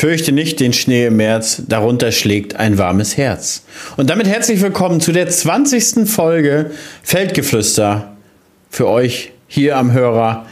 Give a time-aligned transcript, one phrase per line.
[0.00, 3.64] Fürchte nicht den Schnee im März, darunter schlägt ein warmes Herz.
[3.98, 6.08] Und damit herzlich willkommen zu der 20.
[6.08, 6.70] Folge
[7.02, 8.16] Feldgeflüster.
[8.70, 10.46] Für euch hier am Hörer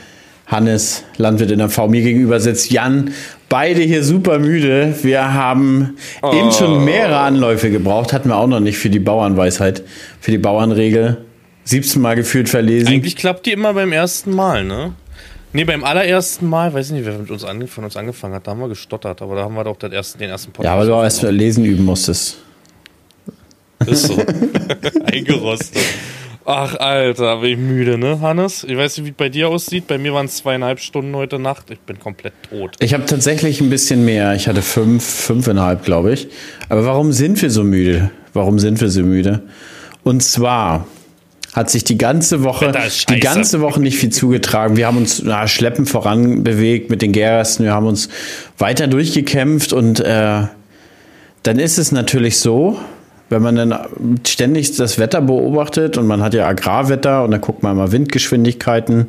[0.47, 1.89] Hannes, Landwirt in der V.
[1.89, 3.13] Mir gegenüber sitzt Jan.
[3.49, 4.95] Beide hier super müde.
[5.01, 6.31] Wir haben oh.
[6.35, 8.13] eben schon mehrere Anläufe gebraucht.
[8.13, 9.83] Hatten wir auch noch nicht für die Bauernweisheit,
[10.21, 11.25] für die Bauernregel.
[11.65, 12.89] 17 Mal gefühlt verlesen.
[12.89, 14.93] Eigentlich klappt die immer beim ersten Mal, ne?
[15.53, 18.47] Nee, beim allerersten Mal, weiß ich nicht, wer mit uns ange von uns angefangen hat,
[18.47, 20.67] da haben wir gestottert, aber da haben wir doch den ersten, den ersten Podcast.
[20.67, 22.39] Ja, aber du auch erst lesen üben musstest.
[23.87, 24.17] Ist so.
[25.05, 25.83] Eingerostet.
[26.45, 28.65] Ach, Alter, bin ich müde, ne, Hannes?
[28.65, 29.87] Ich weiß nicht, wie es bei dir aussieht.
[29.87, 31.71] Bei mir waren es zweieinhalb Stunden heute Nacht.
[31.71, 32.77] Ich bin komplett tot.
[32.81, 34.35] Ich habe tatsächlich ein bisschen mehr.
[34.35, 36.29] Ich hatte fünf, fünfeinhalb, glaube ich.
[36.71, 38.11] Aber warum sind wir so müde?
[38.33, 39.43] Warum sind wir so müde?
[40.05, 40.87] Und zwar
[41.59, 42.73] hat sich die ganze Woche,
[43.09, 44.77] die ganze Woche nicht viel zugetragen.
[44.77, 47.65] Wir haben uns na, schleppend voran bewegt mit den Gersten.
[47.65, 48.09] Wir haben uns
[48.59, 50.43] weiter durchgekämpft und äh,
[51.43, 52.79] dann ist es natürlich so,
[53.29, 53.77] wenn man dann
[54.25, 59.09] ständig das Wetter beobachtet und man hat ja Agrarwetter und dann guckt man mal Windgeschwindigkeiten,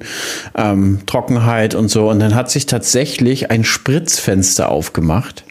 [0.57, 5.43] ähm, Trockenheit und so und dann hat sich tatsächlich ein Spritzfenster aufgemacht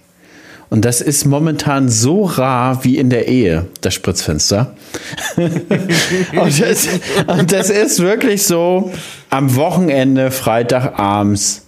[0.71, 4.75] und das ist momentan so rar wie in der Ehe, das Spritzfenster.
[5.37, 6.89] und, das,
[7.27, 8.93] und, das, ist wirklich so,
[9.31, 11.63] am Wochenende, Freitagabends,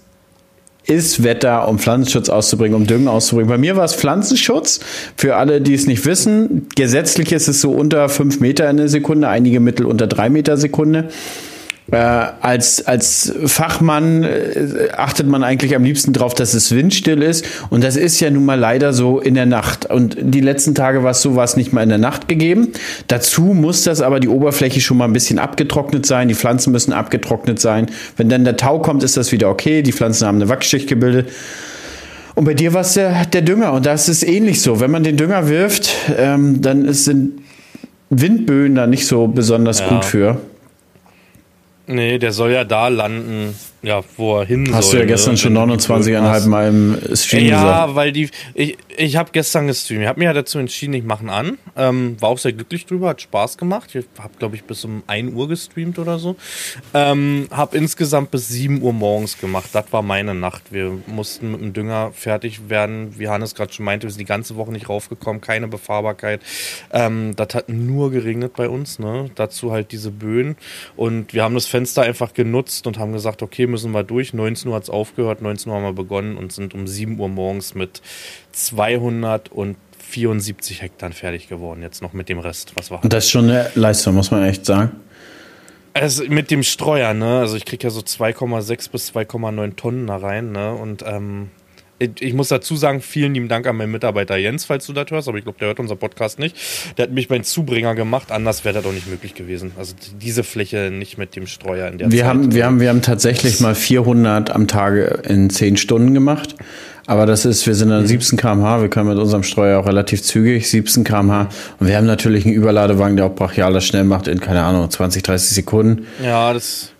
[0.84, 3.48] ist Wetter, um Pflanzenschutz auszubringen, um Düngen auszubringen.
[3.48, 4.80] Bei mir war es Pflanzenschutz.
[5.16, 8.88] Für alle, die es nicht wissen, gesetzlich ist es so unter fünf Meter in der
[8.88, 11.08] Sekunde, einige Mittel unter drei Meter Sekunde.
[11.92, 17.44] Äh, als, als Fachmann äh, achtet man eigentlich am liebsten darauf, dass es windstill ist.
[17.69, 19.86] Und das ist ja nun mal leider so in der Nacht.
[19.86, 22.68] Und die letzten Tage war es so, war es nicht mal in der Nacht gegeben.
[23.08, 26.28] Dazu muss das aber die Oberfläche schon mal ein bisschen abgetrocknet sein.
[26.28, 27.86] Die Pflanzen müssen abgetrocknet sein.
[28.16, 29.83] Wenn dann der Tau kommt, ist das wieder okay.
[29.83, 31.28] Die Pflanzen haben eine Wachsschicht gebildet.
[32.36, 33.72] Und bei dir war es der, der Dünger.
[33.72, 34.78] Und das ist ähnlich so.
[34.78, 37.41] Wenn man den Dünger wirft, ähm, dann ist, sind
[38.11, 39.88] Windböen da nicht so besonders ja.
[39.88, 40.41] gut für.
[41.90, 44.77] Nee, der soll ja da landen, ja, wo er hin Hast soll.
[44.77, 45.39] Hast du ja gestern ne?
[45.39, 47.89] schon 29,5 Mal im Stream ja, gesagt.
[47.89, 50.02] Ja, weil die, ich, ich habe gestern gestreamt.
[50.02, 51.57] Ich habe mich ja dazu entschieden, ich mache an.
[51.77, 53.95] Ähm, war auch sehr glücklich drüber, hat Spaß gemacht.
[53.95, 56.36] Ich habe, glaube ich, bis um 1 Uhr gestreamt oder so.
[56.92, 59.70] Ähm, habe insgesamt bis 7 Uhr morgens gemacht.
[59.73, 60.64] Das war meine Nacht.
[60.70, 63.19] Wir mussten mit dem Dünger fertig werden.
[63.19, 66.42] Wie Hannes gerade schon meinte, wir sind die ganze Woche nicht raufgekommen, keine Befahrbarkeit.
[66.92, 68.98] Ähm, das hat nur geregnet bei uns.
[68.98, 69.30] Ne?
[69.36, 70.57] Dazu halt diese Böen.
[70.96, 74.35] Und wir haben das Fenster einfach genutzt und haben gesagt, okay, müssen wir durch.
[74.35, 77.29] 19 Uhr hat es aufgehört, 19 Uhr haben wir begonnen und sind um 7 Uhr
[77.29, 78.03] morgens mit
[78.53, 81.83] 274 Hektar fertig geworden.
[81.83, 82.73] Jetzt noch mit dem Rest.
[82.75, 84.92] Was war das ist schon eine Leistung, muss man echt sagen.
[85.92, 87.41] Also mit dem Streuer, ne?
[87.41, 90.73] Also ich kriege ja so 2,6 bis 2,9 Tonnen da rein, ne?
[90.73, 91.51] Und ähm,
[92.00, 95.28] ich muss dazu sagen, vielen lieben Dank an meinen Mitarbeiter Jens, falls du das hörst,
[95.28, 96.56] aber ich glaube, der hört unser Podcast nicht.
[96.96, 99.72] Der hat mich mein Zubringer gemacht, anders wäre das auch nicht möglich gewesen.
[99.77, 102.28] Also diese Fläche nicht mit dem Streuer in der wir Zeit.
[102.28, 106.55] Haben, wir, haben, wir haben tatsächlich mal 400 am Tage in 10 Stunden gemacht.
[107.06, 108.40] Aber das ist, wir sind an 17 mhm.
[108.40, 111.48] km/h, wir können mit unserem Streuer auch relativ zügig, 17 km/h.
[111.80, 114.89] Und wir haben natürlich einen Überladewagen, der auch brachial das schnell macht in, keine Ahnung,
[114.89, 116.06] 20, 30 Sekunden.
[116.22, 116.92] Ja, das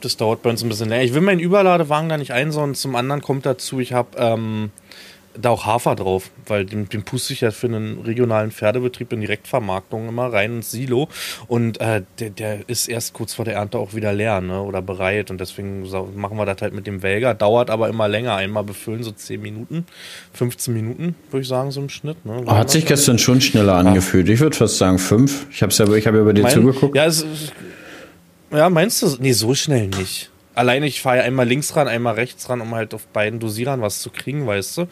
[0.00, 1.04] das dauert bei uns ein bisschen länger.
[1.04, 2.74] Ich will meinen Überladewagen da nicht einsauen.
[2.74, 4.70] Zum anderen kommt dazu, ich habe ähm,
[5.40, 9.20] da auch Hafer drauf, weil den, den puste ich ja für einen regionalen Pferdebetrieb in
[9.20, 11.08] Direktvermarktung immer rein ins Silo
[11.46, 14.82] und äh, der, der ist erst kurz vor der Ernte auch wieder leer ne, oder
[14.82, 15.86] bereit und deswegen
[16.16, 17.34] machen wir das halt mit dem Welger.
[17.34, 18.36] Dauert aber immer länger.
[18.36, 19.86] Einmal befüllen so 10 Minuten,
[20.32, 22.24] 15 Minuten, würde ich sagen, so im Schnitt.
[22.24, 22.44] Ne?
[22.46, 24.28] Hat sich gestern schon schneller angefühlt.
[24.28, 25.46] Ich würde fast sagen 5.
[25.50, 26.96] Ich habe ja, hab ja über dir zugeguckt.
[26.96, 27.52] Ja, es, ist.
[28.50, 29.16] Ja, meinst du?
[29.18, 30.30] Nee, so schnell nicht.
[30.54, 33.82] Alleine ich fahre ja einmal links ran, einmal rechts ran, um halt auf beiden Dosierern
[33.82, 34.88] was zu kriegen, weißt du.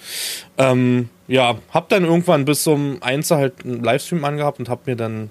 [0.59, 4.97] Ähm, ja, hab dann irgendwann bis um eins halt einen Livestream angehabt und hab mir
[4.97, 5.31] dann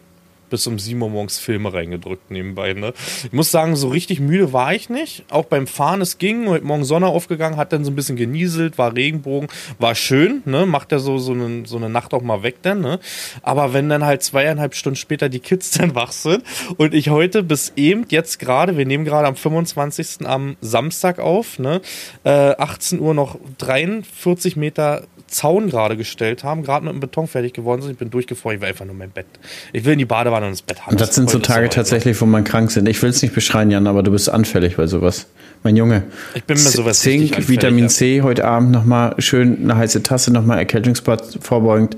[0.54, 2.74] bis um 7 Uhr morgens Filme reingedrückt nebenbei.
[2.74, 2.94] Ne?
[3.24, 5.26] Ich muss sagen, so richtig müde war ich nicht.
[5.32, 6.48] Auch beim Fahren, es ging.
[6.48, 9.50] Heute Morgen Sonne aufgegangen, hat dann so ein bisschen genieselt, war Regenbogen,
[9.80, 10.44] war schön.
[10.46, 10.68] Ne?
[10.68, 12.82] Macht ja so, so, eine, so eine Nacht auch mal weg dann.
[12.82, 13.00] Ne?
[13.42, 16.44] Aber wenn dann halt zweieinhalb Stunden später die Kids dann wach sind
[16.78, 20.28] und ich heute bis eben, jetzt gerade, wir nehmen gerade am 25.
[20.28, 21.82] am Samstag auf, ne?
[22.26, 27.54] Äh, 18 Uhr noch 43 Meter Zaun gerade gestellt haben, gerade mit dem Beton fertig
[27.54, 27.92] geworden sind.
[27.92, 29.26] Ich bin durchgefroren, ich will einfach nur mein Bett.
[29.74, 30.92] Ich will in die Badewanne und ins Bett haben.
[30.92, 32.88] Und das sind so Tage tatsächlich, wo man krank sind.
[32.88, 35.28] Ich will es nicht beschreien, Jan, aber du bist anfällig bei sowas.
[35.64, 36.04] Mein Junge.
[36.36, 40.60] Ich bin mir sowas Zink, Vitamin C heute Abend nochmal schön eine heiße Tasse, nochmal
[40.60, 41.98] Erkältungsbad vorbeugend,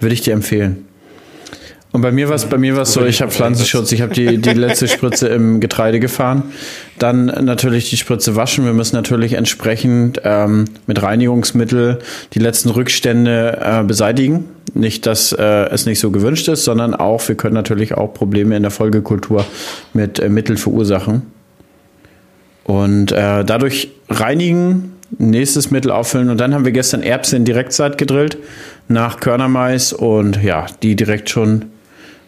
[0.00, 0.85] würde ich dir empfehlen.
[1.92, 4.38] Und bei mir war es bei mir war's so, ich habe Pflanzenschutz, ich habe die,
[4.38, 6.42] die letzte Spritze im Getreide gefahren.
[6.98, 8.64] Dann natürlich die Spritze waschen.
[8.64, 12.00] Wir müssen natürlich entsprechend ähm, mit Reinigungsmittel
[12.34, 14.44] die letzten Rückstände äh, beseitigen.
[14.74, 18.56] Nicht, dass äh, es nicht so gewünscht ist, sondern auch, wir können natürlich auch Probleme
[18.56, 19.46] in der Folgekultur
[19.94, 21.22] mit äh, Mitteln verursachen.
[22.64, 27.96] Und äh, dadurch reinigen, nächstes Mittel auffüllen und dann haben wir gestern Erbsen in Direktzeit
[27.96, 28.38] gedrillt
[28.88, 31.66] nach Körnermais und ja, die direkt schon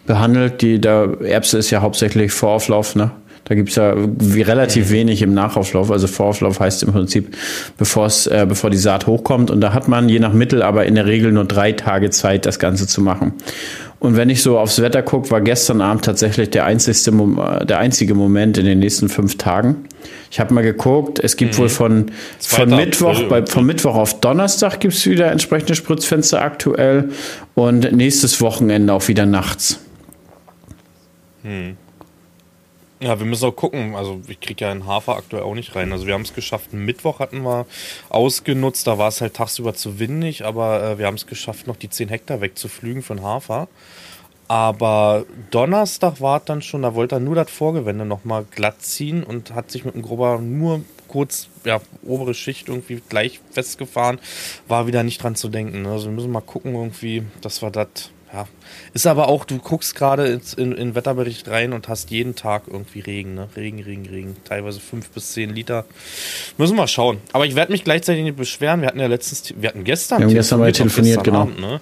[0.08, 0.60] behandelt.
[0.62, 3.12] Die der Erbse ist ja hauptsächlich Vorauflauf, ne?
[3.44, 5.90] Da gibt es ja relativ wenig im Nachauflauf.
[5.90, 7.34] Also Vorauflauf heißt im Prinzip,
[7.78, 9.50] bevor's, äh, bevor die Saat hochkommt.
[9.50, 12.44] Und da hat man je nach Mittel aber in der Regel nur drei Tage Zeit,
[12.44, 13.32] das Ganze zu machen.
[14.00, 17.10] Und wenn ich so aufs Wetter gucke, war gestern Abend tatsächlich der einzigste,
[17.64, 19.86] der einzige Moment in den nächsten fünf Tagen.
[20.30, 21.62] Ich habe mal geguckt, es gibt mhm.
[21.62, 27.08] wohl von, von Mittwoch, bei, von Mittwoch auf Donnerstag gibt es wieder entsprechende Spritzfenster aktuell
[27.54, 29.80] und nächstes Wochenende auch wieder nachts.
[31.42, 31.76] Hm.
[33.00, 33.94] Ja, wir müssen auch gucken.
[33.94, 35.92] Also ich kriege ja einen Hafer aktuell auch nicht rein.
[35.92, 36.72] Also wir haben es geschafft.
[36.72, 37.66] Mittwoch hatten wir
[38.08, 38.86] ausgenutzt.
[38.86, 41.90] Da war es halt tagsüber zu windig, aber äh, wir haben es geschafft, noch die
[41.90, 43.68] 10 Hektar wegzuflügen den Hafer.
[44.48, 49.54] Aber Donnerstag war dann schon, da wollte er nur das Vorgewände nochmal glatt ziehen und
[49.54, 54.18] hat sich mit dem Grubber nur kurz, ja, obere Schicht irgendwie gleich festgefahren.
[54.66, 55.86] War wieder nicht dran zu denken.
[55.86, 58.46] Also wir müssen mal gucken irgendwie, dass wir das ja.
[58.94, 63.00] Ist aber auch, du guckst gerade in, in Wetterbericht rein und hast jeden Tag irgendwie
[63.00, 63.48] Regen, ne?
[63.56, 64.36] Regen, Regen, Regen.
[64.44, 65.84] Teilweise fünf bis zehn Liter.
[66.56, 67.18] Müssen wir mal schauen.
[67.32, 68.80] Aber ich werde mich gleichzeitig nicht beschweren.
[68.80, 70.18] Wir hatten ja letztens, wir hatten gestern.
[70.20, 71.42] Wir haben gestern mal telefoniert, genau.
[71.42, 71.80] Abend, ne?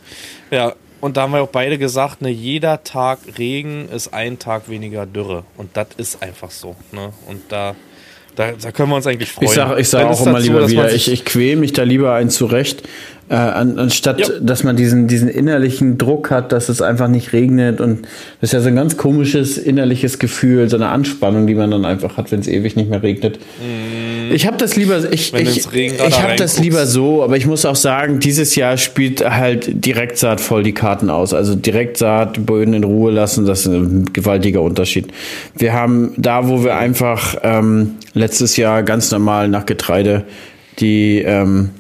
[0.51, 4.69] Ja, und da haben wir auch beide gesagt, ne, jeder Tag Regen ist ein Tag
[4.69, 5.45] weniger Dürre.
[5.57, 6.75] Und das ist einfach so.
[6.93, 7.13] Ne?
[7.29, 7.77] Und da,
[8.35, 9.49] da, da können wir uns eigentlich freuen.
[9.49, 12.31] Ich sage ich sag auch immer lieber wieder, ich, ich quäle mich da lieber ein
[12.31, 12.83] zurecht,
[13.29, 14.27] äh, an, anstatt ja.
[14.41, 18.03] dass man diesen, diesen innerlichen Druck hat, dass es einfach nicht regnet und
[18.41, 21.85] das ist ja so ein ganz komisches innerliches Gefühl, so eine Anspannung, die man dann
[21.85, 23.39] einfach hat, wenn es ewig nicht mehr regnet.
[23.39, 24.33] Mm.
[24.33, 27.77] Ich habe das lieber, ich, ich, ich habe das lieber so, aber ich muss auch
[27.77, 31.33] sagen, dieses Jahr spielt halt Direktsaat voll die Karten aus.
[31.33, 35.09] Also Direktsaat, Böden in Ruhe lassen, das ist ein gewaltiger Unterschied.
[35.57, 40.25] Wir haben da, wo wir einfach ähm, letztes Jahr ganz normal nach Getreide
[40.79, 41.71] die ähm,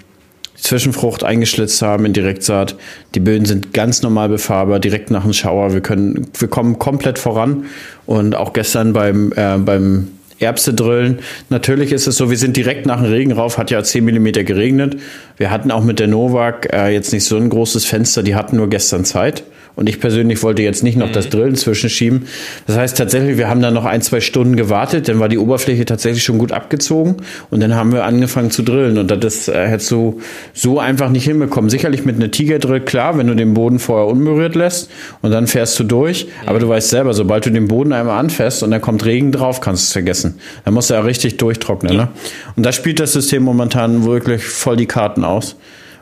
[0.67, 2.77] Zwischenfrucht eingeschlitzt haben in Direktsaat.
[3.15, 5.73] Die Böden sind ganz normal befahrbar, direkt nach dem Schauer.
[5.73, 7.67] Wir können, wir kommen komplett voran.
[8.05, 10.09] Und auch gestern beim, äh, beim
[10.39, 11.21] Erbse drillen.
[11.49, 14.45] Natürlich ist es so, wir sind direkt nach dem Regen rauf, hat ja 10 mm
[14.45, 14.97] geregnet.
[15.37, 18.57] Wir hatten auch mit der Novak äh, jetzt nicht so ein großes Fenster, die hatten
[18.57, 19.45] nur gestern Zeit.
[19.76, 21.12] Und ich persönlich wollte jetzt nicht noch mhm.
[21.12, 22.26] das Drillen zwischenschieben.
[22.67, 25.84] Das heißt tatsächlich, wir haben dann noch ein, zwei Stunden gewartet, dann war die Oberfläche
[25.84, 27.17] tatsächlich schon gut abgezogen
[27.50, 28.96] und dann haben wir angefangen zu drillen.
[28.96, 30.20] Und das äh, hättest du
[30.55, 31.69] so einfach nicht hinbekommen.
[31.69, 34.90] Sicherlich mit einer Tigerdrill, klar, wenn du den Boden vorher unberührt lässt
[35.20, 36.25] und dann fährst du durch.
[36.25, 36.49] Mhm.
[36.49, 39.61] Aber du weißt selber, sobald du den Boden einmal anfährst und dann kommt Regen drauf,
[39.61, 40.40] kannst du es vergessen.
[40.64, 41.93] Dann musst du ja richtig durchtrocknen.
[41.93, 42.02] Ja.
[42.05, 42.08] Ne?
[42.56, 45.56] Und da spielt das System momentan wirklich voll die Karten aus.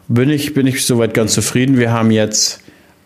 [0.06, 1.78] Bin ich, bin ich soweit ganz zufrieden.
[1.78, 2.60] Wir haben jetzt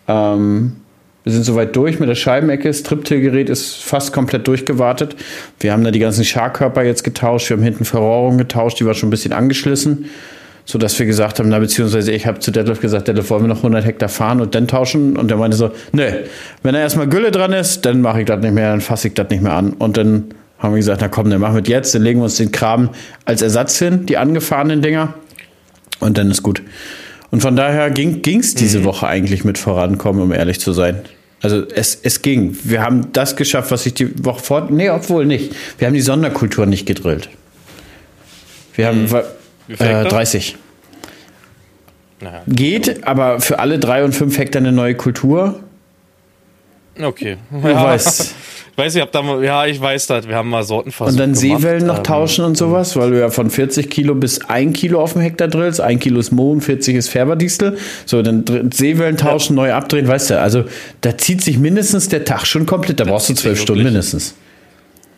[0.09, 0.75] ähm,
[1.23, 2.67] wir sind soweit durch mit der Scheibenecke.
[2.67, 5.15] Das Triptil-Gerät ist fast komplett durchgewartet.
[5.59, 7.49] Wir haben da die ganzen Scharkörper jetzt getauscht.
[7.49, 8.79] Wir haben hinten Verrohrung getauscht.
[8.79, 10.05] Die war schon ein bisschen angeschlissen.
[10.65, 13.47] So dass wir gesagt haben, na, beziehungsweise ich habe zu Detlef gesagt, Detlef, wollen wir
[13.47, 15.17] noch 100 Hektar fahren und dann tauschen?
[15.17, 16.25] Und der meinte so, ne,
[16.63, 19.13] wenn da erstmal Gülle dran ist, dann mache ich das nicht mehr, dann fasse ich
[19.15, 19.73] das nicht mehr an.
[19.73, 20.25] Und dann
[20.59, 22.89] haben wir gesagt, na komm, dann machen wir jetzt, dann legen wir uns den Kram
[23.25, 25.15] als Ersatz hin, die angefahrenen Dinger.
[25.99, 26.61] Und dann ist gut.
[27.31, 28.85] Und von daher ging es diese mhm.
[28.85, 31.01] Woche eigentlich mit vorankommen, um ehrlich zu sein.
[31.41, 32.57] Also es, es ging.
[32.63, 34.67] Wir haben das geschafft, was ich die Woche vor.
[34.69, 35.55] Nee, obwohl nicht.
[35.77, 37.29] Wir haben die Sonderkultur nicht gedrillt.
[38.75, 39.75] Wir haben mhm.
[39.77, 40.57] äh, 30.
[42.21, 42.41] Naja.
[42.47, 45.61] Geht, aber für alle drei und fünf Hektar eine neue Kultur.
[46.99, 47.37] Okay.
[47.49, 47.83] Wer ja.
[47.83, 48.33] weiß.
[48.79, 50.27] weiß, ich hab da mal, ja, ich weiß das.
[50.27, 51.61] Wir haben mal Sortenversuche Und dann gemacht.
[51.61, 55.01] Seewellen noch ähm, tauschen und sowas, weil du ja von 40 Kilo bis 1 Kilo
[55.01, 55.81] auf dem Hektar drillst.
[55.81, 57.77] 1 Kilo ist Mohn, 40 ist Färberdistel.
[58.05, 58.43] So, dann
[58.73, 59.63] Seewellen tauschen, ja.
[59.63, 60.39] neu abdrehen, weißt du.
[60.39, 60.63] Also,
[61.01, 62.99] da zieht sich mindestens der Tag schon komplett.
[62.99, 64.33] Da das brauchst du zwölf Stunden mindestens.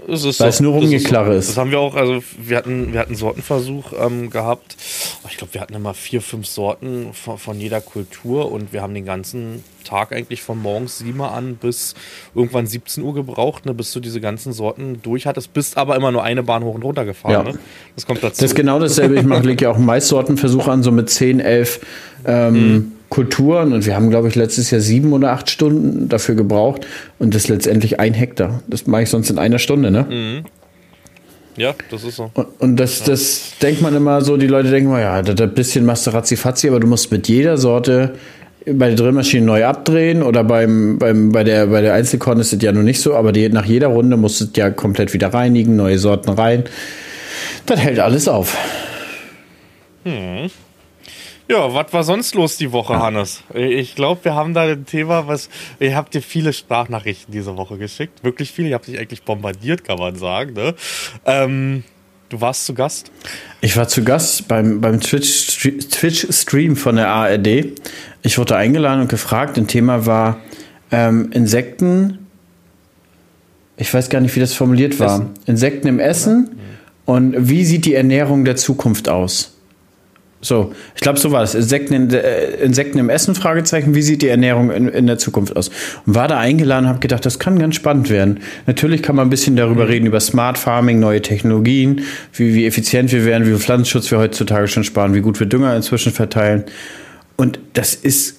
[0.08, 1.50] Es ist Weil es nur rumgeklare ist.
[1.50, 4.76] Das haben wir auch, also wir hatten, wir hatten Sortenversuch ähm, gehabt.
[5.30, 8.94] Ich glaube, wir hatten immer vier, fünf Sorten von, von, jeder Kultur und wir haben
[8.94, 11.96] den ganzen Tag eigentlich von morgens 7 Uhr an bis
[12.36, 16.12] irgendwann 17 Uhr gebraucht, ne, bis du diese ganzen Sorten durch hattest, bist aber immer
[16.12, 17.32] nur eine Bahn hoch und runter gefahren.
[17.32, 17.44] Ja.
[17.44, 17.60] Ne?
[17.96, 18.42] Das kommt dazu.
[18.42, 19.16] Das ist genau dasselbe.
[19.16, 21.80] Ich mache ja auch Maissortenversuche an, so mit 10, 11
[22.26, 22.92] ähm, mhm.
[23.12, 26.88] Kulturen und wir haben, glaube ich, letztes Jahr sieben oder acht Stunden dafür gebraucht
[27.20, 28.64] und das ist letztendlich ein Hektar.
[28.68, 30.06] Das mache ich sonst in einer Stunde, ne?
[30.10, 30.46] Mhm.
[31.58, 32.32] Ja, das ist so.
[32.34, 33.08] Und, und das, ja.
[33.08, 36.12] das denkt man immer so, die Leute denken mal, ja, das ein bisschen machst du
[36.12, 38.14] ratzi aber du musst mit jeder Sorte
[38.66, 42.62] bei der Drillmaschine neu abdrehen oder beim, beim, bei, der, bei der Einzelkorn ist es
[42.62, 45.76] ja noch nicht so, aber die, nach jeder Runde muss es ja komplett wieder reinigen,
[45.76, 46.64] neue Sorten rein.
[47.66, 48.56] Das hält alles auf.
[50.06, 50.50] Hm.
[51.52, 53.44] Ja, was war sonst los die Woche, Hannes?
[53.54, 55.50] Ich glaube, wir haben da ein Thema, was.
[55.82, 58.24] Ihr habt dir viele Sprachnachrichten diese Woche geschickt.
[58.24, 58.70] Wirklich viele.
[58.70, 60.54] Ihr habt dich eigentlich bombardiert, kann man sagen.
[60.54, 60.76] Ne?
[61.26, 61.84] Ähm,
[62.30, 63.12] du warst zu Gast?
[63.60, 67.66] Ich war zu Gast beim, beim Twitch-Stream Twitch von der ARD.
[68.22, 69.58] Ich wurde eingeladen und gefragt.
[69.58, 70.40] Ein Thema war
[70.90, 72.28] ähm, Insekten.
[73.76, 75.16] Ich weiß gar nicht, wie das formuliert war.
[75.16, 75.34] Essen.
[75.48, 76.52] Insekten im Essen.
[77.04, 79.58] Und wie sieht die Ernährung der Zukunft aus?
[80.42, 81.54] So, ich glaube, so war es.
[81.54, 83.94] Insekten, in, äh, Insekten im Essen, Fragezeichen.
[83.94, 85.70] Wie sieht die Ernährung in, in der Zukunft aus?
[86.06, 88.40] Und war da eingeladen, habe gedacht, das kann ganz spannend werden.
[88.66, 92.02] Natürlich kann man ein bisschen darüber reden, über Smart Farming, neue Technologien,
[92.34, 95.48] wie, wie effizient wir werden, wie viel Pflanzenschutz wir heutzutage schon sparen, wie gut wir
[95.48, 96.64] Dünger inzwischen verteilen.
[97.38, 98.38] Und das ist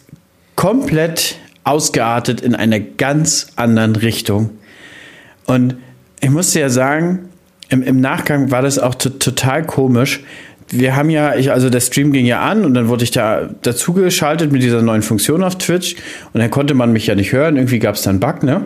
[0.56, 4.50] komplett ausgeartet in einer ganz anderen Richtung.
[5.44, 5.76] Und
[6.20, 7.28] ich musste ja sagen,
[7.68, 10.20] im, im Nachgang war das auch total komisch
[10.72, 13.50] wir haben ja, ich, also der Stream ging ja an und dann wurde ich da
[13.62, 15.96] dazu geschaltet mit dieser neuen Funktion auf Twitch
[16.32, 17.56] und dann konnte man mich ja nicht hören.
[17.56, 18.62] Irgendwie gab es dann Bug, ne?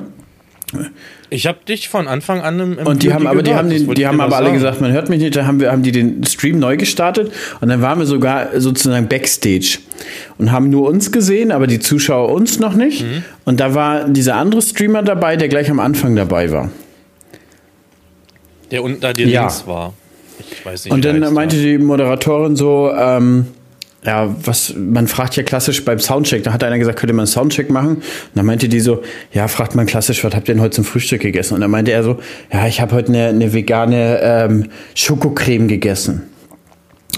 [1.29, 3.93] Ich habe dich von Anfang an im, im Und die haben aber, die haben, den,
[3.95, 5.35] die haben aber alle gesagt, man hört mich nicht.
[5.35, 9.09] Dann haben wir, haben die den Stream neu gestartet und dann waren wir sogar sozusagen
[9.09, 9.79] Backstage
[10.39, 13.03] und haben nur uns gesehen, aber die Zuschauer uns noch nicht.
[13.03, 13.25] Mhm.
[13.45, 16.71] Und da war dieser andere Streamer dabei, der gleich am Anfang dabei war.
[18.71, 19.43] Der unten da dir ja.
[19.43, 19.95] links war.
[20.39, 23.47] Ich weiß nicht, und dann meinte die Moderatorin so, ähm,
[24.07, 27.27] ja, was, man fragt ja klassisch beim Soundcheck, da hat einer gesagt, könnte man einen
[27.27, 27.97] Soundcheck machen?
[27.97, 29.03] Und dann meinte die so,
[29.33, 31.55] ja, fragt man klassisch, was habt ihr denn heute zum Frühstück gegessen?
[31.55, 32.19] Und dann meinte er so,
[32.53, 36.23] ja, ich habe heute eine, eine vegane ähm, Schokocreme gegessen.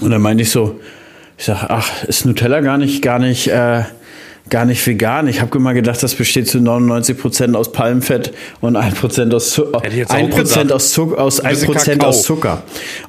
[0.01, 0.79] Und dann meinte ich so,
[1.37, 3.83] ich sag, ach, ist Nutella gar nicht, gar nicht, äh,
[4.49, 5.27] gar nicht vegan.
[5.27, 9.51] Ich habe immer gedacht, das besteht zu 99 Prozent aus Palmfett und 1 Prozent aus,
[9.51, 12.63] Zu 1 Prozent aus, Zucker, aus 1 Prozent aus Zucker.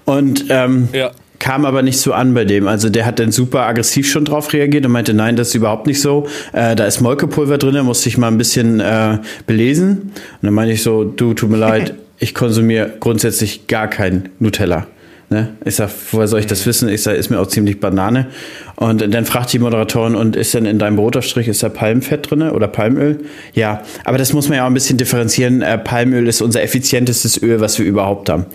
[0.04, 1.10] Und ähm, ja.
[1.38, 2.68] kam aber nicht so an bei dem.
[2.68, 5.86] Also der hat dann super aggressiv schon drauf reagiert und meinte, nein, das ist überhaupt
[5.86, 6.26] nicht so.
[6.52, 10.12] Äh, da ist Molkepulver drin, da musste ich mal ein bisschen äh, belesen.
[10.12, 14.86] Und dann meinte ich so, du, tut mir leid, ich konsumiere grundsätzlich gar kein Nutella.
[15.32, 15.56] Ne?
[15.64, 16.88] Ich sag, woher soll ich das wissen?
[16.88, 18.26] Ich sag, ist mir auch ziemlich Banane.
[18.74, 22.42] Und dann fragt die Moderatorin, und ist denn in deinem Brotaufstrich, ist da Palmfett drin
[22.42, 23.20] oder Palmöl?
[23.54, 25.62] Ja, aber das muss man ja auch ein bisschen differenzieren.
[25.62, 28.46] Äh, Palmöl ist unser effizientestes Öl, was wir überhaupt haben.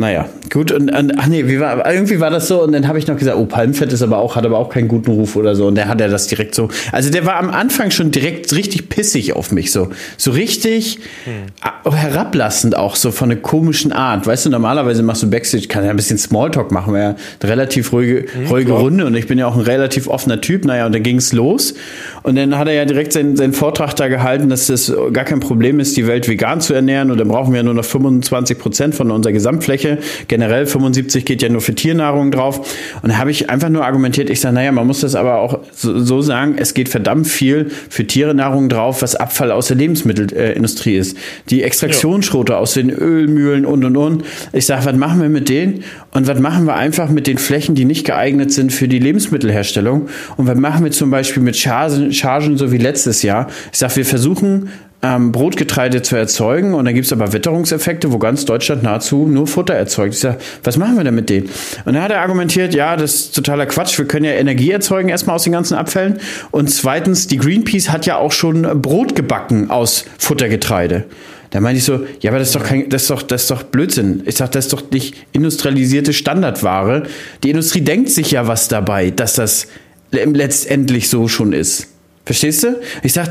[0.00, 0.72] Naja, gut.
[0.72, 2.62] Und, und ach nee, war, irgendwie war das so.
[2.62, 4.88] Und dann habe ich noch gesagt, oh, Palmfett ist aber auch, hat aber auch keinen
[4.88, 5.66] guten Ruf oder so.
[5.66, 6.70] Und der hat er das direkt so.
[6.90, 9.70] Also der war am Anfang schon direkt richtig pissig auf mich.
[9.72, 11.92] So, so richtig hm.
[11.92, 14.26] herablassend auch, so von einer komischen Art.
[14.26, 17.92] Weißt du, normalerweise machst du Backstage, kann ja ein bisschen Smalltalk machen, wäre ja relativ
[17.92, 19.04] ruhige, hm, ruhige Runde.
[19.04, 20.64] Und ich bin ja auch ein relativ offener Typ.
[20.64, 21.74] Naja, und dann ging es los.
[22.22, 25.40] Und dann hat er ja direkt seinen, seinen Vortrag da gehalten, dass das gar kein
[25.40, 27.10] Problem ist, die Welt vegan zu ernähren.
[27.10, 30.26] Und dann brauchen wir ja nur noch 25 Prozent von unserer Gesamtfläche Fläche.
[30.28, 32.74] Generell 75 geht ja nur für Tiernahrung drauf.
[33.02, 35.60] Und da habe ich einfach nur argumentiert, ich sage, naja, man muss das aber auch
[35.72, 40.96] so, so sagen, es geht verdammt viel für Tierenahrung drauf, was Abfall aus der Lebensmittelindustrie
[40.96, 41.16] ist.
[41.48, 44.24] Die Extraktionsschrote aus den Ölmühlen und und und.
[44.52, 45.84] Ich sage, was machen wir mit denen?
[46.12, 50.08] Und was machen wir einfach mit den Flächen, die nicht geeignet sind für die Lebensmittelherstellung?
[50.36, 53.48] Und was machen wir zum Beispiel mit Chargen, Chargen so wie letztes Jahr?
[53.72, 54.68] Ich sage, wir versuchen
[55.02, 56.74] ähm, Brotgetreide zu erzeugen.
[56.74, 60.14] Und dann gibt es aber Witterungseffekte, wo ganz Deutschland nahezu nur Futter erzeugt.
[60.14, 61.48] Ich sage, was machen wir denn mit denen?
[61.84, 63.98] Und dann hat er argumentiert, ja, das ist totaler Quatsch.
[63.98, 66.18] Wir können ja Energie erzeugen erstmal aus den ganzen Abfällen.
[66.50, 71.04] Und zweitens, die Greenpeace hat ja auch schon Brot gebacken aus Futtergetreide.
[71.50, 73.50] Da meinte ich so, ja, aber das ist doch kein, das ist doch, das ist
[73.50, 74.22] doch Blödsinn.
[74.26, 77.04] Ich sag, das ist doch nicht industrialisierte Standardware.
[77.42, 79.66] Die Industrie denkt sich ja was dabei, dass das
[80.12, 81.89] letztendlich so schon ist.
[82.30, 82.80] Verstehst du?
[83.02, 83.30] Ich sag,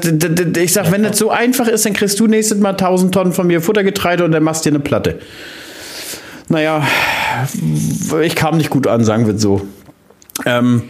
[0.58, 3.48] ich sag, wenn das so einfach ist, dann kriegst du nächstes Mal 1000 Tonnen von
[3.48, 5.20] mir Futtergetreide und dann machst du dir eine Platte.
[6.50, 6.86] Naja,
[8.22, 9.66] ich kam nicht gut an, sagen wir so.
[10.46, 10.84] Ähm,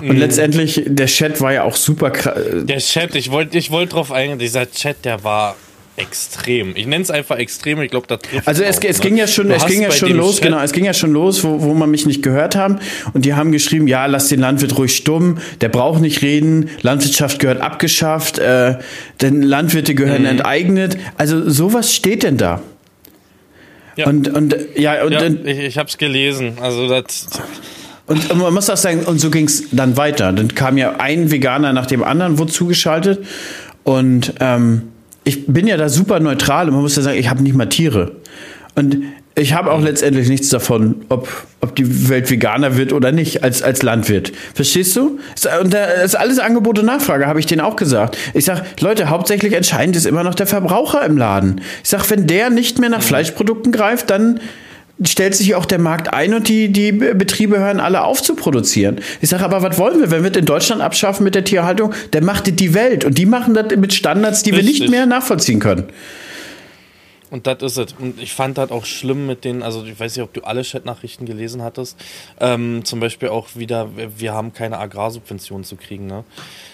[0.00, 0.18] und mm.
[0.18, 2.38] letztendlich, der Chat war ja auch super krass.
[2.62, 5.54] Der Chat, ich wollte ich wollt drauf eingehen, dieser Chat, der war
[6.02, 6.76] extrem.
[6.76, 7.80] Ich nenne es einfach extrem.
[7.80, 9.04] Ich glaube, das trifft Also es, auch, es ne?
[9.04, 11.42] ging ja schon, es ging ja schon los, Chat genau, es ging ja schon los,
[11.44, 12.78] wo, wo man mich nicht gehört haben.
[13.14, 17.38] Und die haben geschrieben, ja, lass den Landwirt ruhig stumm, der braucht nicht reden, Landwirtschaft
[17.38, 18.76] gehört abgeschafft, äh,
[19.20, 20.28] denn Landwirte gehören mhm.
[20.28, 20.98] enteignet.
[21.16, 22.62] Also sowas steht denn da.
[23.96, 24.06] Ja.
[24.06, 26.54] Und, und ja, und ja, ich, ich habe es gelesen.
[26.60, 27.26] Also das.
[28.06, 30.32] Und man muss auch sagen, und so ging es dann weiter.
[30.32, 33.24] Dann kam ja ein Veganer nach dem anderen, wurde zugeschaltet.
[33.84, 34.91] Und ähm,
[35.24, 37.66] ich bin ja da super neutral und man muss ja sagen, ich habe nicht mal
[37.66, 38.16] Tiere.
[38.74, 39.02] Und
[39.34, 41.28] ich habe auch letztendlich nichts davon, ob,
[41.60, 44.32] ob die Welt veganer wird oder nicht, als, als Landwirt.
[44.54, 45.18] Verstehst du?
[45.60, 48.18] Und da ist alles Angebot und Nachfrage, habe ich denen auch gesagt.
[48.34, 51.62] Ich sage, Leute, hauptsächlich entscheidend ist immer noch der Verbraucher im Laden.
[51.82, 53.02] Ich sage, wenn der nicht mehr nach.
[53.02, 54.40] Fleischprodukten greift, dann
[55.04, 59.00] stellt sich auch der Markt ein und die, die Betriebe hören alle auf zu produzieren.
[59.20, 61.92] Ich sage, aber was wollen wir, wenn wir es in Deutschland abschaffen mit der Tierhaltung?
[62.12, 64.66] Der macht es die Welt und die machen das mit Standards, die Richtig.
[64.66, 65.84] wir nicht mehr nachvollziehen können.
[67.32, 67.94] Und das ist es.
[67.98, 70.60] Und ich fand das auch schlimm mit den, also ich weiß nicht, ob du alle
[70.60, 71.98] Chat-Nachrichten gelesen hattest.
[72.38, 76.06] Ähm, zum Beispiel auch wieder, wir haben keine Agrarsubventionen zu kriegen.
[76.06, 76.24] Ne?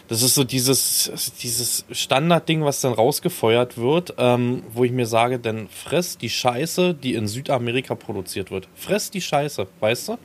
[0.09, 5.39] Das ist so dieses, dieses Standardding, was dann rausgefeuert wird, ähm, wo ich mir sage,
[5.39, 8.67] dann fress die Scheiße, die in Südamerika produziert wird.
[8.75, 10.19] Fress die Scheiße, weißt du?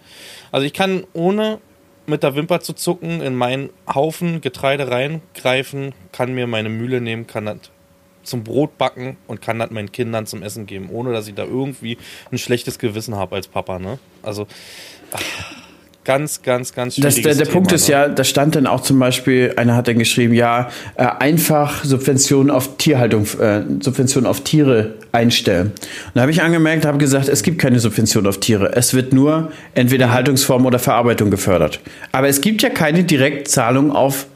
[0.51, 1.59] Also ich kann ohne
[2.07, 7.27] mit der Wimper zu zucken in meinen Haufen Getreide reingreifen, kann mir meine Mühle nehmen,
[7.27, 7.57] kann das
[8.23, 11.43] zum Brot backen und kann das meinen Kindern zum Essen geben, ohne dass ich da
[11.43, 11.97] irgendwie
[12.31, 13.79] ein schlechtes Gewissen habe als Papa.
[13.79, 13.99] Ne?
[14.21, 14.47] Also
[15.11, 15.21] ach,
[16.03, 17.23] ganz, ganz, ganz schwierig.
[17.23, 17.93] Der, der Thema, Punkt ist ne?
[17.93, 22.51] ja, da stand dann auch zum Beispiel, einer hat dann geschrieben, ja, äh, einfach Subventionen
[22.51, 25.67] auf Tierhaltung, äh, Subventionen auf Tiere einstellen.
[25.67, 28.75] Und da habe ich angemerkt, habe gesagt, es gibt keine Subvention auf Tiere.
[28.75, 31.79] Es wird nur entweder Haltungsform oder Verarbeitung gefördert.
[32.11, 34.27] Aber es gibt ja keine Direktzahlung auf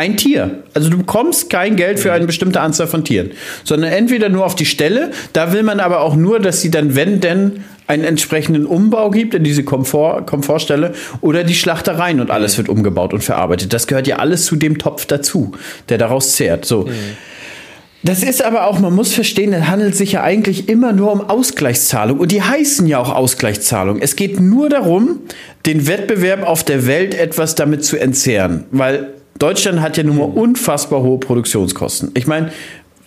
[0.00, 0.62] ein Tier.
[0.72, 3.32] Also du bekommst kein Geld für eine bestimmte Anzahl von Tieren,
[3.64, 6.96] sondern entweder nur auf die Stelle, da will man aber auch nur, dass sie dann,
[6.96, 12.56] wenn denn, einen entsprechenden Umbau gibt in diese Komfort, Komfortstelle oder die Schlachtereien und alles
[12.56, 13.72] wird umgebaut und verarbeitet.
[13.72, 15.52] Das gehört ja alles zu dem Topf dazu,
[15.88, 16.64] der daraus zehrt.
[16.64, 16.82] So.
[16.82, 16.92] Mhm.
[18.04, 21.20] Das ist aber auch, man muss verstehen, es handelt sich ja eigentlich immer nur um
[21.20, 23.98] Ausgleichszahlung und die heißen ja auch Ausgleichszahlung.
[24.00, 25.18] Es geht nur darum,
[25.66, 30.24] den Wettbewerb auf der Welt etwas damit zu entzehren, weil Deutschland hat ja nun mal
[30.24, 32.10] unfassbar hohe Produktionskosten.
[32.14, 32.50] Ich meine,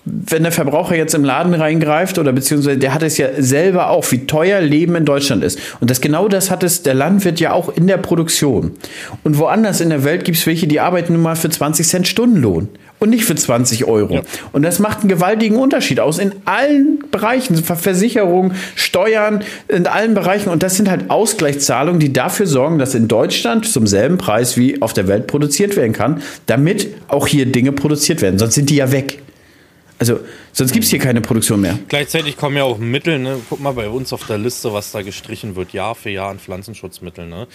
[0.05, 4.11] wenn der Verbraucher jetzt im Laden reingreift oder beziehungsweise der hat es ja selber auch,
[4.11, 5.59] wie teuer Leben in Deutschland ist.
[5.79, 8.71] Und das genau das hat es der Landwirt ja auch in der Produktion.
[9.23, 12.07] Und woanders in der Welt gibt es welche, die arbeiten nun mal für 20 Cent
[12.07, 12.67] Stundenlohn
[13.03, 14.15] und nicht für 20 Euro.
[14.15, 14.22] Ja.
[14.53, 20.50] Und das macht einen gewaltigen Unterschied aus in allen Bereichen, Versicherung, Steuern, in allen Bereichen.
[20.50, 24.81] Und das sind halt Ausgleichszahlungen, die dafür sorgen, dass in Deutschland zum selben Preis wie
[24.81, 28.39] auf der Welt produziert werden kann, damit auch hier Dinge produziert werden.
[28.39, 29.19] Sonst sind die ja weg.
[30.03, 30.19] Also,
[30.51, 31.79] sonst gibt es hier keine Produktion mehr.
[31.87, 33.39] Gleichzeitig kommen ja auch Mittel, ne?
[33.47, 36.39] Guck mal bei uns auf der Liste, was da gestrichen wird, Jahr für Jahr an
[36.39, 37.47] Pflanzenschutzmitteln, ne?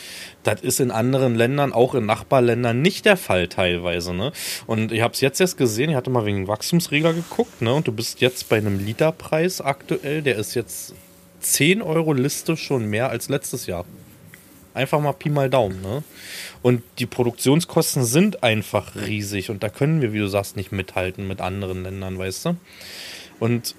[0.45, 4.33] Das ist in anderen Ländern, auch in Nachbarländern, nicht der Fall teilweise, ne?
[4.67, 7.75] Und ich habe es jetzt erst gesehen, ich hatte mal wegen Wachstumsregler geguckt, ne?
[7.75, 10.95] Und du bist jetzt bei einem Literpreis aktuell, der ist jetzt
[11.41, 13.85] 10 Euro Liste schon mehr als letztes Jahr.
[14.73, 16.03] Einfach mal Pi mal Daumen, ne?
[16.63, 21.29] Und die Produktionskosten sind einfach riesig und da können wir, wie du sagst, nicht mithalten
[21.29, 22.57] mit anderen Ländern, weißt du?
[23.39, 23.75] Und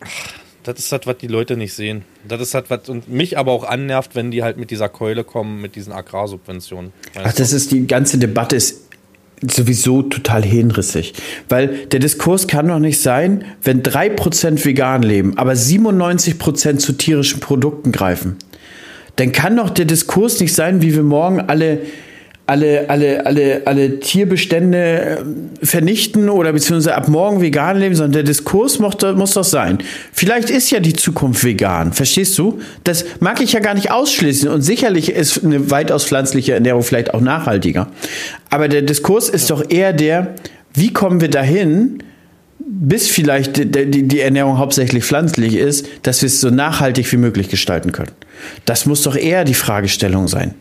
[0.00, 2.04] ach, das ist das, was die Leute nicht sehen.
[2.26, 5.24] Das ist das, was und mich aber auch annervt, wenn die halt mit dieser Keule
[5.24, 6.92] kommen, mit diesen Agrarsubventionen.
[7.22, 8.88] Ach, das ist die ganze Debatte ist
[9.50, 11.14] sowieso total hinrissig.
[11.48, 17.40] Weil der Diskurs kann doch nicht sein, wenn 3% vegan leben, aber 97% zu tierischen
[17.40, 18.36] Produkten greifen.
[19.16, 21.80] Dann kann doch der Diskurs nicht sein, wie wir morgen alle
[22.46, 24.78] alle, alle, alle, alle Tierbestände
[25.62, 29.78] äh, vernichten oder beziehungsweise ab morgen vegan leben, sondern der Diskurs muss, muss doch sein.
[30.12, 32.60] Vielleicht ist ja die Zukunft vegan, verstehst du?
[32.84, 37.14] Das mag ich ja gar nicht ausschließen und sicherlich ist eine weitaus pflanzliche Ernährung vielleicht
[37.14, 37.88] auch nachhaltiger.
[38.50, 40.34] Aber der Diskurs ist doch eher der,
[40.74, 42.02] wie kommen wir dahin,
[42.58, 47.92] bis vielleicht die, Ernährung hauptsächlich pflanzlich ist, dass wir es so nachhaltig wie möglich gestalten
[47.92, 48.12] können.
[48.64, 50.54] Das muss doch eher die Fragestellung sein.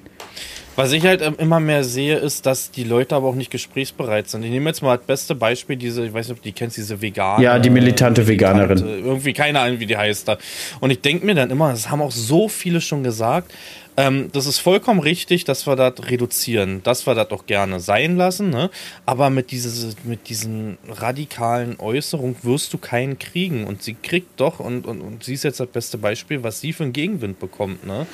[0.75, 4.43] Was ich halt immer mehr sehe, ist, dass die Leute aber auch nicht gesprächsbereit sind.
[4.43, 7.01] Ich nehme jetzt mal das beste Beispiel, diese, ich weiß nicht, ob die kennst, diese
[7.01, 7.43] Vegane.
[7.43, 9.05] Ja, die militante, militante Veganerin.
[9.05, 10.37] Irgendwie keine Ahnung, wie die heißt da.
[10.79, 13.51] Und ich denke mir dann immer, das haben auch so viele schon gesagt,
[13.97, 18.15] ähm, das ist vollkommen richtig, dass wir das reduzieren, dass wir das doch gerne sein
[18.15, 18.69] lassen, ne?
[19.05, 23.65] aber mit, dieses, mit diesen radikalen Äußerungen wirst du keinen kriegen.
[23.65, 26.71] Und sie kriegt doch, und, und, und sie ist jetzt das beste Beispiel, was sie
[26.71, 27.85] für einen Gegenwind bekommt.
[27.85, 28.07] Ne?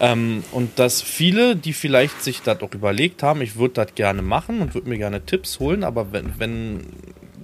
[0.00, 4.22] Ähm, und dass viele, die vielleicht sich das auch überlegt haben, ich würde das gerne
[4.22, 6.80] machen und würde mir gerne Tipps holen, aber wenn, wenn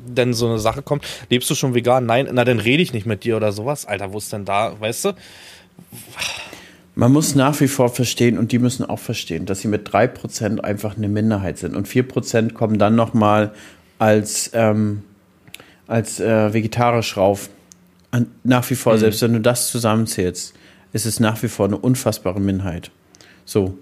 [0.06, 2.06] denn so eine Sache kommt, lebst du schon vegan?
[2.06, 3.86] Nein, na dann rede ich nicht mit dir oder sowas.
[3.86, 5.12] Alter, wo ist denn da, weißt du?
[6.94, 10.60] Man muss nach wie vor verstehen, und die müssen auch verstehen, dass sie mit 3%
[10.60, 11.74] einfach eine Minderheit sind.
[11.74, 13.52] Und 4% kommen dann nochmal
[13.98, 15.02] als, ähm,
[15.88, 17.50] als äh, vegetarisch rauf.
[18.12, 18.98] Und nach wie vor, mhm.
[18.98, 20.54] selbst wenn du das zusammenzählst,
[20.94, 22.90] ist es nach wie vor eine unfassbare Minderheit.
[23.44, 23.76] So.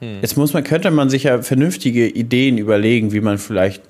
[0.00, 0.18] Mhm.
[0.20, 3.82] Jetzt muss man, könnte man sich ja vernünftige Ideen überlegen, wie man vielleicht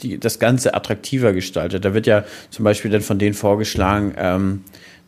[0.00, 1.84] die, das Ganze attraktiver gestaltet.
[1.84, 4.64] Da wird ja zum Beispiel dann von denen vorgeschlagen, ähm,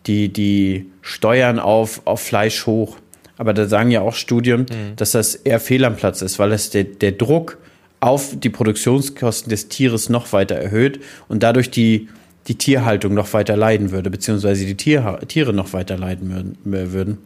[0.07, 2.96] die, die Steuern auf, auf Fleisch hoch.
[3.38, 4.96] Aber da sagen ja auch Studien, mhm.
[4.96, 7.59] dass das eher fehl am Platz ist, weil es der, der Druck
[8.00, 12.09] auf die Produktionskosten des Tieres noch weiter erhöht und dadurch die,
[12.50, 17.18] die Tierhaltung noch weiter leiden würde, beziehungsweise die Tier, Tiere noch weiter leiden würden.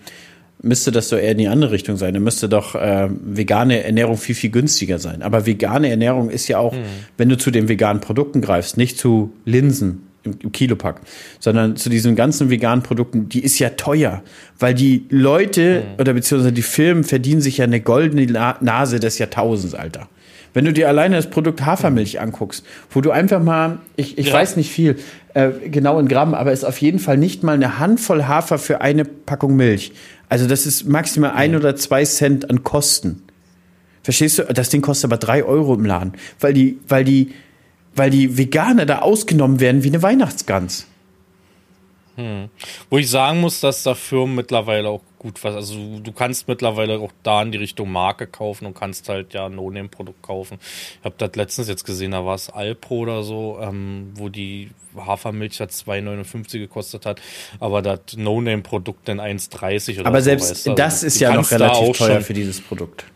[0.61, 2.13] Müsste das so eher in die andere Richtung sein.
[2.13, 5.23] Dann müsste doch äh, vegane Ernährung viel, viel günstiger sein.
[5.23, 6.85] Aber vegane Ernährung ist ja auch, mhm.
[7.17, 11.01] wenn du zu den veganen Produkten greifst, nicht zu Linsen im, im Kilopack,
[11.41, 14.23] sondern zu diesen ganzen veganen Produkten, die ist ja teuer,
[14.59, 16.01] weil die Leute mhm.
[16.01, 18.27] oder beziehungsweise die Firmen verdienen sich ja eine goldene
[18.61, 20.07] Nase des Jahrtausends, Alter.
[20.55, 24.35] Wenn du dir alleine das Produkt Hafermilch anguckst, wo du einfach mal, ich, ich ja.
[24.35, 24.97] weiß nicht viel
[25.35, 28.59] äh, genau in Gramm, aber es ist auf jeden Fall nicht mal eine Handvoll Hafer
[28.59, 29.93] für eine Packung Milch.
[30.29, 31.59] Also das ist maximal ein mhm.
[31.59, 33.25] oder zwei Cent an Kosten.
[34.05, 34.45] Verstehst du?
[34.45, 37.33] Das Ding kostet aber drei Euro im Laden, weil die, weil die,
[37.97, 40.87] weil die Veganer da ausgenommen werden wie eine Weihnachtsgans.
[42.17, 42.49] Hm.
[42.91, 46.99] Wo ich sagen muss, dass da Firmen mittlerweile auch gut was, also du kannst mittlerweile
[46.99, 50.59] auch da in die Richtung Marke kaufen und kannst halt ja ein No-Name-Produkt kaufen.
[50.61, 54.71] Ich habe das letztens jetzt gesehen, da war es Alpro oder so, ähm, wo die
[54.95, 57.23] Hafermilch hat 2,59 gekostet hat,
[57.59, 60.75] aber das No-Name-Produkt dann 1,30 oder Aber so, selbst weißt du?
[60.75, 63.07] das also, ist ja noch relativ teuer für dieses Produkt.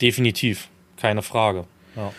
[0.00, 1.66] Definitiv, keine Frage.
[1.96, 2.12] Ja.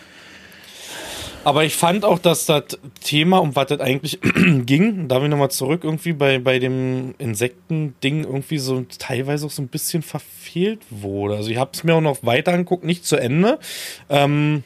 [1.46, 2.64] Aber ich fand auch, dass das
[3.02, 4.20] Thema, um was das eigentlich
[4.66, 9.52] ging, da bin ich nochmal zurück, irgendwie bei, bei dem Insekten-Ding irgendwie so teilweise auch
[9.52, 11.36] so ein bisschen verfehlt wurde.
[11.36, 13.60] Also ich habe es mir auch noch weiter angeguckt, nicht zu Ende.
[14.10, 14.64] Ähm,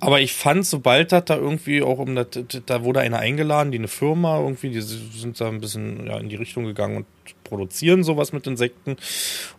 [0.00, 2.26] aber ich fand, sobald das da irgendwie auch um das,
[2.66, 6.28] da wurde einer eingeladen, die eine Firma irgendwie, die sind da ein bisschen ja, in
[6.28, 7.06] die Richtung gegangen und
[7.42, 8.96] produzieren sowas mit Insekten.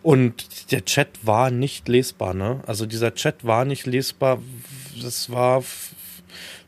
[0.04, 2.60] Und der Chat war nicht lesbar, ne?
[2.64, 4.38] Also dieser Chat war nicht lesbar.
[5.02, 5.64] Das war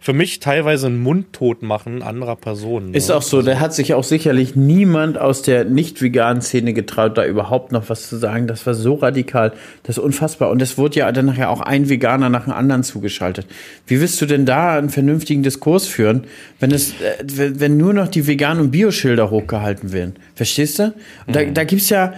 [0.00, 2.94] für mich teilweise ein Mundtot machen anderer Personen.
[2.94, 3.16] Ist ne?
[3.16, 7.26] auch so, da hat sich auch sicherlich niemand aus der nicht veganen Szene getraut, da
[7.26, 8.46] überhaupt noch was zu sagen.
[8.46, 10.50] Das war so radikal, das ist unfassbar.
[10.50, 13.46] Und es wurde ja dann nachher auch ein Veganer nach dem anderen zugeschaltet.
[13.86, 16.24] Wie willst du denn da einen vernünftigen Diskurs führen,
[16.60, 17.24] wenn es, äh,
[17.58, 20.14] wenn nur noch die veganen und Bioschilder hochgehalten werden?
[20.36, 20.94] Verstehst du?
[21.26, 21.54] Und da, mhm.
[21.54, 22.14] da gibt's ja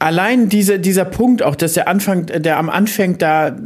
[0.00, 3.56] allein diese, dieser Punkt auch, dass der Anfang, der am Anfang da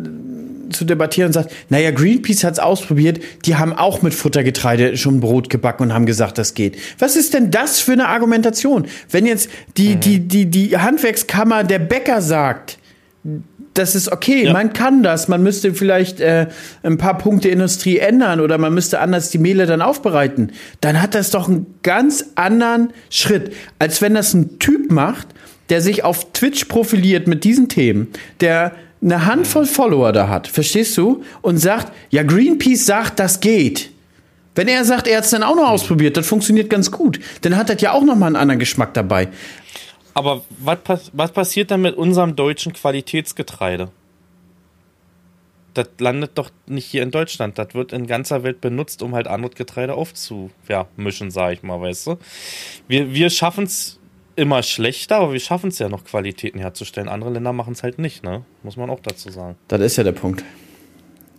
[0.75, 5.51] zu debattieren und sagt, naja, Greenpeace hat's ausprobiert, die haben auch mit Futtergetreide schon Brot
[5.51, 6.77] gebacken und haben gesagt, das geht.
[6.99, 8.87] Was ist denn das für eine Argumentation?
[9.11, 10.01] Wenn jetzt die, mhm.
[10.01, 12.79] die, die, die Handwerkskammer der Bäcker sagt,
[13.75, 14.53] das ist okay, ja.
[14.53, 16.47] man kann das, man müsste vielleicht äh,
[16.83, 21.15] ein paar Punkte Industrie ändern oder man müsste anders die Mehle dann aufbereiten, dann hat
[21.15, 25.29] das doch einen ganz anderen Schritt, als wenn das ein Typ macht,
[25.71, 28.09] der sich auf Twitch profiliert mit diesen Themen,
[28.41, 28.73] der
[29.05, 31.23] eine Handvoll Follower da hat, verstehst du?
[31.43, 33.91] Und sagt, ja, Greenpeace sagt, das geht.
[34.55, 37.57] Wenn er sagt, er hat es dann auch noch ausprobiert, das funktioniert ganz gut, dann
[37.57, 39.29] hat das ja auch noch mal einen anderen Geschmack dabei.
[40.15, 40.79] Aber was,
[41.13, 43.91] was passiert dann mit unserem deutschen Qualitätsgetreide?
[45.75, 47.59] Das landet doch nicht hier in Deutschland.
[47.59, 52.07] Das wird in ganzer Welt benutzt, um halt anderes Getreide aufzumischen, sag ich mal, weißt
[52.07, 52.19] du?
[52.87, 53.99] Wir, wir schaffen es
[54.37, 57.09] immer schlechter, aber wir schaffen es ja noch, Qualitäten herzustellen.
[57.09, 58.45] Andere Länder machen es halt nicht, ne?
[58.63, 59.57] Muss man auch dazu sagen.
[59.69, 60.45] Das ist ja der Punkt.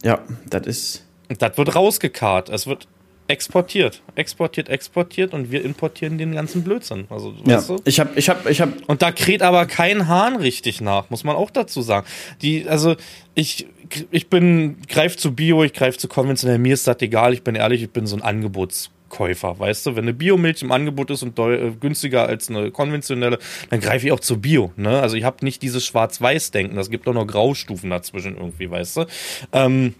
[0.03, 1.05] Ja, das ist.
[1.39, 2.49] Das wird rausgekarrt.
[2.49, 2.87] Es wird
[3.27, 7.05] exportiert, exportiert, exportiert und wir importieren den ganzen Blödsinn.
[7.09, 7.81] Also, ja, weißt du?
[7.85, 8.73] ich habe, ich habe, ich habe.
[8.87, 12.05] Und da kräht aber kein Hahn richtig nach, muss man auch dazu sagen.
[12.41, 12.95] Die, also
[13.33, 13.67] ich,
[14.11, 16.59] ich bin, greif zu Bio, ich greif zu konventionell.
[16.59, 17.33] Mir ist das egal.
[17.33, 19.95] Ich bin ehrlich, ich bin so ein Angebots Käufer, weißt du?
[19.95, 23.39] Wenn eine Biomilch im Angebot ist und äh, günstiger als eine konventionelle,
[23.69, 25.01] dann greife ich auch zu Bio, ne?
[25.01, 29.05] Also ich habe nicht dieses Schwarz-Weiß-Denken, das gibt auch noch Graustufen dazwischen irgendwie, weißt du?
[29.53, 29.95] Ähm,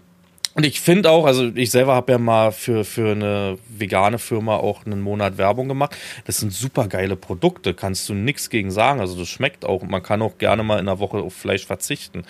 [0.56, 4.56] und ich finde auch, also ich selber habe ja mal für, für eine vegane Firma
[4.56, 5.94] auch einen Monat Werbung gemacht.
[6.24, 9.00] Das sind super geile Produkte, kannst du nichts gegen sagen.
[9.00, 9.82] Also das schmeckt auch.
[9.82, 12.22] Man kann auch gerne mal in einer Woche auf Fleisch verzichten.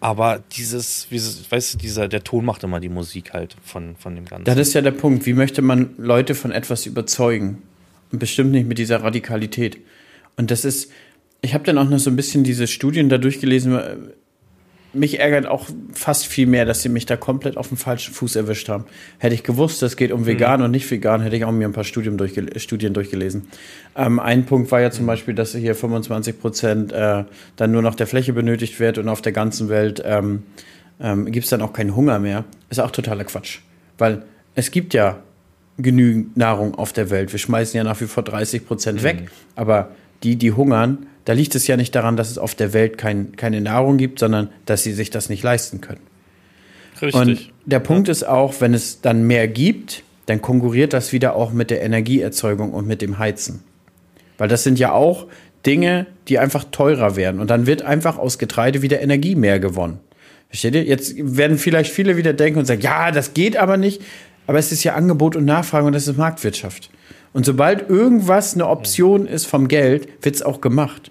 [0.00, 4.14] Aber dieses, wie, weißt du, dieser, der Ton macht immer die Musik halt von, von
[4.14, 4.46] dem Ganzen.
[4.46, 5.26] Das ist ja der Punkt.
[5.26, 7.64] Wie möchte man Leute von etwas überzeugen?
[8.10, 9.76] Und bestimmt nicht mit dieser Radikalität.
[10.38, 10.90] Und das ist,
[11.42, 14.14] ich habe dann auch noch so ein bisschen diese Studien da durchgelesen,
[14.94, 18.36] mich ärgert auch fast viel mehr, dass sie mich da komplett auf dem falschen Fuß
[18.36, 18.84] erwischt haben.
[19.18, 20.26] Hätte ich gewusst, es geht um mhm.
[20.26, 20.66] vegan mhm.
[20.66, 23.48] und nicht vegan, hätte ich auch mir ein paar Studien, durchgel Studien durchgelesen.
[23.96, 25.08] Ähm, ein Punkt war ja zum mhm.
[25.08, 27.24] Beispiel, dass hier 25 Prozent äh,
[27.56, 30.42] dann nur noch der Fläche benötigt wird und auf der ganzen Welt ähm,
[31.00, 32.44] ähm, gibt es dann auch keinen Hunger mehr.
[32.70, 33.60] Ist auch totaler Quatsch.
[33.98, 34.22] Weil
[34.54, 35.18] es gibt ja
[35.78, 37.32] genügend Nahrung auf der Welt.
[37.32, 39.04] Wir schmeißen ja nach wie vor 30 Prozent mhm.
[39.04, 39.90] weg, aber
[40.22, 43.36] die, die hungern, da liegt es ja nicht daran, dass es auf der Welt kein,
[43.36, 46.00] keine Nahrung gibt, sondern dass sie sich das nicht leisten können.
[47.00, 47.14] Richtig.
[47.14, 48.12] Und der Punkt ja.
[48.12, 52.72] ist auch, wenn es dann mehr gibt, dann konkurriert das wieder auch mit der Energieerzeugung
[52.72, 53.62] und mit dem Heizen.
[54.38, 55.26] Weil das sind ja auch
[55.66, 57.40] Dinge, die einfach teurer werden.
[57.40, 60.00] Und dann wird einfach aus Getreide wieder Energie mehr gewonnen.
[60.48, 60.84] Versteht ihr?
[60.84, 64.02] Jetzt werden vielleicht viele wieder denken und sagen, ja, das geht aber nicht.
[64.46, 66.90] Aber es ist ja Angebot und Nachfrage und das ist Marktwirtschaft.
[67.32, 71.10] Und sobald irgendwas eine Option ist vom Geld, wird es auch gemacht.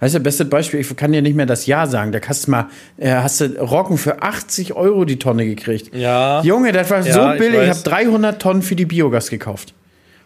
[0.00, 2.10] Weißt du, beste Beispiel, ich kann dir nicht mehr das Ja sagen.
[2.10, 5.94] Da hast du mal, äh, hast du Roggen für 80 Euro die Tonne gekriegt.
[5.94, 6.42] Ja.
[6.42, 7.60] Junge, das war ja, so billig.
[7.60, 9.74] Ich, ich habe 300 Tonnen für die Biogas gekauft.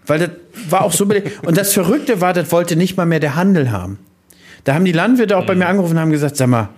[0.07, 0.31] Weil das
[0.71, 1.25] war auch so billig.
[1.43, 3.99] Und das Verrückte war, das wollte nicht mal mehr der Handel haben.
[4.63, 5.47] Da haben die Landwirte auch mhm.
[5.47, 6.69] bei mir angerufen und haben gesagt, sag mal,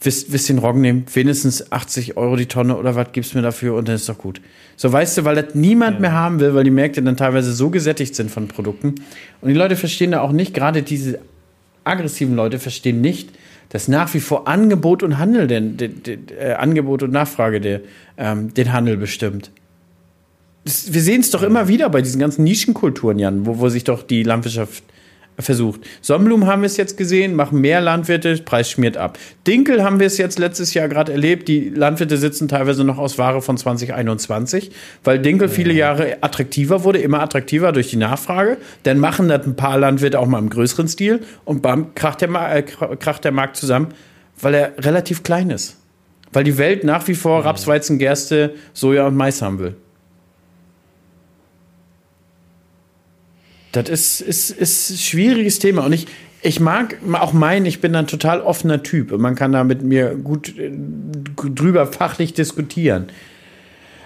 [0.00, 3.74] wisst, wisst den Roggen nehmen, wenigstens 80 Euro die Tonne oder was gibst mir dafür
[3.74, 4.40] und dann ist doch gut.
[4.76, 6.00] So weißt du, weil das niemand ja.
[6.00, 8.94] mehr haben will, weil die Märkte dann teilweise so gesättigt sind von Produkten.
[9.40, 11.18] Und die Leute verstehen da auch nicht, gerade diese
[11.88, 13.30] aggressiven Leute verstehen nicht,
[13.68, 17.80] dass nach wie vor Angebot und Handel, den, den, den äh, Angebot und Nachfrage der,
[18.16, 19.50] ähm, den Handel bestimmt.
[20.64, 23.84] Das, wir sehen es doch immer wieder bei diesen ganzen Nischenkulturen, Jan, wo, wo sich
[23.84, 24.82] doch die Landwirtschaft
[25.38, 25.80] versucht.
[26.00, 29.18] Sonnenblumen haben wir es jetzt gesehen, machen mehr Landwirte, Preis schmiert ab.
[29.46, 33.18] Dinkel haben wir es jetzt letztes Jahr gerade erlebt, die Landwirte sitzen teilweise noch aus
[33.18, 34.72] Ware von 2021,
[35.04, 38.58] weil Dinkel viele Jahre attraktiver wurde, immer attraktiver durch die Nachfrage.
[38.82, 42.30] Dann machen das ein paar Landwirte auch mal im größeren Stil und bam, kracht der,
[42.56, 43.88] äh, kracht der Markt zusammen,
[44.40, 45.76] weil er relativ klein ist.
[46.32, 49.76] Weil die Welt nach wie vor Raps, Weizen, Gerste, Soja und Mais haben will.
[53.72, 55.84] Das ist, ist, ist ein schwieriges Thema.
[55.84, 56.06] Und ich,
[56.42, 59.12] ich mag auch meinen, ich bin ein total offener Typ.
[59.12, 60.70] Und man kann da mit mir gut äh,
[61.36, 63.06] drüber fachlich diskutieren.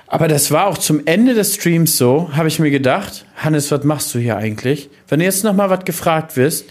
[0.07, 3.83] Aber das war auch zum Ende des Streams so, habe ich mir gedacht, Hannes, was
[3.85, 4.91] machst du hier eigentlich?
[5.09, 6.67] Wenn du jetzt noch mal was gefragt wirst,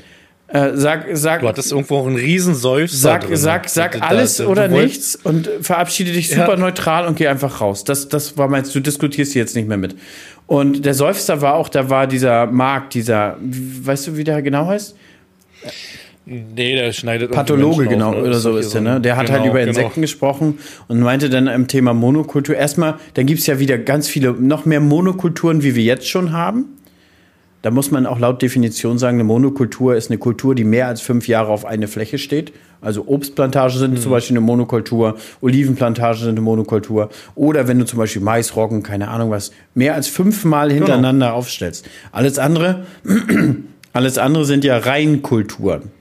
[0.53, 1.41] äh, sag, sag.
[1.41, 2.97] Du hattest irgendwo auch einen Seufzer.
[2.97, 3.37] Sag, drin.
[3.37, 6.57] sag, sag da, alles da, oder nichts und verabschiede dich super ja.
[6.57, 7.85] neutral und geh einfach raus.
[7.85, 9.95] Das, das war meinst du diskutierst hier jetzt nicht mehr mit.
[10.51, 14.67] Und der Seufzer war auch, da war dieser Markt, dieser, weißt du, wie der genau
[14.67, 14.97] heißt?
[16.25, 18.23] Nee, der schneidet Pathologe, genau, auf, ne?
[18.23, 18.99] oder so ist der, ne?
[18.99, 19.69] Der hat halt genau, halt über genau.
[19.69, 20.03] Insekten genau.
[20.03, 20.59] gesprochen
[20.89, 22.53] und meinte dann im Thema Monokultur.
[22.53, 26.33] Erstmal, dann gibt es ja wieder ganz viele, noch mehr Monokulturen, wie wir jetzt schon
[26.33, 26.65] haben.
[27.61, 31.01] Da muss man auch laut Definition sagen, eine Monokultur ist eine Kultur, die mehr als
[31.01, 32.53] fünf Jahre auf eine Fläche steht.
[32.81, 33.97] Also Obstplantagen sind mhm.
[33.97, 37.09] zum Beispiel eine Monokultur, Olivenplantagen sind eine Monokultur.
[37.35, 40.79] Oder wenn du zum Beispiel Mais, Roggen, keine Ahnung was, mehr als fünfmal genau.
[40.79, 41.37] hintereinander genau.
[41.37, 41.87] aufstellst.
[42.11, 42.85] Alles andere,
[43.93, 45.91] alles andere sind ja Reinkulturen.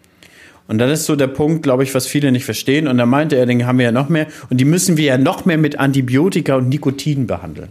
[0.67, 2.87] Und das ist so der Punkt, glaube ich, was viele nicht verstehen.
[2.87, 4.29] Und da meinte er, den haben wir ja noch mehr.
[4.49, 7.71] Und die müssen wir ja noch mehr mit Antibiotika und Nikotin behandeln.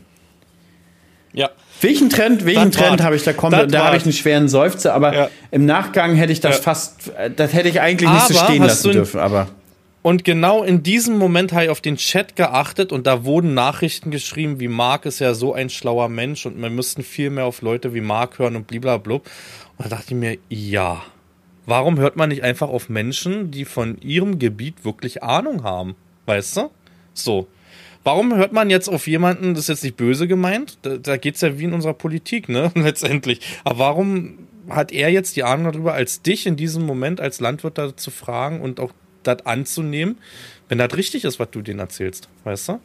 [1.34, 1.50] Ja.
[1.82, 5.14] Welchen Trend, welchen Trend habe ich da kommt, da habe ich einen schweren Seufzer, aber
[5.14, 5.30] ja.
[5.52, 6.62] im Nachgang hätte ich das ja.
[6.62, 9.48] fast, das hätte ich eigentlich nicht aber so stehen lassen dürfen, aber.
[10.02, 14.12] Und genau in diesem Moment habe ich auf den Chat geachtet und da wurden Nachrichten
[14.12, 17.62] geschrieben, wie Mark ist ja so ein schlauer Mensch und wir müssten viel mehr auf
[17.62, 19.30] Leute wie Mark hören und bliblablub.
[19.78, 21.02] Und da dachte ich mir, ja.
[21.66, 25.96] Warum hört man nicht einfach auf Menschen, die von ihrem Gebiet wirklich Ahnung haben?
[26.26, 26.72] Weißt du?
[27.14, 27.48] So.
[28.04, 31.36] Warum hört man jetzt auf jemanden, das ist jetzt nicht böse gemeint, da, da geht
[31.36, 33.42] es ja wie in unserer Politik, ne, letztendlich.
[33.64, 37.78] Aber warum hat er jetzt die Ahnung darüber, als dich in diesem Moment als Landwirt
[37.78, 38.92] da zu fragen und auch
[39.24, 40.18] das anzunehmen,
[40.70, 42.80] wenn das richtig ist, was du denen erzählst, weißt du?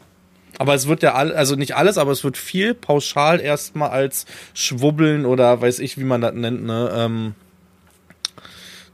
[0.58, 4.26] Aber es wird ja all, also nicht alles, aber es wird viel pauschal erstmal als
[4.54, 6.92] Schwubbeln oder weiß ich, wie man das nennt, ne?
[6.94, 7.34] Ähm,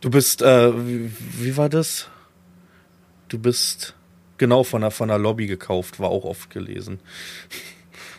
[0.00, 2.09] du bist, äh, wie, wie war das?
[3.28, 3.94] Du bist
[4.40, 6.98] genau von der, von der Lobby gekauft, war auch oft gelesen.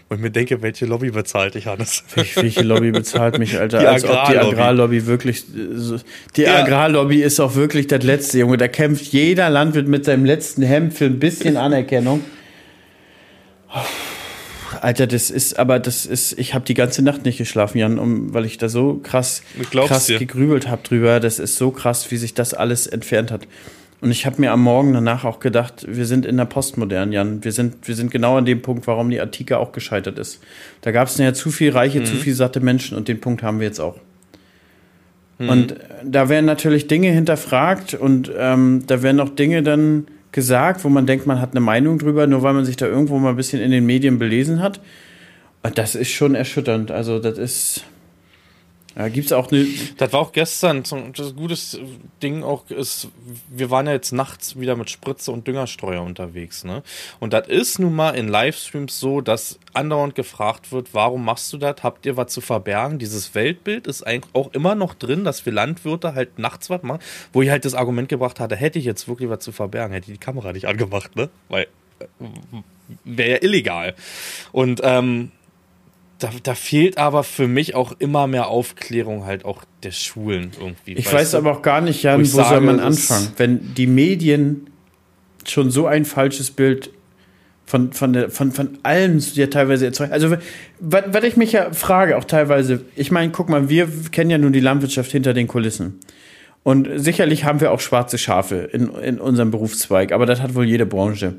[0.08, 2.04] Und ich mir denke, welche Lobby bezahlt dich, Hannes?
[2.16, 3.80] Welche Lobby bezahlt mich, Alter?
[3.80, 5.46] Die Als ob die Agrarlobby wirklich.
[6.36, 6.64] Die ja.
[6.64, 8.58] Agrarlobby ist auch wirklich das letzte, Junge.
[8.58, 12.26] Da kämpft jeder Landwirt mit seinem letzten Hemd für ein bisschen Anerkennung.
[14.82, 18.34] Alter, das ist, aber das ist, ich habe die ganze Nacht nicht geschlafen, Jan, um,
[18.34, 20.20] weil ich da so krass, krass dir.
[20.20, 21.22] gegrübelt habe drüber.
[21.22, 23.48] Das ist so krass, wie sich das alles entfernt hat.
[24.02, 27.44] Und ich habe mir am Morgen danach auch gedacht, wir sind in der Postmodern, Jan.
[27.44, 30.42] Wir sind, wir sind genau an dem Punkt, warum die Antike auch gescheitert ist.
[30.82, 32.06] Da gab es ja zu viel reiche, mhm.
[32.06, 33.98] zu viel satte Menschen und den Punkt haben wir jetzt auch.
[35.38, 35.50] Mhm.
[35.50, 40.90] Und da werden natürlich Dinge hinterfragt und ähm, da werden auch Dinge dann gesagt, wo
[40.90, 43.36] man denkt, man hat eine Meinung drüber, nur weil man sich da irgendwo mal ein
[43.36, 44.82] bisschen in den Medien belesen hat.
[45.62, 46.90] Und das ist schon erschütternd.
[46.90, 47.84] Also das ist
[48.96, 49.66] ja, gibt's auch eine.
[49.98, 51.80] Das war auch gestern so ein gutes
[52.22, 53.08] Ding auch ist,
[53.50, 56.84] wir waren ja jetzt nachts wieder mit Spritze und Düngerstreuer unterwegs, ne?
[57.20, 61.58] Und das ist nun mal in Livestreams so, dass andauernd gefragt wird, warum machst du
[61.58, 61.78] das?
[61.84, 63.00] Habt ihr was zu verbergen?
[63.00, 67.02] Dieses Weltbild ist eigentlich auch immer noch drin, dass wir Landwirte halt nachts was machen,
[67.32, 70.12] wo ich halt das Argument gebracht hatte, hätte ich jetzt wirklich was zu verbergen, hätte
[70.12, 71.30] ich die Kamera nicht angemacht, ne?
[71.48, 71.68] Weil
[72.00, 72.06] äh,
[73.06, 73.96] wäre ja illegal.
[74.52, 75.32] Und ähm,
[76.22, 80.94] da, da fehlt aber für mich auch immer mehr Aufklärung halt auch der Schulen irgendwie.
[80.94, 81.38] Ich weiß du?
[81.38, 83.34] aber auch gar nicht, Jan, wo, wo sage, soll man anfangen?
[83.38, 84.70] Wenn die Medien
[85.48, 86.92] schon so ein falsches Bild
[87.66, 90.12] von, von, der, von, von allem ja teilweise erzeugen.
[90.12, 90.36] Also,
[90.80, 94.52] was, ich mich ja frage, auch teilweise, ich meine, guck mal, wir kennen ja nun
[94.52, 96.00] die Landwirtschaft hinter den Kulissen.
[96.64, 100.66] Und sicherlich haben wir auch schwarze Schafe in, in unserem Berufszweig, aber das hat wohl
[100.66, 101.36] jede Branche.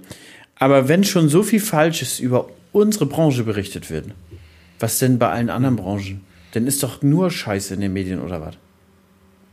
[0.56, 4.06] Aber wenn schon so viel Falsches über unsere Branche berichtet wird,
[4.82, 6.24] was denn bei allen anderen Branchen?
[6.54, 8.56] Denn ist doch nur Scheiße in den Medien oder was?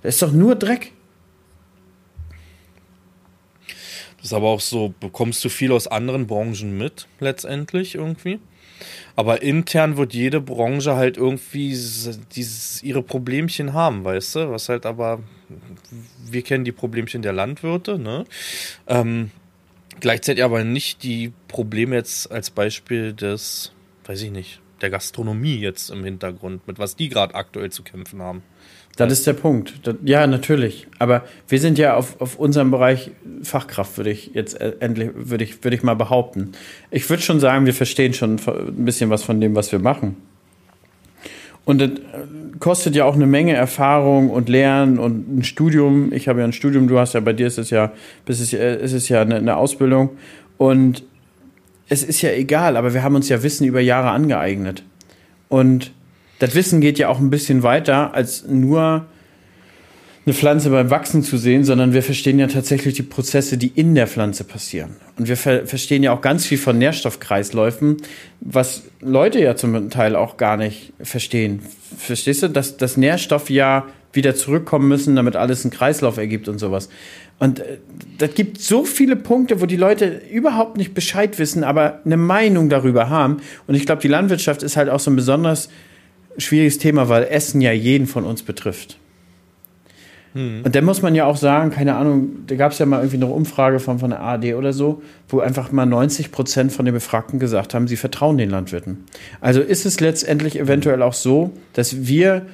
[0.02, 0.92] Da ist doch nur Dreck.
[4.18, 8.40] Das ist aber auch so, bekommst du viel aus anderen Branchen mit, letztendlich irgendwie.
[9.16, 14.52] Aber intern wird jede Branche halt irgendwie dieses, ihre Problemchen haben, weißt du?
[14.52, 15.22] Was halt aber,
[16.26, 18.26] wir kennen die Problemchen der Landwirte, ne?
[18.88, 19.32] Ähm,
[20.00, 23.74] gleichzeitig aber nicht die Probleme jetzt als Beispiel des,
[24.06, 28.22] weiß ich nicht, der Gastronomie jetzt im Hintergrund, mit was die gerade aktuell zu kämpfen
[28.22, 28.44] haben.
[28.98, 29.88] Das ist der Punkt.
[29.88, 30.88] Das, ja, natürlich.
[31.00, 33.12] Aber wir sind ja auf, auf unserem Bereich
[33.44, 36.52] Fachkraft, würde ich jetzt äh, endlich, würde ich, würde ich mal behaupten.
[36.92, 40.18] Ich würde schon sagen, wir verstehen schon ein bisschen was von dem, was wir machen.
[41.64, 41.94] Und das äh,
[42.60, 46.12] kostet ja auch eine Menge Erfahrung und Lernen und ein Studium.
[46.12, 47.94] Ich habe ja ein Studium, du hast ja, bei dir ist es ja,
[48.26, 50.10] es, äh, ist es ja eine, eine Ausbildung.
[50.58, 51.04] Und
[51.90, 54.84] es ist ja egal, aber wir haben uns ja Wissen über Jahre angeeignet.
[55.50, 55.92] Und
[56.38, 59.08] das Wissen geht ja auch ein bisschen weiter, als nur
[60.30, 63.96] eine Pflanze beim Wachsen zu sehen, sondern wir verstehen ja tatsächlich die Prozesse, die in
[63.96, 64.98] der Pflanze passieren.
[65.18, 67.98] Und wir ver verstehen ja auch ganz viel von Nährstoffkreisläufen,
[68.40, 71.62] was Leute ja zum Teil auch gar nicht verstehen.
[71.98, 76.60] Verstehst du, dass, dass Nährstoffe ja wieder zurückkommen müssen, damit alles einen Kreislauf ergibt und
[76.60, 76.90] sowas.
[77.40, 77.80] Und äh,
[78.20, 82.70] das gibt so viele Punkte, wo die Leute überhaupt nicht Bescheid wissen, aber eine Meinung
[82.70, 83.38] darüber haben.
[83.66, 85.70] Und ich glaube, die Landwirtschaft ist halt auch so ein besonders
[86.38, 89.00] schwieriges Thema, weil Essen ja jeden von uns betrifft.
[90.34, 90.62] Hm.
[90.64, 93.18] Und dann muss man ja auch sagen, keine Ahnung, da gab es ja mal irgendwie
[93.18, 96.94] eine Umfrage von, von der ARD oder so, wo einfach mal 90 Prozent von den
[96.94, 99.06] Befragten gesagt haben, sie vertrauen den Landwirten.
[99.42, 102.46] Also ist es letztendlich eventuell auch so, dass wir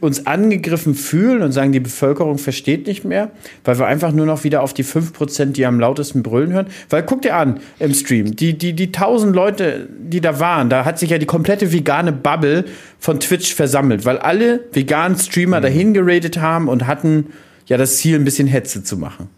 [0.00, 3.30] uns angegriffen fühlen und sagen, die Bevölkerung versteht nicht mehr,
[3.64, 6.66] weil wir einfach nur noch wieder auf die 5%, die am lautesten brüllen hören.
[6.88, 10.84] Weil guck dir an im Stream, die, die, die tausend Leute, die da waren, da
[10.84, 12.64] hat sich ja die komplette vegane Bubble
[12.98, 15.62] von Twitch versammelt, weil alle veganen Streamer mhm.
[15.62, 17.26] dahin geradet haben und hatten
[17.66, 19.28] ja das Ziel, ein bisschen Hetze zu machen.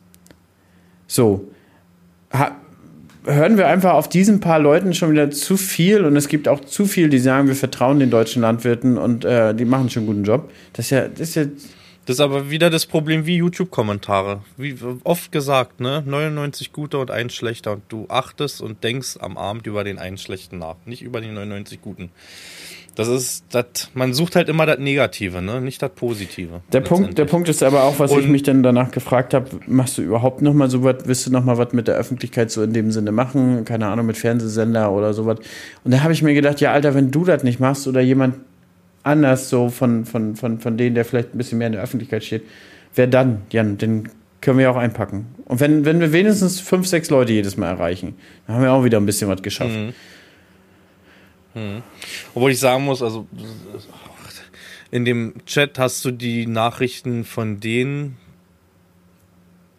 [1.06, 1.48] So.
[2.32, 2.59] Ha
[3.24, 6.61] hören wir einfach auf diesen paar Leuten schon wieder zu viel und es gibt auch
[6.61, 10.06] zu viel, die sagen, wir vertrauen den deutschen Landwirten und äh, die machen schon einen
[10.09, 10.50] guten Job.
[10.72, 11.44] Das ist ja, das ist ja.
[12.06, 14.42] Das ist aber wieder das Problem wie YouTube-Kommentare.
[14.56, 16.02] Wie oft gesagt, ne?
[16.04, 17.74] 99 gute und ein schlechter.
[17.74, 21.28] Und du achtest und denkst am Abend über den einen schlechten nach, nicht über die
[21.28, 22.11] 99 guten.
[23.00, 25.60] Das ist, das, man sucht halt immer das Negative, ne?
[25.62, 26.60] nicht das Positive.
[26.70, 29.48] Der Punkt, der Punkt ist aber auch, was und ich mich dann danach gefragt habe,
[29.66, 32.50] machst du überhaupt noch mal so was, willst du noch mal was mit der Öffentlichkeit
[32.50, 35.38] so in dem Sinne machen, keine Ahnung, mit Fernsehsender oder sowas.
[35.82, 38.34] Und da habe ich mir gedacht, ja Alter, wenn du das nicht machst oder jemand
[39.02, 42.22] anders so von, von, von, von denen, der vielleicht ein bisschen mehr in der Öffentlichkeit
[42.22, 42.42] steht,
[42.94, 44.10] wer dann, Jan, den
[44.42, 45.26] können wir auch einpacken.
[45.46, 48.14] Und wenn, wenn wir wenigstens fünf, sechs Leute jedes Mal erreichen,
[48.46, 49.74] dann haben wir auch wieder ein bisschen was geschafft.
[49.74, 49.94] Mhm.
[51.54, 51.82] Hm.
[52.34, 53.26] Obwohl ich sagen muss, also
[54.90, 58.16] in dem Chat hast du die Nachrichten von denen,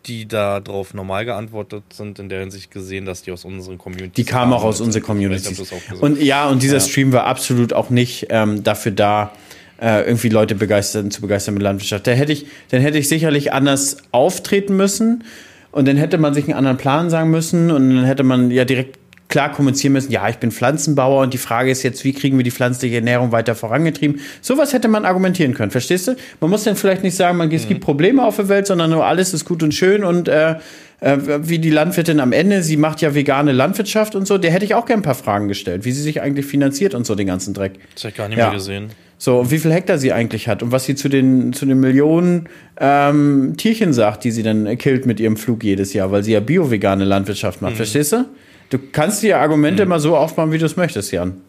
[0.05, 4.15] die da drauf normal geantwortet sind, in der Hinsicht gesehen, dass die aus unseren Communities
[4.15, 5.71] Die kamen auch aus unseren Communities.
[5.99, 6.79] Und ja, und dieser ja.
[6.79, 9.31] Stream war absolut auch nicht ähm, dafür da,
[9.79, 12.07] äh, irgendwie Leute begeistern, zu begeistern mit Landwirtschaft.
[12.07, 15.23] Da hätte ich, dann hätte ich sicherlich anders auftreten müssen.
[15.71, 18.65] Und dann hätte man sich einen anderen Plan sagen müssen und dann hätte man ja
[18.65, 18.99] direkt
[19.31, 22.43] klar kommunizieren müssen, ja, ich bin Pflanzenbauer und die Frage ist jetzt, wie kriegen wir
[22.43, 24.19] die pflanzliche Ernährung weiter vorangetrieben?
[24.41, 26.15] Sowas hätte man argumentieren können, verstehst du?
[26.39, 27.85] Man muss dann vielleicht nicht sagen, man, es gibt mhm.
[27.85, 30.57] Probleme auf der Welt, sondern nur alles ist gut und schön und äh,
[30.99, 34.65] äh, wie die Landwirtin am Ende, sie macht ja vegane Landwirtschaft und so, der hätte
[34.65, 37.27] ich auch gerne ein paar Fragen gestellt, wie sie sich eigentlich finanziert und so den
[37.27, 37.79] ganzen Dreck.
[37.95, 38.45] Das habe ich gar nicht ja.
[38.45, 38.89] mehr gesehen.
[39.17, 41.79] So, und wie viel Hektar sie eigentlich hat und was sie zu den, zu den
[41.79, 46.33] Millionen ähm, Tierchen sagt, die sie dann killt mit ihrem Flug jedes Jahr, weil sie
[46.33, 47.77] ja bio-vegane Landwirtschaft macht, mhm.
[47.77, 48.25] verstehst du?
[48.71, 51.41] Du kannst die Argumente immer so aufbauen, wie du es möchtest, Jan.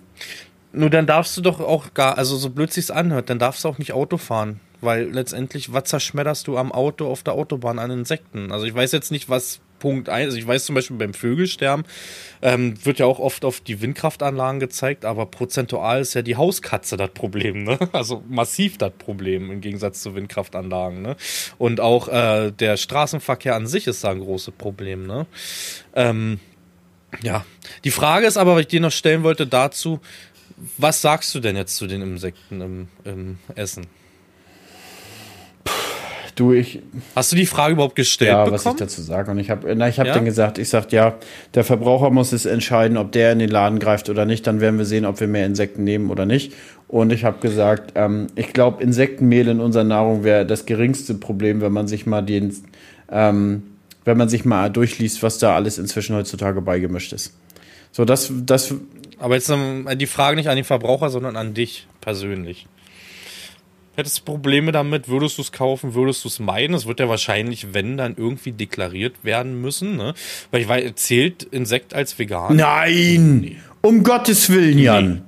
[0.72, 3.68] Nur dann darfst du doch auch gar, also so blöd sich's anhört, dann darfst du
[3.68, 4.58] auch nicht Auto fahren.
[4.80, 8.50] Weil letztendlich, was zerschmetterst du am Auto auf der Autobahn an Insekten?
[8.50, 11.84] Also ich weiß jetzt nicht, was Punkt 1, also ich weiß zum Beispiel beim Vögelsterben,
[12.40, 16.96] ähm, wird ja auch oft auf die Windkraftanlagen gezeigt, aber prozentual ist ja die Hauskatze
[16.96, 17.78] das Problem, ne?
[17.92, 21.16] Also massiv das Problem im Gegensatz zu Windkraftanlagen, ne?
[21.58, 25.26] Und auch äh, der Straßenverkehr an sich ist da ein großes Problem, ne?
[25.94, 26.40] Ähm,
[27.22, 27.44] ja,
[27.84, 30.00] die Frage ist aber, was ich dir noch stellen wollte dazu,
[30.78, 33.86] was sagst du denn jetzt zu den Insekten im, im Essen?
[36.34, 36.80] Du, ich.
[37.14, 38.30] Hast du die Frage überhaupt gestellt?
[38.30, 38.64] Ja, bekommen?
[38.64, 39.30] was ich dazu sage.
[39.30, 40.14] Und ich habe ich hab ja?
[40.14, 41.16] dann gesagt, ich sag ja,
[41.54, 44.46] der Verbraucher muss es entscheiden, ob der in den Laden greift oder nicht.
[44.46, 46.54] Dann werden wir sehen, ob wir mehr Insekten nehmen oder nicht.
[46.88, 51.60] Und ich habe gesagt, ähm, ich glaube, Insektenmehl in unserer Nahrung wäre das geringste Problem,
[51.60, 52.54] wenn man sich mal den,
[53.10, 53.62] ähm,
[54.04, 57.34] wenn man sich mal durchliest, was da alles inzwischen heutzutage beigemischt ist.
[57.92, 58.74] So, das, das.
[59.18, 62.66] Aber jetzt ähm, die Frage nicht an den Verbraucher, sondern an dich persönlich.
[63.94, 65.08] Hättest du Probleme damit?
[65.08, 65.94] Würdest du es kaufen?
[65.94, 66.74] Würdest du es meiden?
[66.74, 69.96] Es wird ja wahrscheinlich, wenn, dann irgendwie deklariert werden müssen.
[69.96, 70.14] Ne?
[70.50, 72.56] Weil ich weiß, zählt Insekt als vegan?
[72.56, 73.40] Nein!
[73.40, 73.56] Nee.
[73.82, 75.12] Um Gottes Willen, Jan.
[75.12, 75.20] Nee.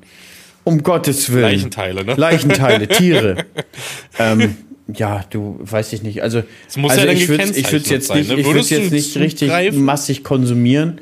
[0.64, 1.42] Um Gottes Willen.
[1.42, 2.14] Leichenteile, ne?
[2.14, 3.44] Leichenteile, Tiere.
[4.18, 4.56] ähm,
[4.86, 6.22] ja, du weiß ich nicht.
[6.22, 6.42] Also,
[6.76, 8.40] also ja ich würde es jetzt nicht, ne?
[8.40, 9.82] ich würde jetzt nicht richtig greifen?
[9.82, 11.00] massig konsumieren.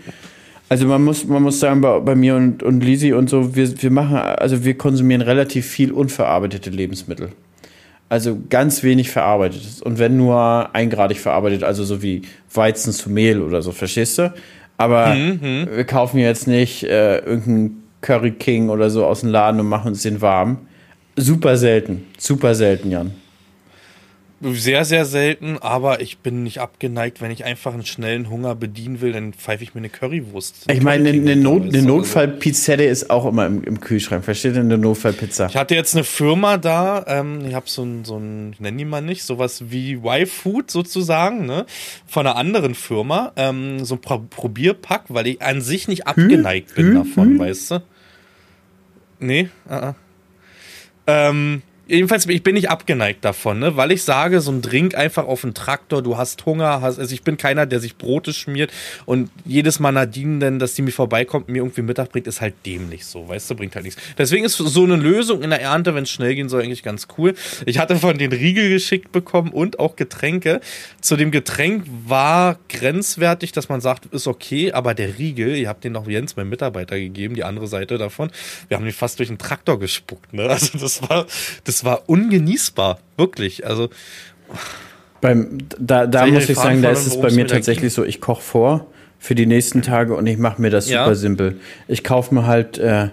[0.68, 3.82] Also man muss, man muss sagen, bei, bei mir und, und Lisi und so, wir,
[3.82, 7.30] wir machen, also wir konsumieren relativ viel unverarbeitete Lebensmittel.
[8.08, 9.82] Also ganz wenig verarbeitetes.
[9.82, 12.22] Und wenn nur eingradig verarbeitet, also so wie
[12.52, 14.32] Weizen zu Mehl oder so, verstehst du?
[14.78, 15.68] Aber mhm.
[15.74, 19.88] wir kaufen jetzt nicht äh, irgendeinen Curry King oder so aus dem Laden und machen
[19.88, 20.58] uns den warm.
[21.16, 23.12] Super selten, super selten, Jan.
[24.44, 29.00] Sehr, sehr selten, aber ich bin nicht abgeneigt, wenn ich einfach einen schnellen Hunger bedienen
[29.00, 30.64] will, dann pfeife ich mir eine Currywurst.
[30.68, 34.24] Ich meine, eine, eine, Not, eine Notfallpizzette ist auch immer im, im, Kühlschrank.
[34.24, 34.62] Versteht ihr?
[34.62, 35.46] Eine Notfallpizza.
[35.46, 38.78] Ich hatte jetzt eine Firma da, ähm, ich habe so ein, so ein, ich nenne
[38.78, 41.64] die mal nicht, sowas wie Y-Food sozusagen, ne?
[42.08, 43.30] Von einer anderen Firma.
[43.36, 46.74] Ähm, so ein Pro Probierpack, weil ich an sich nicht abgeneigt hm?
[46.74, 46.94] bin hm?
[46.94, 47.38] davon, hm?
[47.38, 47.82] weißt du?
[49.20, 49.94] Nee, uh -uh.
[51.06, 53.76] Ähm, jedenfalls, ich bin nicht abgeneigt davon, ne?
[53.76, 57.12] weil ich sage, so ein Drink einfach auf den Traktor, du hast Hunger, hast, also
[57.12, 58.70] ich bin keiner, der sich Brote schmiert
[59.06, 62.40] und jedes Mal Nadine denn, dass die mir vorbeikommt und mir irgendwie Mittag bringt, ist
[62.40, 64.00] halt dämlich so, weißt du, bringt halt nichts.
[64.16, 67.08] Deswegen ist so eine Lösung in der Ernte, wenn es schnell gehen soll, eigentlich ganz
[67.18, 67.34] cool.
[67.66, 70.60] Ich hatte von den Riegel geschickt bekommen und auch Getränke.
[71.00, 75.84] Zu dem Getränk war grenzwertig, dass man sagt, ist okay, aber der Riegel, ihr habt
[75.84, 78.30] den noch Jens, mein Mitarbeiter, gegeben, die andere Seite davon,
[78.68, 80.48] wir haben den fast durch den Traktor gespuckt, ne?
[80.62, 81.26] Also das war,
[81.64, 83.66] das war ungenießbar, wirklich.
[83.66, 83.88] Also
[85.20, 88.42] beim, da, da muss ich sagen, da ist es bei mir tatsächlich so, ich koche
[88.42, 88.86] vor
[89.18, 91.04] für die nächsten Tage und ich mache mir das ja.
[91.04, 91.60] super simpel.
[91.86, 93.08] Ich kaufe mir halt äh,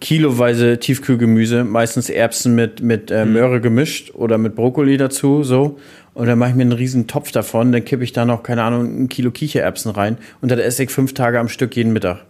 [0.00, 3.32] kiloweise Tiefkühlgemüse, meistens Erbsen mit, mit äh, mhm.
[3.32, 5.78] Möhre gemischt oder mit Brokkoli dazu, so.
[6.14, 8.62] Und dann mache ich mir einen riesen Topf davon, dann kippe ich da noch, keine
[8.62, 12.24] Ahnung, ein Kilo Kichererbsen rein und dann esse ich fünf Tage am Stück jeden Mittag.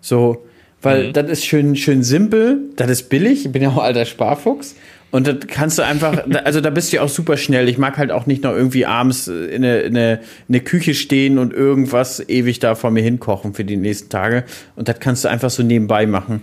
[0.00, 0.44] So,
[0.82, 1.12] weil mhm.
[1.12, 4.76] das ist schön, schön simpel, das ist billig, ich bin ja auch alter Sparfuchs.
[5.10, 7.68] Und das kannst du einfach, also da bist du ja auch super schnell.
[7.68, 10.20] Ich mag halt auch nicht noch irgendwie abends in eine, in eine, in
[10.54, 14.44] eine Küche stehen und irgendwas ewig da vor mir hinkochen für die nächsten Tage.
[14.76, 16.42] Und das kannst du einfach so nebenbei machen.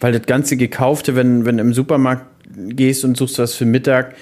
[0.00, 4.14] Weil das ganze Gekaufte, wenn, wenn du im Supermarkt gehst und suchst was für Mittag,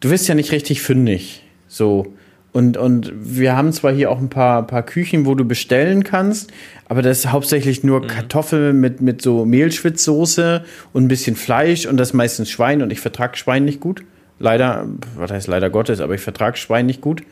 [0.00, 1.42] du wirst ja nicht richtig fündig.
[1.68, 2.14] So.
[2.54, 6.52] Und, und wir haben zwar hier auch ein paar, paar Küchen, wo du bestellen kannst,
[6.88, 8.06] aber das ist hauptsächlich nur mhm.
[8.06, 13.00] Kartoffeln mit, mit so Mehlschwitzsoße und ein bisschen Fleisch und das meistens Schwein und ich
[13.00, 14.04] vertrage Schwein nicht gut.
[14.38, 14.86] Leider,
[15.16, 17.24] was heißt leider Gottes, aber ich vertrage Schwein nicht gut.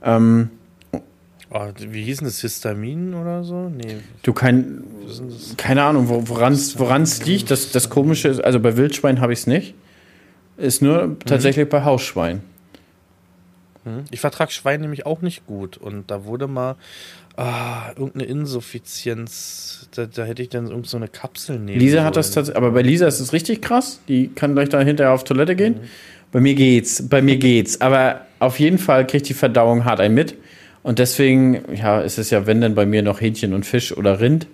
[0.00, 0.50] Ähm,
[1.50, 2.40] oh, wie hieß denn das?
[2.40, 3.68] Histamin oder so?
[3.70, 3.96] Nee.
[4.22, 4.84] Du kein,
[5.56, 7.50] keine Ahnung, woran es liegt.
[7.50, 9.74] Das, das Komische ist, also bei Wildschwein habe ich es nicht.
[10.56, 11.18] Ist nur mhm.
[11.18, 12.42] tatsächlich bei Hausschwein.
[13.84, 14.04] Mhm.
[14.10, 15.76] Ich vertrage Schwein nämlich auch nicht gut.
[15.76, 16.76] Und da wurde mal
[17.36, 19.88] ah, irgendeine Insuffizienz.
[19.94, 21.78] Da, da hätte ich dann irgend so eine Kapsel nehmen.
[21.78, 24.00] Lisa hat das tatsächlich, aber bei Lisa ist es richtig krass.
[24.08, 25.74] Die kann gleich da hinterher auf Toilette gehen.
[25.74, 25.88] Mhm.
[26.30, 27.80] Bei mir geht's, bei mir geht's.
[27.80, 30.34] Aber auf jeden Fall kriegt die Verdauung hart ein mit.
[30.82, 34.20] Und deswegen, ja, ist es ja, wenn dann bei mir noch Hähnchen und Fisch oder
[34.20, 34.46] Rind.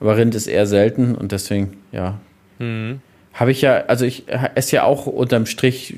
[0.00, 2.18] Aber Rind ist eher selten und deswegen, ja.
[2.58, 3.00] Mhm
[3.34, 4.24] habe ich ja, also ich
[4.54, 5.96] esse ja auch unterm Strich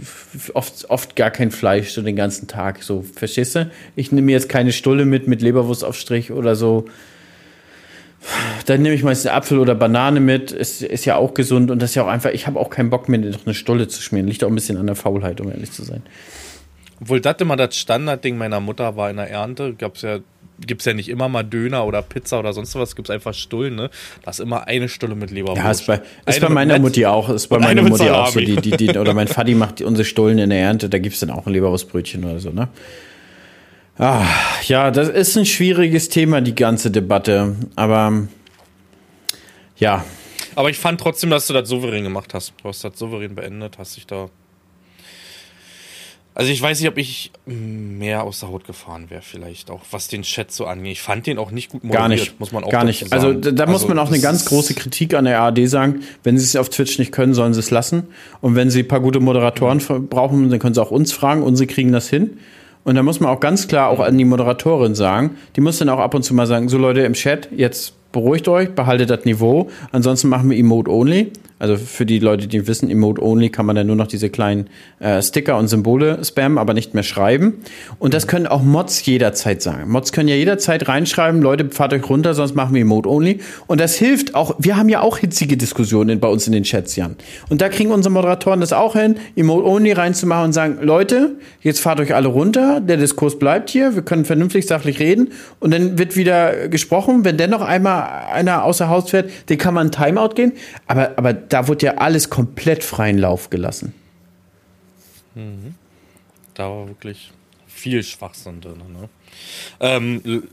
[0.55, 2.82] oft, oft gar kein Fleisch so den ganzen Tag.
[2.82, 3.59] So, verstehst?
[3.97, 6.87] Ich nehme jetzt keine Stulle mit, mit Leberwurst auf Strich oder so.
[8.66, 10.53] Dann nehme ich meistens Apfel oder Banane mit.
[10.53, 12.89] Ist, ist ja auch gesund und das ist ja auch einfach, ich habe auch keinen
[12.89, 14.28] Bock mehr, noch eine Stulle zu schmieren.
[14.28, 16.03] Liegt auch ein bisschen an der Faulheit, um ehrlich zu sein.
[17.01, 20.20] Obwohl das immer das Standardding meiner Mutter war in der Ernte, gab es ja
[20.61, 23.35] gibt es ja nicht immer mal Döner oder Pizza oder sonst was, gibt es einfach
[23.35, 23.91] Stullen, ne?
[24.23, 25.63] Da ist immer eine Stulle mit Leberwurst.
[25.63, 28.41] Ja, ist bei, ist bei meiner Mutti auch, ist bei meiner Mutti auch so.
[28.41, 31.21] Die, die, die, oder mein Vati macht unsere Stullen in der Ernte, da gibt es
[31.21, 32.69] dann auch ein Leberwurstbrötchen oder so, ne?
[33.97, 34.27] Ah,
[34.67, 37.55] ja, das ist ein schwieriges Thema, die ganze Debatte.
[37.77, 38.27] Aber
[39.77, 40.05] ja.
[40.57, 42.55] Aber ich fand trotzdem, dass du das souverän gemacht hast.
[42.63, 44.29] Du hast das souverän beendet, hast dich da
[46.37, 50.09] Also ich weiß nicht, ob ich mehr aus der Haut gefahren wäre, vielleicht auch, was
[50.09, 50.93] den Chat so angeht.
[50.93, 53.12] Ich fand den auch nicht gut moderiert, Gar nicht, muss man auch Gar nicht.
[53.12, 56.01] Also da, da also muss man auch eine ganz große Kritik an der ARD sagen.
[56.24, 58.09] Wenn sie es auf Twitch nicht können, sollen sie es lassen.
[58.41, 60.09] Und wenn sie ein paar gute Moderatoren mhm.
[60.09, 62.39] brauchen, dann können sie auch uns fragen und sie kriegen das hin.
[62.82, 65.89] Und da muss man auch ganz klar auch an die Moderatorin sagen, die muss dann
[65.89, 69.24] auch ab und zu mal sagen, so Leute im Chat, jetzt beruhigt euch, behaltet das
[69.24, 69.70] Niveau.
[69.93, 71.32] Ansonsten machen wir Emote Only.
[71.65, 74.69] Also für die Leute, die wissen, Emote Only kann man dann nur noch diese kleinen
[75.01, 77.55] äh, Sticker und Symbole spammen, aber nicht mehr schreiben.
[77.99, 79.91] Und das können auch Mods jederzeit sagen.
[79.91, 83.41] Mods können ja jederzeit reinschreiben, Leute, fahrt euch runter, sonst machen wir Emote Only.
[83.67, 86.97] Und das hilft auch, wir haben ja auch hitzige Diskussionen bei uns in den Chats,
[86.97, 87.17] Jan.
[87.49, 91.81] Und da kriegen unsere Moderatoren das auch hin, Emote Only reinzumachen und sagen, Leute, jetzt
[91.81, 95.31] fahrt euch alle runter, der Diskurs bleibt hier, wir können vernünftig sachlich reden.
[95.61, 99.91] Und dann wird wieder gesprochen, wenn dennoch einmal einer außer Haus fährt, den kann man
[99.91, 100.53] Timeout gehen.
[100.87, 103.95] Aber, aber da wurde ja alles komplett freien Lauf gelassen.
[105.37, 105.77] Mhm.
[106.55, 107.31] Da war wirklich
[107.69, 108.83] viel Schwachsinn drin.
[108.93, 109.09] Ne?
[109.79, 110.49] Ähm,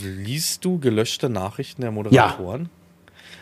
[0.00, 2.62] liest du gelöschte Nachrichten der Moderatoren?
[2.62, 2.68] Ja.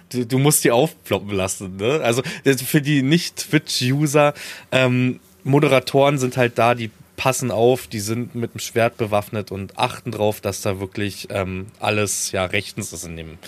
[0.09, 1.77] Du, du, musst die aufploppen lassen.
[1.77, 2.01] Ne?
[2.03, 2.23] Also
[2.65, 4.33] für die Nicht-Twitch-User,
[4.73, 9.77] ähm, Moderatoren sind halt da, die passen auf, die sind mit dem Schwert bewaffnet und
[9.77, 13.39] achten drauf, dass da wirklich ähm, alles ja rechtens ist in dem,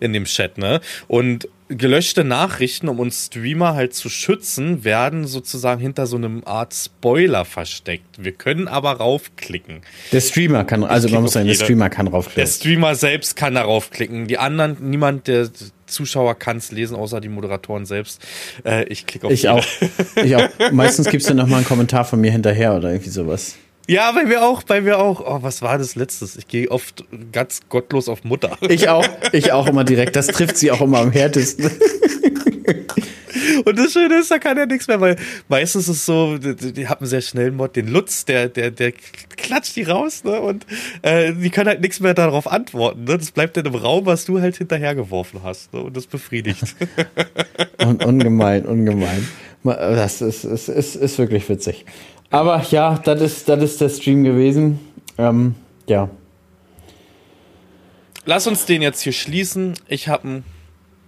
[0.00, 0.80] in dem Chat, ne?
[1.08, 6.74] Und gelöschte Nachrichten, um uns Streamer halt zu schützen, werden sozusagen hinter so einem Art
[6.74, 8.22] Spoiler versteckt.
[8.22, 9.82] Wir können aber raufklicken.
[10.10, 12.44] Der Streamer kann, also man muss sagen, der Streamer kann raufklicken.
[12.44, 14.26] Der Streamer selbst kann da raufklicken.
[14.26, 15.48] Die anderen, niemand der
[15.90, 18.20] Zuschauer kann es lesen, außer die Moderatoren selbst.
[18.64, 19.54] Äh, ich klicke auf Ich jede.
[19.54, 19.64] auch.
[20.24, 20.48] Ich auch.
[20.72, 23.56] Meistens gibt es dann nochmal einen Kommentar von mir hinterher oder irgendwie sowas.
[23.88, 25.20] Ja, bei mir auch, bei mir auch.
[25.20, 26.36] Oh, was war das letztes?
[26.36, 28.56] Ich gehe oft ganz gottlos auf Mutter.
[28.68, 30.14] Ich auch, ich auch immer direkt.
[30.14, 31.70] Das trifft sie auch immer am härtesten.
[33.64, 35.16] Und das Schöne ist, da kann er nichts mehr, weil
[35.48, 38.70] meistens ist es so, die, die haben sehr schnell einen Mod, den Lutz, der, der,
[38.70, 38.92] der
[39.36, 40.40] klatscht die raus, ne?
[40.40, 40.66] Und
[41.02, 43.04] äh, die können halt nichts mehr darauf antworten.
[43.04, 43.18] Ne?
[43.18, 45.72] Das bleibt dann im Raum, was du halt hinterhergeworfen hast.
[45.72, 45.80] Ne?
[45.80, 46.76] Und das befriedigt.
[47.84, 49.26] Un ungemein, ungemein.
[49.62, 51.84] Das ist, ist, ist, ist wirklich witzig.
[52.30, 54.78] Aber ja, das ist, das ist der Stream gewesen.
[55.18, 55.54] Ähm,
[55.86, 56.08] ja.
[58.24, 59.74] Lass uns den jetzt hier schließen.
[59.88, 60.44] Ich habe ein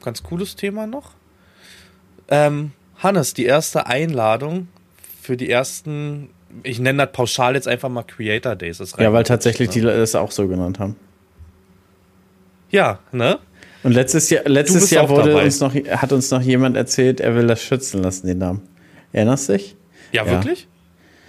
[0.03, 1.13] ganz cooles Thema noch.
[2.33, 4.69] Ähm, Hannes, die erste Einladung
[5.21, 6.31] für die ersten,
[6.63, 8.79] ich nenne das pauschal jetzt einfach mal Creator Days.
[8.99, 9.75] ja, weil tatsächlich ne?
[9.75, 10.97] die das auch so genannt haben.
[12.71, 13.39] Ja, ne?
[13.83, 17.47] Und letztes Jahr, letztes Jahr wurde uns noch, hat uns noch jemand erzählt, er will
[17.47, 18.63] das schützen lassen, den Namen.
[19.13, 19.77] Erinnerst du dich?
[20.13, 20.31] Ja, ja.
[20.31, 20.69] wirklich?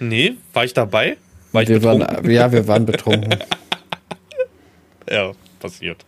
[0.00, 1.18] Nee, war ich dabei?
[1.52, 3.38] War ich wir waren, ja, wir waren betrunken.
[5.10, 6.06] ja, passiert.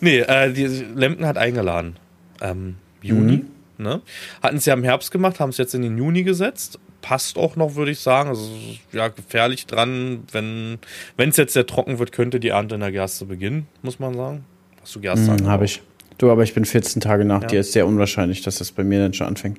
[0.00, 1.96] Nee, äh, die Lemken hat eingeladen.
[2.40, 3.36] Ähm, Juni.
[3.36, 3.46] Mhm.
[3.82, 4.00] Ne?
[4.42, 6.78] Hatten sie ja im Herbst gemacht, haben es jetzt in den Juni gesetzt.
[7.00, 8.28] Passt auch noch, würde ich sagen.
[8.28, 8.48] Also
[8.92, 10.22] ja, gefährlich dran.
[10.30, 10.78] Wenn
[11.18, 14.44] es jetzt sehr trocken wird, könnte die Ernte in der Gerste beginnen, muss man sagen.
[14.80, 15.30] Hast du Gerste?
[15.32, 15.82] Mhm, Habe ich.
[16.18, 17.48] Du, aber ich bin 14 Tage nach ja.
[17.48, 17.60] dir.
[17.60, 19.58] Ist sehr unwahrscheinlich, dass das bei mir dann schon anfängt.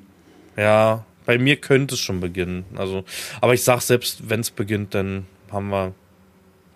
[0.56, 2.64] Ja, bei mir könnte es schon beginnen.
[2.76, 3.04] Also,
[3.40, 5.92] aber ich sag selbst, wenn es beginnt, dann haben wir,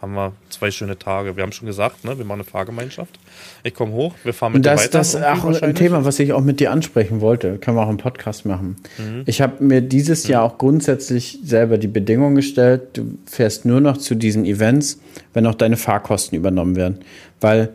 [0.00, 1.36] haben wir zwei schöne Tage.
[1.36, 3.18] Wir haben schon gesagt, ne, wir machen eine Fahrgemeinschaft.
[3.64, 4.98] Ich komme hoch, wir fahren mit das, dir weiter.
[4.98, 7.58] Das ist auch ein Thema, was ich auch mit dir ansprechen wollte.
[7.58, 8.76] Können wir auch einen Podcast machen.
[8.98, 9.22] Mhm.
[9.26, 10.30] Ich habe mir dieses mhm.
[10.30, 15.00] Jahr auch grundsätzlich selber die Bedingung gestellt, du fährst nur noch zu diesen Events,
[15.34, 17.00] wenn auch deine Fahrkosten übernommen werden.
[17.40, 17.70] Weil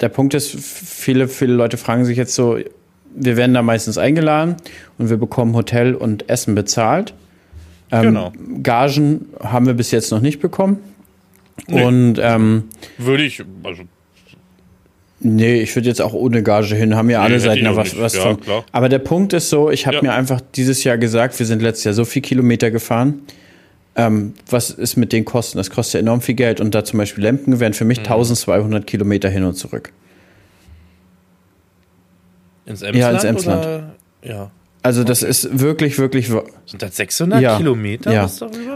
[0.00, 2.58] der Punkt ist, viele, viele Leute fragen sich jetzt so,
[3.14, 4.56] wir werden da meistens eingeladen
[4.98, 7.14] und wir bekommen Hotel und Essen bezahlt.
[7.90, 8.32] Ähm, genau.
[8.62, 10.78] Gagen haben wir bis jetzt noch nicht bekommen.
[11.66, 11.82] Nee.
[11.82, 12.64] Und ähm,
[12.98, 13.84] würde ich, also
[15.20, 18.14] Nee, ich würde jetzt auch ohne Gage hin, haben ja nee, alle Seiten was, was
[18.14, 18.40] ja, von.
[18.40, 18.64] Klar.
[18.70, 20.02] Aber der Punkt ist so, ich habe ja.
[20.02, 23.22] mir einfach dieses Jahr gesagt, wir sind letztes Jahr so viel Kilometer gefahren.
[23.96, 25.58] Ähm, was ist mit den Kosten?
[25.58, 28.04] Das kostet ja enorm viel Geld und da zum Beispiel Lemken wären für mich mhm.
[28.04, 29.92] 1200 Kilometer hin und zurück.
[32.66, 32.96] Ins Emsland?
[32.96, 33.66] Ja, ins Emsland.
[33.66, 33.94] Oder?
[34.22, 34.50] Ja.
[34.82, 36.28] Also das ist wirklich, wirklich.
[36.28, 38.12] Sind das 600 ja, Kilometer?
[38.12, 38.30] Ja.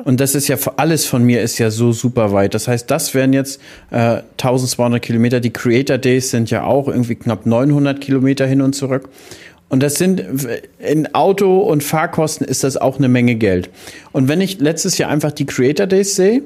[0.04, 2.54] Und das ist ja alles von mir ist ja so super weit.
[2.54, 5.40] Das heißt, das wären jetzt äh, 1200 Kilometer.
[5.40, 9.08] Die Creator Days sind ja auch irgendwie knapp 900 Kilometer hin und zurück.
[9.68, 10.22] Und das sind
[10.80, 13.70] in Auto und Fahrkosten ist das auch eine Menge Geld.
[14.12, 16.42] Und wenn ich letztes Jahr einfach die Creator Days sehe,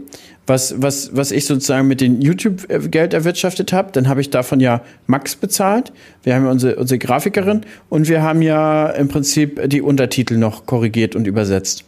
[0.46, 4.82] was, was, was ich sozusagen mit dem YouTube-Geld erwirtschaftet habe, dann habe ich davon ja
[5.06, 5.92] Max bezahlt.
[6.22, 10.66] Wir haben ja unsere, unsere Grafikerin und wir haben ja im Prinzip die Untertitel noch
[10.66, 11.84] korrigiert und übersetzt.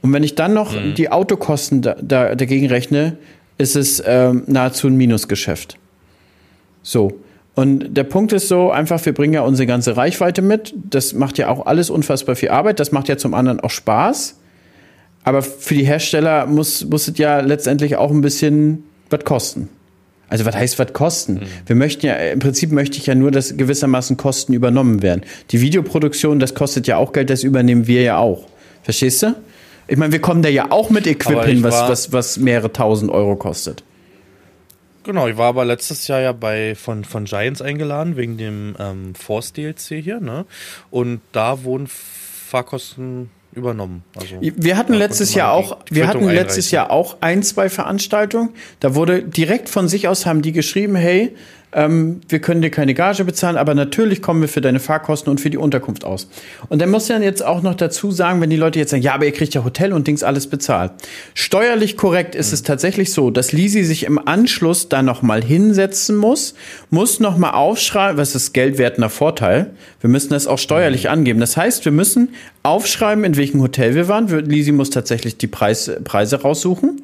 [0.00, 0.94] Und wenn ich dann noch mhm.
[0.94, 3.16] die Autokosten da, da, dagegen rechne,
[3.58, 5.76] ist es ähm, nahezu ein Minusgeschäft.
[6.82, 7.18] So.
[7.56, 10.72] Und der Punkt ist so, einfach, wir bringen ja unsere ganze Reichweite mit.
[10.76, 12.78] Das macht ja auch alles unfassbar viel Arbeit.
[12.78, 14.37] Das macht ja zum anderen auch Spaß.
[15.28, 19.68] Aber für die Hersteller muss, muss es ja letztendlich auch ein bisschen was kosten.
[20.30, 21.34] Also was heißt was kosten?
[21.34, 21.46] Mhm.
[21.66, 25.20] Wir möchten ja, im Prinzip möchte ich ja nur, dass gewissermaßen Kosten übernommen werden.
[25.50, 28.46] Die Videoproduktion, das kostet ja auch Geld, das übernehmen wir ja auch.
[28.82, 29.34] Verstehst du?
[29.86, 33.10] Ich meine, wir kommen da ja auch mit Equip hin, was, was, was mehrere tausend
[33.10, 33.84] Euro kostet.
[35.02, 39.14] Genau, ich war aber letztes Jahr ja bei von, von Giants eingeladen, wegen dem ähm,
[39.14, 40.46] Force DLC hier, ne?
[40.90, 43.28] Und da wurden Fahrkosten
[43.58, 44.02] übernommen.
[44.16, 48.50] Also, wir hatten letztes Jahr auch, wir hatten letztes Jahr auch ein, zwei Veranstaltungen.
[48.80, 51.34] Da wurde direkt von sich aus haben die geschrieben, hey,
[51.72, 55.40] ähm, wir können dir keine Gage bezahlen, aber natürlich kommen wir für deine Fahrkosten und
[55.40, 56.28] für die Unterkunft aus.
[56.68, 59.14] Und dann muss man jetzt auch noch dazu sagen, wenn die Leute jetzt sagen, ja,
[59.14, 60.92] aber ihr kriegt ja Hotel und Dings alles bezahlt.
[61.34, 62.54] Steuerlich korrekt ist mhm.
[62.54, 66.54] es tatsächlich so, dass Lisi sich im Anschluss da nochmal hinsetzen muss,
[66.88, 69.70] muss nochmal aufschreiben, was ist geldwertender Vorteil.
[70.00, 71.10] Wir müssen das auch steuerlich mhm.
[71.10, 71.40] angeben.
[71.40, 72.30] Das heißt, wir müssen
[72.62, 74.28] aufschreiben, in welchem Hotel wir waren.
[74.48, 77.02] Lisi muss tatsächlich die Preis, Preise raussuchen.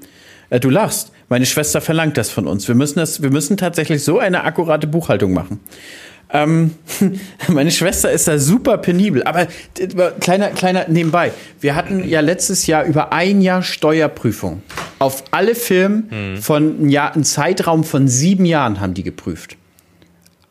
[0.48, 1.13] Äh, du lachst.
[1.28, 2.68] Meine Schwester verlangt das von uns.
[2.68, 5.60] Wir müssen das, wir müssen tatsächlich so eine akkurate Buchhaltung machen.
[6.30, 6.74] Ähm,
[7.48, 9.22] meine Schwester ist da super penibel.
[9.22, 9.46] Aber
[10.20, 11.32] kleiner, kleiner nebenbei.
[11.60, 14.62] Wir hatten ja letztes Jahr über ein Jahr Steuerprüfung.
[14.98, 16.36] Auf alle Firmen hm.
[16.42, 19.56] von einem, Jahr, einem Zeitraum von sieben Jahren haben die geprüft.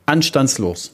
[0.05, 0.93] Anstandslos.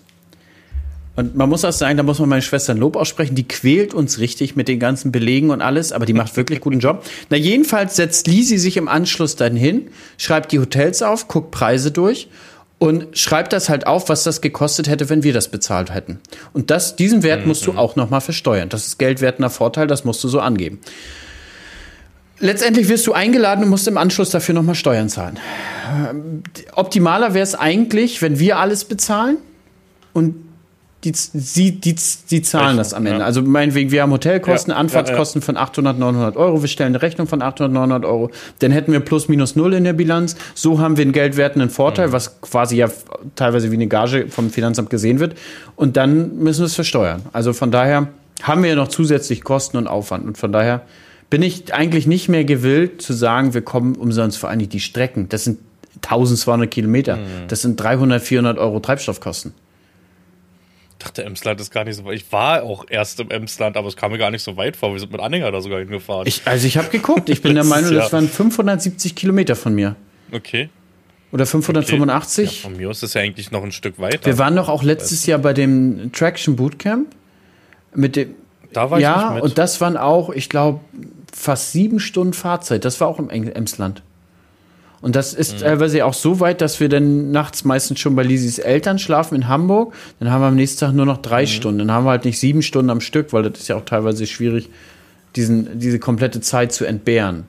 [1.20, 3.94] Und man muss auch sagen, da muss man meine Schwester ein Lob aussprechen, die quält
[3.94, 7.04] uns richtig mit den ganzen Belegen und alles, aber die macht wirklich guten Job.
[7.30, 11.92] Na, jedenfalls setzt Lisi sich im Anschluss dann hin, schreibt die Hotels auf, guckt Preise
[11.92, 12.30] durch
[12.78, 16.22] und schreibt das halt auf, was das gekostet hätte, wenn wir das bezahlt hätten.
[16.54, 17.80] Und das, diesen Wert musst du mhm.
[17.80, 18.70] auch nochmal versteuern.
[18.70, 20.80] Das ist geldwertender Vorteil, das musst du so angeben.
[22.40, 25.38] Letztendlich wirst du eingeladen und musst im Anschluss dafür nochmal Steuern zahlen.
[26.76, 29.36] Optimaler wäre es eigentlich, wenn wir alles bezahlen
[30.14, 30.49] und
[31.04, 31.96] die, sie, die,
[32.30, 33.20] die zahlen Rechnung, das am Ende.
[33.20, 33.26] Ja.
[33.26, 36.62] Also meinetwegen, wir haben Hotelkosten, ja, Anfahrtskosten ja, von 800, 900 Euro.
[36.62, 38.32] Wir stellen eine Rechnung von 800, 900 Euro.
[38.60, 40.36] Dann hätten wir plus minus null in der Bilanz.
[40.56, 42.12] So haben wir einen geldwertenden Vorteil, mhm.
[42.12, 42.90] was quasi ja
[43.36, 45.36] teilweise wie eine Gage vom Finanzamt gesehen wird.
[45.78, 47.22] Und dann müssen wir es versteuern.
[47.32, 48.10] Also von daher
[48.44, 50.26] haben wir ja noch zusätzlich Kosten und Aufwand.
[50.26, 50.82] Und von daher
[51.30, 55.30] bin ich eigentlich nicht mehr gewillt zu sagen, wir kommen umsonst vor allem die Strecken.
[55.30, 55.60] Das sind
[56.04, 57.16] 1200 Kilometer.
[57.16, 57.48] Mhm.
[57.48, 59.54] Das sind 300, 400 Euro Treibstoffkosten
[61.00, 62.16] dachte, Emsland ist gar nicht so weit.
[62.16, 64.94] Ich war auch erst im Emsland, aber es kam mir gar nicht so weit vor.
[64.94, 66.28] Wir sind mit Anhänger da sogar hingefahren.
[66.28, 67.30] Ich, also ich habe geguckt.
[67.30, 69.96] Ich bin der Meinung, das waren 570 Kilometer von mir.
[70.32, 70.70] Okay.
[71.32, 72.48] Oder 585.
[72.48, 72.56] Okay.
[72.56, 74.26] Ja, von mir ist das ja eigentlich noch ein Stück weiter.
[74.26, 77.08] Wir waren doch auch letztes Jahr bei dem Traction Bootcamp.
[77.96, 78.36] Mit dem,
[78.74, 79.44] da war ja, ich nicht mit.
[79.44, 80.80] und das waren auch, ich glaube,
[81.34, 82.86] fast sieben Stunden Fahrzeit.
[82.86, 84.04] Das war auch im Emsland.
[85.02, 85.60] Und das ist mhm.
[85.60, 89.48] teilweise auch so weit, dass wir dann nachts meistens schon bei Lisis Eltern schlafen in
[89.48, 89.94] Hamburg.
[90.20, 91.48] Dann haben wir am nächsten Tag nur noch drei mhm.
[91.48, 91.80] Stunden.
[91.80, 94.28] Dann haben wir halt nicht sieben Stunden am Stück, weil das ist ja auch teilweise
[94.28, 94.70] schwierig,
[95.36, 97.46] diesen, diese komplette Zeit zu entbehren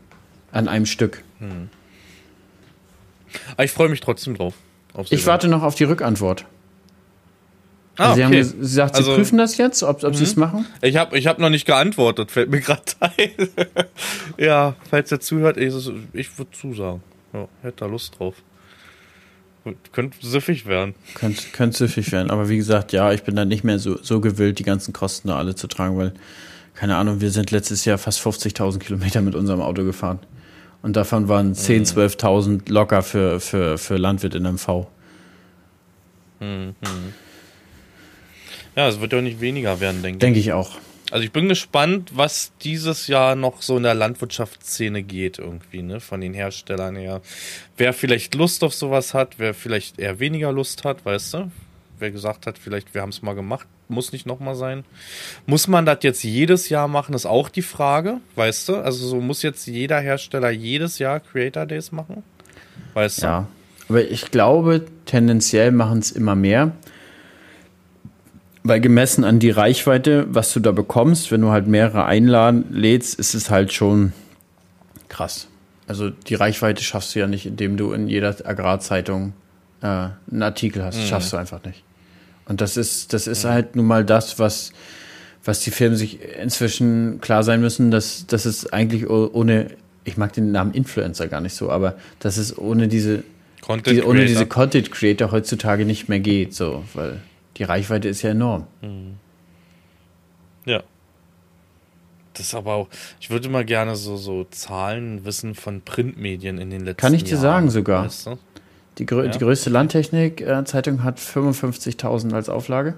[0.53, 1.23] an einem Stück.
[1.41, 1.69] Mhm.
[3.53, 4.55] Aber ich freue mich trotzdem drauf.
[5.11, 6.47] Ich warte noch auf die Rückantwort.
[7.97, 8.43] Ah, sie okay.
[8.43, 10.41] haben gesagt, sie also, prüfen das jetzt, ob, ob sie es mhm.
[10.41, 10.67] machen?
[10.81, 13.49] Ich habe ich hab noch nicht geantwortet, fällt mir gerade ein.
[14.39, 15.75] ja, falls er zuhört, ich,
[16.13, 17.03] ich würde zusagen.
[17.33, 18.37] Ja, hätte da Lust drauf.
[19.93, 20.95] Könnte süffig werden.
[21.15, 22.31] Könnte, könnte süffig werden.
[22.31, 25.29] Aber wie gesagt, ja, ich bin da nicht mehr so, so gewillt, die ganzen Kosten
[25.29, 26.15] da alle zu tragen, weil,
[26.75, 30.19] keine Ahnung, wir sind letztes Jahr fast 50.000 Kilometer mit unserem Auto gefahren.
[30.83, 32.61] Und davon waren 10.000, 12.000 mhm.
[32.69, 34.87] locker für, für, für Landwirt in MV.
[36.41, 36.75] Mhm.
[38.77, 40.21] Ja, es wird ja nicht weniger werden, denke ich.
[40.21, 40.79] Denke ich auch.
[41.11, 46.01] Also ich bin gespannt, was dieses Jahr noch so in der Landwirtschaftsszene geht irgendwie, ne,
[46.01, 47.21] von den Herstellern her.
[47.77, 51.51] Wer vielleicht Lust auf sowas hat, wer vielleicht eher weniger Lust hat, weißt du?
[51.99, 54.85] Wer gesagt hat, vielleicht wir haben es mal gemacht, muss nicht nochmal sein.
[55.47, 58.77] Muss man das jetzt jedes Jahr machen, ist auch die Frage, weißt du?
[58.77, 62.23] Also so muss jetzt jeder Hersteller jedes Jahr Creator Days machen,
[62.95, 63.27] weißt du?
[63.27, 63.49] Ja,
[63.89, 66.71] aber ich glaube, tendenziell machen es immer mehr.
[68.63, 73.19] Weil gemessen an die Reichweite, was du da bekommst, wenn du halt mehrere einladen lädst,
[73.19, 74.13] ist es halt schon
[75.09, 75.49] krass.
[75.87, 79.33] Also die Reichweite schaffst du ja nicht, indem du in jeder Agrarzeitung
[79.83, 80.99] äh, einen Artikel hast.
[80.99, 81.07] Mhm.
[81.07, 81.83] Schaffst du einfach nicht.
[82.47, 83.49] Und das ist, das ist mhm.
[83.49, 84.73] halt nun mal das, was,
[85.45, 89.69] was die Firmen sich inzwischen klar sein müssen, dass, dass es eigentlich ohne,
[90.05, 93.25] ich mag den Namen Influencer gar nicht so, aber dass es ohne diese,
[93.87, 97.21] die, ohne diese Content Creator heutzutage nicht mehr geht, so, weil
[97.61, 98.67] die Reichweite ist ja enorm.
[98.81, 99.17] Mhm.
[100.65, 100.83] Ja.
[102.33, 102.89] Das ist aber auch,
[103.21, 106.97] ich würde mal gerne so, so Zahlen wissen von Printmedien in den letzten Jahren.
[106.97, 108.05] Kann ich dir Jahren, sagen sogar.
[108.07, 108.39] Weißt du?
[108.97, 109.31] die, grö ja.
[109.31, 112.95] die größte Landtechnik-Zeitung hat 55.000 als Auflage.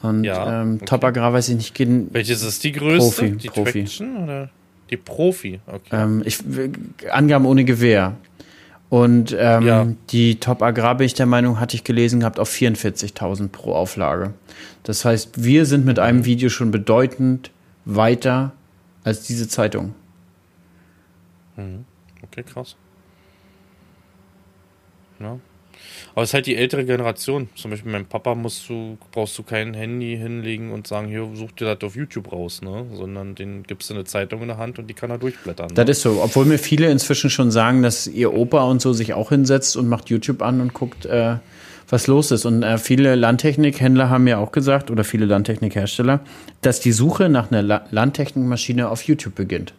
[0.00, 0.84] Und ja, ähm, okay.
[0.86, 2.14] Top Agrar weiß ich nicht.
[2.14, 3.22] Welches ist die größte?
[3.22, 3.84] Profi, die Profi.
[3.84, 4.50] Traction, oder?
[4.90, 5.88] Die Profi, okay.
[5.92, 6.38] Ähm, ich,
[7.10, 8.16] Angaben ohne Gewehr.
[8.90, 9.86] Und ähm, ja.
[10.10, 14.32] die Top Agrar, bin ich der Meinung, hatte ich gelesen gehabt, auf 44.000 pro Auflage.
[14.82, 17.50] Das heißt, wir sind mit einem Video schon bedeutend
[17.84, 18.52] weiter
[19.04, 19.94] als diese Zeitung.
[21.56, 21.84] Mhm.
[22.22, 22.76] Okay, krass.
[25.20, 25.38] Ja.
[26.18, 27.48] Aber es ist halt die ältere Generation.
[27.54, 31.52] Zum Beispiel mein Papa musst du, brauchst du kein Handy hinlegen und sagen, hier, such
[31.52, 32.86] dir das auf YouTube raus, ne?
[32.92, 35.68] Sondern den gibst du eine Zeitung in der Hand und die kann er durchblättern.
[35.68, 35.74] Ne?
[35.74, 36.20] Das ist so.
[36.20, 39.88] Obwohl mir viele inzwischen schon sagen, dass ihr Opa und so sich auch hinsetzt und
[39.88, 41.36] macht YouTube an und guckt, äh,
[41.88, 42.46] was los ist.
[42.46, 46.18] Und äh, viele Landtechnikhändler haben ja auch gesagt, oder viele Landtechnikhersteller,
[46.62, 49.72] dass die Suche nach einer La Landtechnikmaschine auf YouTube beginnt.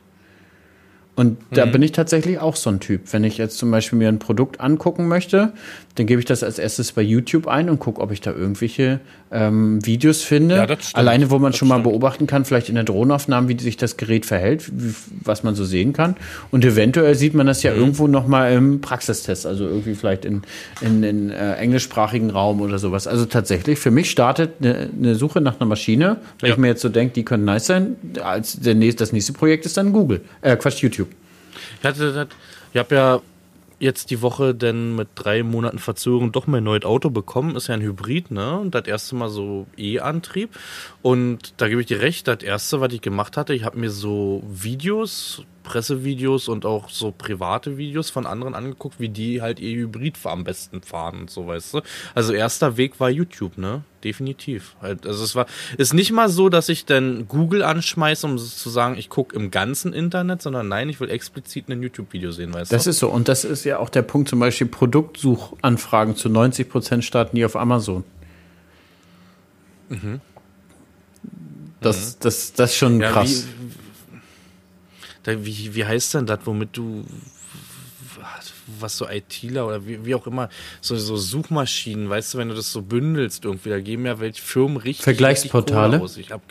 [1.20, 1.74] Und da mhm.
[1.74, 3.02] bin ich tatsächlich auch so ein Typ.
[3.12, 5.52] Wenn ich jetzt zum Beispiel mir ein Produkt angucken möchte,
[5.96, 9.02] dann gebe ich das als erstes bei YouTube ein und gucke, ob ich da irgendwelche
[9.30, 10.56] ähm, Videos finde.
[10.56, 11.84] Ja, Alleine, wo man das schon stimmt.
[11.84, 14.96] mal beobachten kann, vielleicht in der Drohnenaufnahme, wie sich das Gerät verhält, wie,
[15.26, 16.16] was man so sehen kann.
[16.52, 17.80] Und eventuell sieht man das ja mhm.
[17.80, 20.44] irgendwo noch mal im Praxistest, also irgendwie vielleicht in,
[20.80, 23.08] in, in äh, englischsprachigen Raum oder sowas.
[23.08, 26.54] Also tatsächlich, für mich startet eine, eine Suche nach einer Maschine, wenn ja.
[26.54, 29.66] ich mir jetzt so denke, die können nice sein, als der nächste, das nächste Projekt
[29.66, 31.09] ist dann Google, äh, Quatsch, YouTube.
[31.80, 32.28] Ich hatte
[32.74, 33.22] ich habe ja
[33.80, 37.56] jetzt die Woche denn mit drei Monaten Verzögerung doch mein neues Auto bekommen.
[37.56, 38.60] Ist ja ein Hybrid, ne?
[38.60, 40.50] Und das erste Mal so E-Antrieb.
[41.02, 43.90] Und da gebe ich dir recht, das erste, was ich gemacht hatte, ich habe mir
[43.90, 49.78] so Videos Pressevideos und auch so private Videos von anderen angeguckt, wie die halt ihr
[49.78, 51.82] Hybrid am besten fahren und so, weißt du.
[52.16, 53.84] Also erster Weg war YouTube, ne?
[54.04, 54.76] Definitiv.
[54.82, 55.46] Halt, also es war,
[55.78, 59.52] ist nicht mal so, dass ich dann Google anschmeiße, um zu sagen, ich gucke im
[59.52, 62.76] ganzen Internet, sondern nein, ich will explizit ein YouTube-Video sehen, weißt das du.
[62.76, 63.10] Das ist so.
[63.10, 67.46] Und das ist ja auch der Punkt, zum Beispiel Produktsuchanfragen zu 90 Prozent starten die
[67.46, 68.04] auf Amazon.
[69.90, 70.22] Mhm.
[71.82, 72.16] Das, mhm.
[72.22, 73.46] das, das ist schon ja, krass.
[73.46, 73.59] Wie,
[75.24, 77.06] da, wie, wie heißt denn das, womit du
[78.80, 80.50] was so ITler oder wie, wie auch immer,
[80.82, 84.42] so, so Suchmaschinen, weißt du, wenn du das so bündelst irgendwie, da geben ja welche
[84.42, 85.04] Firmen richtig.
[85.04, 86.02] Vergleichsportale?
[86.02, 86.28] Richtig.
[86.28, 86.42] Ich hab,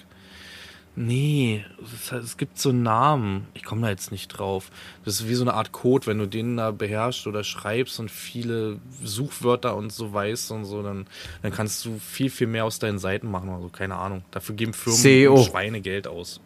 [0.96, 4.70] nee, es, es gibt so Namen, ich komme da jetzt nicht drauf.
[5.04, 8.10] Das ist wie so eine Art Code, wenn du den da beherrschst oder schreibst und
[8.10, 11.06] viele Suchwörter und so weißt und so, dann,
[11.42, 14.22] dann kannst du viel, viel mehr aus deinen Seiten machen oder so, keine Ahnung.
[14.30, 15.42] Dafür geben Firmen SEO.
[15.44, 16.40] Schweinegeld aus.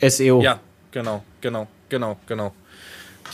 [0.00, 0.40] SEO.
[0.40, 0.60] Ja,
[0.92, 2.52] Genau, genau, genau, genau.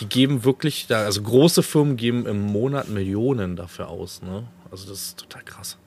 [0.01, 4.45] Die geben wirklich, da, also große Firmen geben im Monat Millionen dafür aus, ne?
[4.71, 5.79] Also das ist total krass.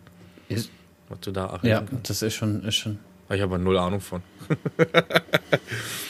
[0.47, 0.71] Ist,
[1.09, 2.09] was du da Ja, kannst.
[2.09, 2.97] das ist schon, ist schon.
[3.31, 4.23] Ich habe null Ahnung von.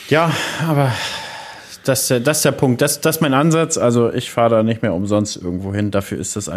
[0.08, 0.32] ja,
[0.66, 0.92] aber
[1.84, 2.80] das, das ist der Punkt.
[2.80, 3.76] Das, das ist mein Ansatz.
[3.76, 5.90] Also ich fahre da nicht mehr umsonst irgendwo hin.
[5.90, 6.56] Dafür ist das ein.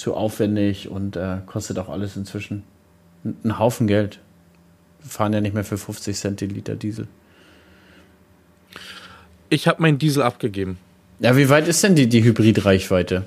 [0.00, 2.64] zu aufwendig und äh, kostet auch alles inzwischen
[3.24, 4.18] einen Haufen Geld.
[5.02, 7.06] Wir fahren ja nicht mehr für 50 Cent den Liter Diesel.
[9.50, 10.78] Ich habe meinen Diesel abgegeben.
[11.20, 13.24] Ja, wie weit ist denn die, die Hybridreichweite?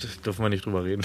[0.00, 1.02] Das dürfen wir nicht drüber reden.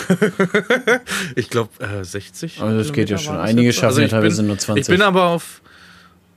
[1.36, 2.62] ich glaube äh, 60.
[2.62, 3.38] Also das geht ja schon.
[3.38, 4.82] Einige schaffen also ja teilweise bin, nur 20.
[4.82, 5.62] Ich bin aber auf.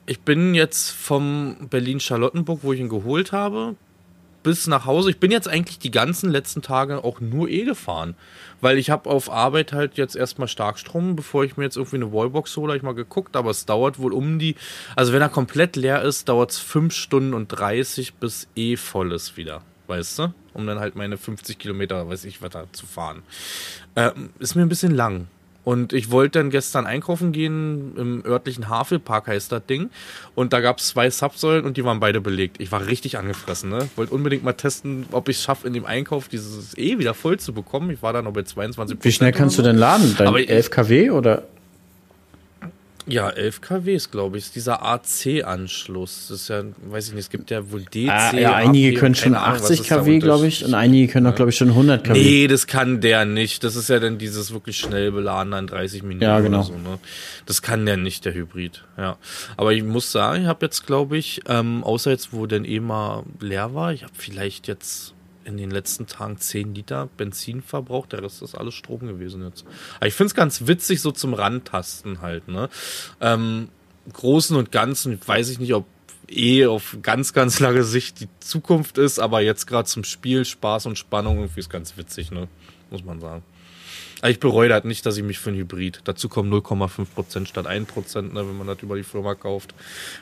[0.07, 3.75] Ich bin jetzt vom Berlin-Charlottenburg, wo ich ihn geholt habe,
[4.45, 5.11] bis nach Hause.
[5.11, 8.15] Ich bin jetzt eigentlich die ganzen letzten Tage auch nur eh gefahren,
[8.61, 12.13] weil ich habe auf Arbeit halt jetzt erstmal Starkstrom, bevor ich mir jetzt irgendwie eine
[12.13, 14.55] Wallbox hole, habe ich mal geguckt, aber es dauert wohl um die,
[14.95, 19.11] also wenn er komplett leer ist, dauert es 5 Stunden und 30 bis eh voll
[19.11, 20.35] ist wieder, weißt du?
[20.53, 23.23] Um dann halt meine 50 Kilometer, weiß ich, da zu fahren.
[23.97, 25.27] Ähm, ist mir ein bisschen lang.
[25.65, 29.91] Und ich wollte dann gestern einkaufen gehen, im örtlichen Havelpark heißt das Ding.
[30.35, 32.61] Und da gab es zwei Subsäulen und die waren beide belegt.
[32.61, 33.89] Ich war richtig angefressen, ne?
[33.97, 37.39] Wollte unbedingt mal testen, ob ich es schaffe, in dem Einkauf dieses E wieder voll
[37.39, 37.91] zu bekommen.
[37.91, 40.15] Ich war da noch bei 22 Wie schnell kannst du denn laden?
[40.19, 41.45] Dein Aber 11 kW oder?
[43.07, 46.29] Ja, 11 kW ist, glaube ich, ist dieser AC-Anschluss.
[46.29, 48.09] Das ist ja, weiß ich nicht, es gibt ja wohl DC.
[48.09, 51.57] Ah, ja, einige können schon 80 kW, glaube ich, und einige können auch, glaube ich,
[51.57, 52.19] schon 100 kW.
[52.19, 53.63] Nee, das kann der nicht.
[53.63, 56.59] Das ist ja dann dieses wirklich schnell beladene in 30 Minuten ja, genau.
[56.59, 56.73] oder so.
[56.75, 56.99] Ne?
[57.45, 58.85] Das kann der nicht, der Hybrid.
[58.97, 59.19] Ja,
[59.57, 62.81] aber ich muss sagen, ich habe jetzt, glaube ich, ähm, außer jetzt, wo dann eh
[62.81, 65.14] mal leer war, ich habe vielleicht jetzt
[65.45, 68.13] in den letzten Tagen 10 Liter Benzin verbraucht.
[68.13, 69.65] Der Rest ist alles Strom gewesen jetzt.
[69.97, 72.49] Aber ich finde es ganz witzig, so zum Rantasten halt.
[72.49, 72.69] Ne?
[73.21, 73.69] Ähm,
[74.13, 75.87] Großen und Ganzen weiß ich nicht, ob
[76.29, 80.87] eh auf ganz, ganz lange Sicht die Zukunft ist, aber jetzt gerade zum Spiel, Spaß
[80.87, 82.49] und Spannung irgendwie ist ganz witzig, ne?
[82.91, 83.43] Muss man sagen.
[84.27, 86.01] Ich bereue halt nicht, dass ich mich für ein Hybrid.
[86.05, 89.75] Dazu kommen 0,5% statt 1%, ne, wenn man das über die Firma kauft.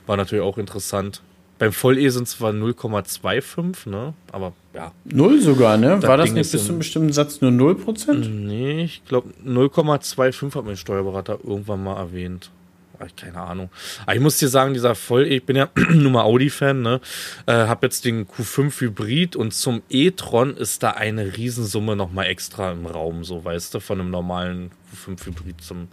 [0.07, 1.23] War natürlich auch interessant.
[1.63, 4.15] Beim Voll-E sind zwar 0,25, ne?
[4.33, 4.91] Aber ja.
[5.05, 5.99] Null sogar, ne?
[6.01, 8.29] Das War das Ding nicht bis zu einem bestimmten Satz nur 0%?
[8.29, 12.51] Nee, ich glaube 0,25 hat mein Steuerberater irgendwann mal erwähnt
[13.17, 13.71] keine Ahnung.
[14.03, 17.01] Aber ich muss dir sagen, dieser voll, ich bin ja nur mal Audi-Fan, ne?
[17.47, 22.73] Äh, hab jetzt den Q5 Hybrid und zum e-tron ist da eine Riesensumme nochmal extra
[22.73, 25.89] im Raum, so weißt du, von einem normalen Q5 Hybrid zum,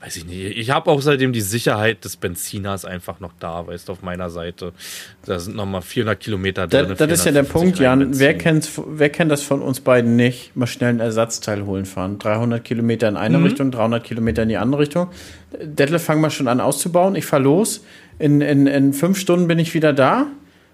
[0.00, 0.56] weiß ich nicht.
[0.56, 4.30] Ich habe auch seitdem die Sicherheit des Benziners einfach noch da, weißt du, auf meiner
[4.30, 4.72] Seite.
[5.24, 6.88] Da sind nochmal 400 Kilometer drin.
[6.88, 8.18] Das, das ist ja der Punkt, Jan.
[8.18, 10.56] Wer, kennt, wer kennt das von uns beiden nicht?
[10.56, 12.18] Mal schnell ein Ersatzteil holen fahren.
[12.18, 13.44] 300 Kilometer in eine mhm.
[13.44, 15.08] Richtung, 300 Kilometer in die andere Richtung.
[15.60, 17.16] Detlef, fang mal schon an auszubauen.
[17.16, 17.84] Ich fahr los.
[18.18, 20.26] In, in, in fünf Stunden bin ich wieder da.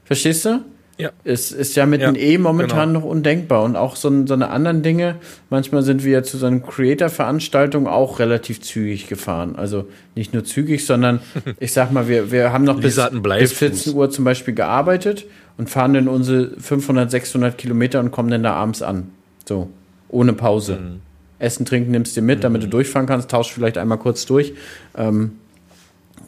[0.04, 0.64] Verstehst du?
[0.98, 1.10] Ja.
[1.24, 3.00] Es ist ja mit ja, E momentan genau.
[3.00, 3.62] noch undenkbar.
[3.62, 5.16] Und auch so, so eine anderen Dinge.
[5.50, 9.56] Manchmal sind wir zu so einer Creator-Veranstaltung auch relativ zügig gefahren.
[9.56, 11.20] Also nicht nur zügig, sondern
[11.60, 15.26] ich sag mal, wir, wir haben noch bis, bis 14 Uhr zum Beispiel gearbeitet
[15.58, 19.10] und fahren dann unsere 500, 600 Kilometer und kommen dann da abends an.
[19.46, 19.70] So,
[20.08, 20.76] ohne Pause.
[20.76, 21.00] Mhm.
[21.38, 22.42] Essen, trinken nimmst du dir mit, mhm.
[22.42, 24.54] damit du durchfahren kannst, tauschst vielleicht einmal kurz durch,
[24.96, 25.32] ähm,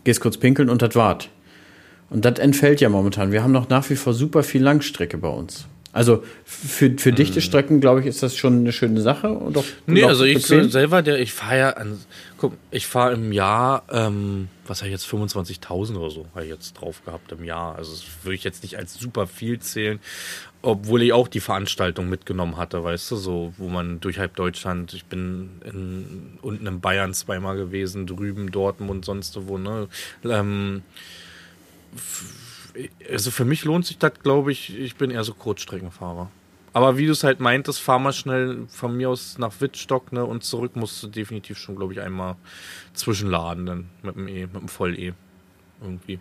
[0.02, 1.30] gehst kurz pinkeln und das wart.
[2.14, 3.32] Und das entfällt ja momentan.
[3.32, 5.66] Wir haben noch nach wie vor super viel Langstrecke bei uns.
[5.92, 7.16] Also für, für mhm.
[7.16, 9.30] dichte Strecken, glaube ich, ist das schon eine schöne Sache.
[9.30, 10.70] Und auch, nee, also ich bequem.
[10.70, 11.98] selber, der, ich fahre ja an,
[12.38, 16.50] guck, ich fahre im Jahr, ähm, was habe ich jetzt, 25.000 oder so, habe ich
[16.50, 17.74] jetzt drauf gehabt im Jahr.
[17.74, 19.98] Also das würde ich jetzt nicht als super viel zählen,
[20.62, 24.94] obwohl ich auch die Veranstaltung mitgenommen hatte, weißt du, so, wo man durch halb Deutschland,
[24.94, 29.88] ich bin in, unten in Bayern zweimal gewesen, drüben, Dortmund, sonst wo, ne,
[30.24, 30.82] ähm,
[33.10, 36.30] also für mich lohnt sich das, glaube ich, ich bin eher so Kurzstreckenfahrer.
[36.72, 40.24] Aber wie du es halt meintest, fahr mal schnell von mir aus nach Wittstock ne,
[40.24, 42.34] und zurück musst du definitiv schon, glaube ich, einmal
[42.94, 45.12] zwischenladen dann mit dem E, mit dem Voll-E.
[45.80, 46.18] Irgendwie.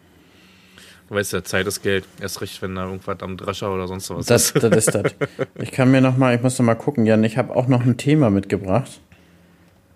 [1.09, 2.05] Du weißt ja, Zeit ist Geld.
[2.21, 4.63] Erst recht, wenn da irgendwas am Drescher oder sonst was das, ist.
[4.63, 5.15] Das ist das.
[5.55, 7.83] Ich kann mir noch mal, ich muss noch mal gucken, Jan, ich habe auch noch
[7.83, 9.01] ein Thema mitgebracht.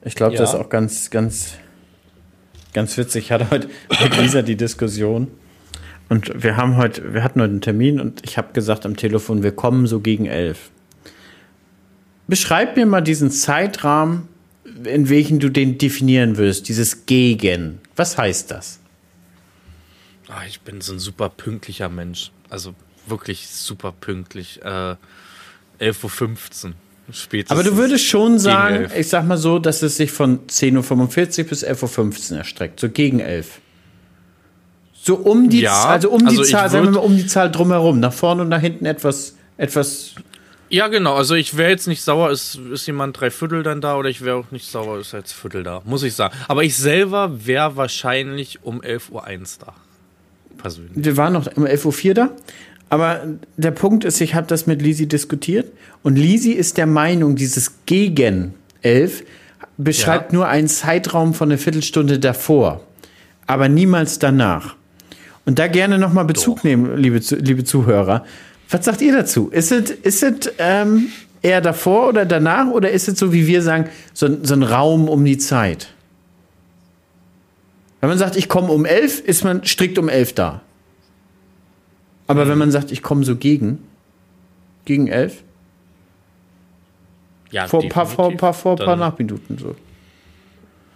[0.04, 0.42] Ich glaube, ja.
[0.42, 1.54] das ist auch ganz, ganz,
[2.74, 3.26] ganz witzig.
[3.26, 3.70] Ich hatte heute
[4.02, 5.28] mit Lisa die Diskussion.
[6.10, 9.44] Und wir haben heute, wir hatten heute einen Termin und ich habe gesagt am Telefon,
[9.44, 10.72] wir kommen so gegen elf.
[12.28, 14.28] Beschreib mir mal diesen Zeitrahmen,
[14.84, 17.80] in welchen du den definieren würdest, dieses Gegen.
[17.96, 18.80] Was heißt das?
[20.30, 22.32] Ach, ich bin so ein super pünktlicher Mensch.
[22.50, 22.74] Also
[23.08, 24.62] wirklich super pünktlich.
[24.62, 24.96] Äh,
[25.80, 26.74] 11.15 Uhr.
[27.12, 31.40] Spätestens Aber du würdest schon sagen, ich sag mal so, dass es sich von 10.45
[31.40, 33.62] Uhr bis 11.15 Uhr erstreckt, so gegen 11.
[35.08, 37.50] So um die, ja, also um die also Zahl, sagen wir mal um die Zahl
[37.50, 40.16] drumherum, nach vorne und nach hinten etwas, etwas.
[40.68, 41.16] Ja, genau.
[41.16, 44.26] Also ich wäre jetzt nicht sauer, ist, ist jemand drei Viertel dann da oder ich
[44.26, 46.36] wäre auch nicht sauer, ist jetzt Viertel da, muss ich sagen.
[46.50, 49.22] Aber ich selber wäre wahrscheinlich um 11.01 Uhr
[49.66, 49.74] da.
[50.58, 50.92] Persönlich.
[50.94, 52.30] Wir waren noch um 11.04 Uhr da.
[52.90, 53.22] Aber
[53.56, 55.72] der Punkt ist, ich habe das mit Lisi diskutiert
[56.04, 59.24] und Lisi ist der Meinung, dieses gegen 11
[59.78, 60.40] beschreibt ja.
[60.40, 62.82] nur einen Zeitraum von einer Viertelstunde davor,
[63.46, 64.76] aber niemals danach.
[65.48, 66.64] Und da gerne nochmal Bezug Doch.
[66.66, 68.26] nehmen, liebe, liebe Zuhörer.
[68.70, 69.48] Was sagt ihr dazu?
[69.48, 71.08] Ist es ist es, ähm,
[71.42, 75.08] eher davor oder danach oder ist es so, wie wir sagen, so, so ein Raum
[75.08, 75.94] um die Zeit?
[78.02, 80.62] Wenn man sagt, ich komme um elf, ist man strikt um elf da.
[82.28, 83.80] Aber wenn man sagt, ich komme so gegen,
[84.84, 85.44] gegen elf,
[87.52, 89.78] ja, vor ein paar, vor, paar, vor, paar Nachminuten so.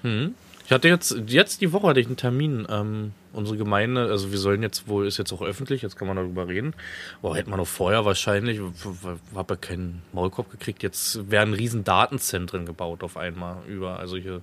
[0.02, 0.36] Hm.
[0.66, 4.38] Ich hatte jetzt, jetzt die Woche hatte ich einen Termin ähm, unsere Gemeinde, also wir
[4.38, 6.74] sollen jetzt wohl, ist jetzt auch öffentlich, jetzt kann man darüber reden.
[7.22, 8.60] Aber hätte man noch vorher wahrscheinlich,
[9.36, 14.42] habe ja keinen Maulkorb gekriegt, jetzt werden riesen Datenzentren gebaut auf einmal über, also hier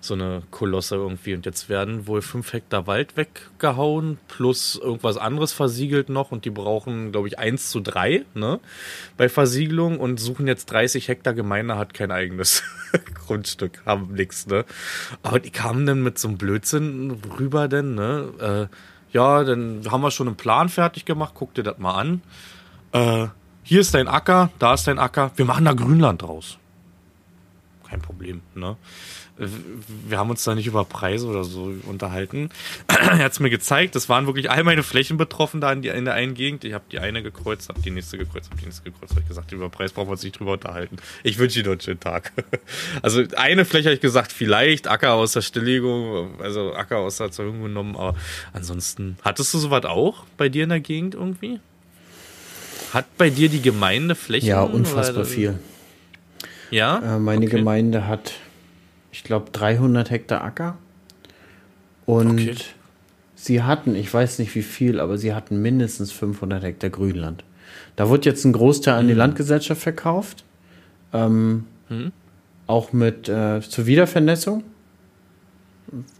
[0.00, 1.34] so eine Kolosse irgendwie.
[1.34, 6.50] Und jetzt werden wohl fünf Hektar Wald weggehauen, plus irgendwas anderes versiegelt noch und die
[6.50, 8.60] brauchen, glaube ich, eins zu drei, ne,
[9.16, 12.62] bei Versiegelung und suchen jetzt 30 Hektar Gemeinde, hat kein eigenes
[13.26, 14.64] Grundstück, haben nichts, ne.
[15.22, 18.66] Aber die kamen dann mit so einem Blödsinn rüber denn, ne, äh,
[19.12, 22.22] ja, dann haben wir schon einen Plan fertig gemacht, guck dir das mal an.
[22.92, 23.28] Äh,
[23.62, 26.58] hier ist dein Acker, da ist dein Acker, wir machen da Grünland draus.
[27.88, 28.76] Kein Problem, ne?
[30.08, 32.50] Wir haben uns da nicht über Preise oder so unterhalten.
[32.88, 35.88] er hat es mir gezeigt, es waren wirklich all meine Flächen betroffen da in, die,
[35.88, 36.64] in der einen Gegend.
[36.64, 39.12] Ich habe die eine gekreuzt, habe die nächste gekreuzt, habe die nächste gekreuzt.
[39.12, 40.96] Habe ich gesagt, über Preis brauchen wir uns nicht drüber unterhalten.
[41.22, 42.32] Ich wünsche Ihnen einen schönen Tag.
[43.02, 47.26] also eine Fläche habe ich gesagt, vielleicht Acker aus der Stilllegung, also Acker aus der
[47.26, 48.14] Erzeugung genommen, aber
[48.52, 51.60] ansonsten, hattest du sowas auch bei dir in der Gegend irgendwie?
[52.92, 54.48] Hat bei dir die Gemeinde Flächen?
[54.48, 55.58] Ja, unfassbar viel.
[56.70, 57.16] Ja?
[57.16, 57.56] Äh, meine okay.
[57.56, 58.34] Gemeinde hat
[59.12, 60.76] ich glaube, 300 Hektar Acker.
[62.06, 62.56] Und okay.
[63.34, 67.44] sie hatten, ich weiß nicht wie viel, aber sie hatten mindestens 500 Hektar Grünland.
[67.96, 69.18] Da wird jetzt ein Großteil an die mhm.
[69.18, 70.44] Landgesellschaft verkauft.
[71.12, 72.12] Ähm, mhm.
[72.66, 74.64] Auch mit äh, zur Wiedervernässung.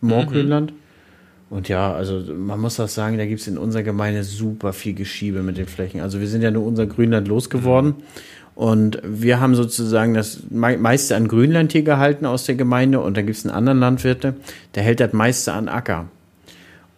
[0.00, 0.72] Moorgrünland.
[0.72, 0.76] Mhm.
[1.50, 4.94] Und ja, also man muss auch sagen, da gibt es in unserer Gemeinde super viel
[4.94, 6.00] Geschiebe mit den Flächen.
[6.00, 7.90] Also wir sind ja nur unser Grünland losgeworden.
[7.90, 8.02] Mhm.
[8.54, 13.26] Und wir haben sozusagen das meiste an Grünland hier gehalten aus der Gemeinde und dann
[13.26, 14.34] gibt es einen anderen Landwirte,
[14.74, 16.08] der hält das meiste an Acker.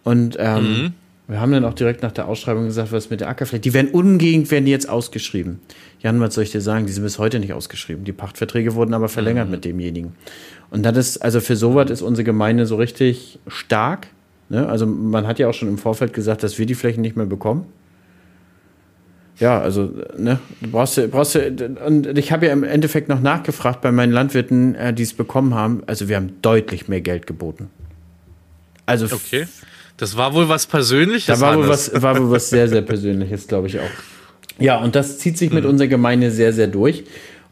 [0.03, 0.93] Und ähm, mhm.
[1.27, 3.61] wir haben dann auch direkt nach der Ausschreibung gesagt, was mit der Ackerfläche.
[3.61, 5.59] Die werden umgehend werden die jetzt ausgeschrieben.
[6.01, 6.85] Jan, was soll ich dir sagen?
[6.85, 8.03] Die sind bis heute nicht ausgeschrieben.
[8.03, 9.51] Die Pachtverträge wurden aber verlängert mhm.
[9.51, 10.15] mit demjenigen.
[10.69, 14.07] Und das ist, also für sowas ist unsere Gemeinde so richtig stark.
[14.49, 14.67] Ne?
[14.67, 17.25] Also man hat ja auch schon im Vorfeld gesagt, dass wir die Flächen nicht mehr
[17.25, 17.67] bekommen
[19.43, 23.91] ja, also, ne, du brauchst, brauchst und ich habe ja im Endeffekt noch nachgefragt bei
[23.91, 25.83] meinen Landwirten, äh, die es bekommen haben.
[25.85, 27.69] Also, wir haben deutlich mehr Geld geboten.
[28.85, 29.45] Also, okay.
[29.97, 31.25] Das war wohl was Persönliches.
[31.25, 34.59] Da war wohl was, war wohl was sehr, sehr Persönliches, glaube ich auch.
[34.59, 35.71] Ja, und das zieht sich mit hm.
[35.71, 37.03] unserer Gemeinde sehr, sehr durch.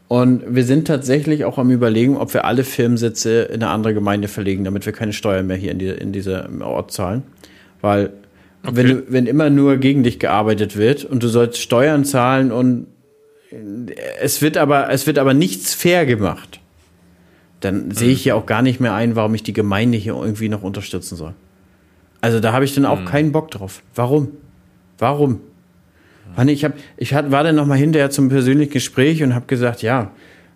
[0.08, 4.28] Und wir sind tatsächlich auch am Überlegen, ob wir alle Firmensitze in eine andere Gemeinde
[4.28, 7.22] verlegen, damit wir keine Steuern mehr hier in, die, in dieser Ort zahlen.
[7.82, 8.14] Weil
[8.64, 8.76] Okay.
[8.76, 12.86] Wenn, du, wenn immer nur gegen dich gearbeitet wird und du sollst Steuern zahlen und
[14.20, 16.60] es wird aber, es wird aber nichts fair gemacht,
[17.60, 17.90] dann mhm.
[17.92, 20.62] sehe ich ja auch gar nicht mehr ein, warum ich die Gemeinde hier irgendwie noch
[20.62, 21.34] unterstützen soll.
[22.20, 23.04] Also da habe ich dann auch mhm.
[23.04, 23.82] keinen Bock drauf.
[23.94, 24.28] Warum?
[24.98, 25.40] Warum?
[26.36, 26.48] Mhm.
[26.48, 29.82] Ich, hab, ich hat, war dann noch mal hinterher zum persönlichen Gespräch und habe gesagt,
[29.82, 30.12] ja,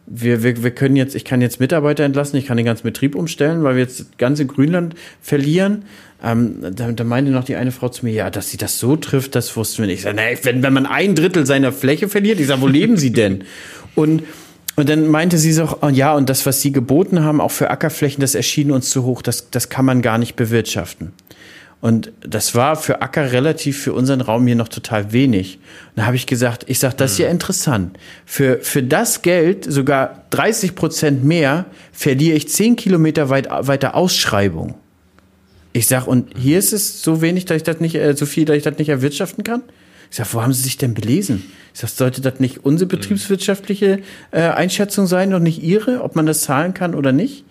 [0.07, 3.17] wir, wir, wir können jetzt, ich kann jetzt Mitarbeiter entlassen, ich kann den ganzen Betrieb
[3.17, 5.85] umstellen, weil wir jetzt das ganze Grünland verlieren.
[6.23, 8.97] Ähm, da, da meinte noch die eine Frau zu mir, ja, dass sie das so
[8.97, 9.99] trifft, das wussten wir nicht.
[9.99, 12.97] Ich sage, nee, wenn, wenn man ein Drittel seiner Fläche verliert, ich sage, wo leben
[12.97, 13.45] sie denn?
[13.95, 14.25] Und,
[14.77, 17.71] und dann meinte sie so, oh, ja, und das, was sie geboten haben, auch für
[17.71, 21.13] Ackerflächen, das erschien uns zu hoch, das, das kann man gar nicht bewirtschaften.
[21.81, 25.61] Und das war für Acker relativ für unseren Raum hier noch total wenig.
[25.91, 27.33] Und da habe ich gesagt, ich sage, das ist ja mhm.
[27.33, 27.99] interessant.
[28.25, 34.75] Für, für das Geld, sogar 30 Prozent mehr, verliere ich 10 Kilometer weit, weiter Ausschreibung.
[35.77, 38.47] Ich sag, und hier ist es so wenig, dass ich das nicht, äh, so viel,
[38.47, 39.63] dass ich das nicht erwirtschaften kann?
[40.11, 41.45] Ich sag, wo haben Sie sich denn belesen?
[41.75, 43.99] Ich sag, sollte das nicht unsere betriebswirtschaftliche
[44.31, 47.45] äh, Einschätzung sein und nicht Ihre, ob man das zahlen kann oder nicht?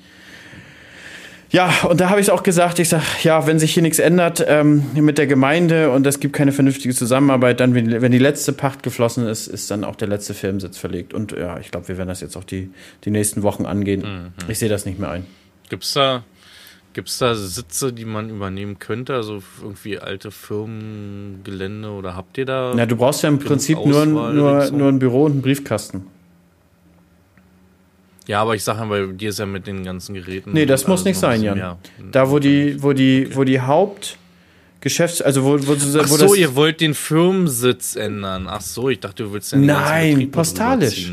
[1.51, 4.43] Ja, und da habe ich auch gesagt, ich sag, ja, wenn sich hier nichts ändert
[4.47, 8.81] ähm, mit der Gemeinde und es gibt keine vernünftige Zusammenarbeit, dann, wenn die letzte Pacht
[8.81, 11.13] geflossen ist, ist dann auch der letzte Firmensitz verlegt.
[11.13, 12.71] Und ja, ich glaube, wir werden das jetzt auch die,
[13.03, 14.01] die nächsten Wochen angehen.
[14.01, 14.49] Mhm.
[14.49, 15.27] Ich sehe das nicht mehr ein.
[15.69, 16.23] Gibt's da
[16.95, 19.15] Gibt es da Sitze, die man übernehmen könnte?
[19.15, 22.71] Also irgendwie alte Firmengelände oder habt ihr da?
[22.73, 26.07] Na, du brauchst ja im Prinzip nur, nur, nur ein Büro und einen Briefkasten.
[28.27, 30.53] Ja, aber ich sage bei dir ist ja mit den ganzen Geräten.
[30.53, 31.57] Nee, das muss nicht sein, Jan.
[31.57, 31.77] Mehr.
[32.13, 36.55] Da, wo die, wo die, wo die Hauptgeschäfts-, also wo, wo, wo Ach so, ihr
[36.55, 38.47] wollt den Firmensitz ändern.
[38.47, 41.11] Ach so, ich dachte, du willst den Nein, postalisch.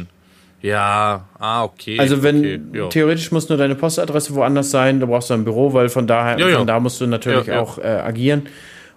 [0.62, 1.98] Ja, ah, okay.
[1.98, 2.38] Also wenn
[2.70, 6.38] okay, theoretisch muss nur deine Postadresse woanders sein, du brauchst ein Büro, weil von daher
[6.38, 6.58] ja, ja.
[6.58, 8.42] von da musst du natürlich auch äh, agieren.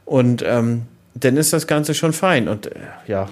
[0.06, 0.84] Und ähm,
[1.16, 2.48] dann ist das Ganze schon fein.
[2.48, 2.76] Und äh,
[3.08, 3.28] ja,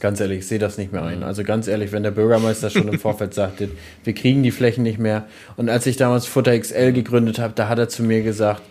[0.00, 1.18] ganz ehrlich, ich sehe das nicht mehr ein.
[1.18, 1.24] Mhm.
[1.24, 3.68] Also ganz ehrlich, wenn der Bürgermeister schon im Vorfeld sagte,
[4.02, 5.24] wir kriegen die Flächen nicht mehr.
[5.56, 8.62] Und als ich damals Futter XL gegründet habe, da hat er zu mir gesagt,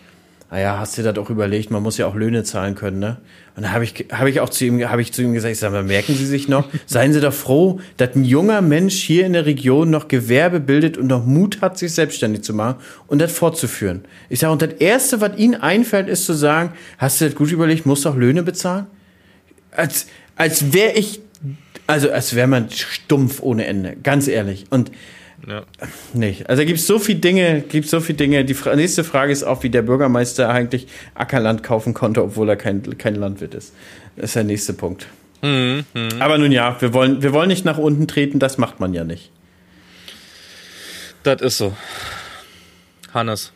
[0.52, 3.16] naja, hast du das auch überlegt, man muss ja auch Löhne zahlen können, ne?
[3.56, 5.72] Und da habe ich, hab ich auch zu ihm, ich zu ihm gesagt, ich sage
[5.72, 9.32] mal, merken Sie sich noch, seien Sie doch froh, dass ein junger Mensch hier in
[9.32, 12.76] der Region noch Gewerbe bildet und noch Mut hat, sich selbstständig zu machen
[13.06, 14.04] und das fortzuführen.
[14.28, 17.50] Ich sage, und das Erste, was Ihnen einfällt, ist zu sagen, hast du das gut
[17.50, 18.86] überlegt, musst du auch Löhne bezahlen?
[19.70, 21.22] Als, als wäre ich,
[21.86, 24.66] also als wäre man stumpf ohne Ende, ganz ehrlich.
[24.68, 24.90] Und
[25.46, 25.62] ja.
[26.12, 26.48] Nicht.
[26.48, 28.44] Also gibt es so viele Dinge, gibt so viele Dinge.
[28.44, 32.96] Die nächste Frage ist auch, wie der Bürgermeister eigentlich Ackerland kaufen konnte, obwohl er kein,
[32.98, 33.74] kein Landwirt ist.
[34.16, 35.06] Das ist der nächste Punkt.
[35.42, 36.08] Mhm, mh.
[36.20, 39.04] Aber nun ja, wir wollen, wir wollen nicht nach unten treten, das macht man ja
[39.04, 39.30] nicht.
[41.24, 41.74] Das ist so.
[43.12, 43.52] Hannes,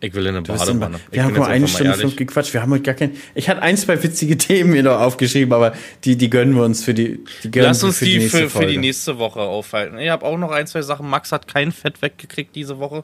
[0.00, 1.00] Ich will in eine Badewanne.
[1.10, 2.54] Wir haben nur eine Stunde fünf gequatscht.
[2.54, 3.16] Wir haben heute gar kein.
[3.34, 5.72] Ich hatte ein, zwei witzige Themen mir noch aufgeschrieben, aber
[6.04, 7.24] die, die gönnen wir uns für die.
[7.42, 9.98] die gönnen Lass uns für die, die für, für, die nächste Woche aufhalten.
[9.98, 11.08] Ich habe auch noch ein, zwei Sachen.
[11.08, 13.02] Max hat kein Fett weggekriegt diese Woche.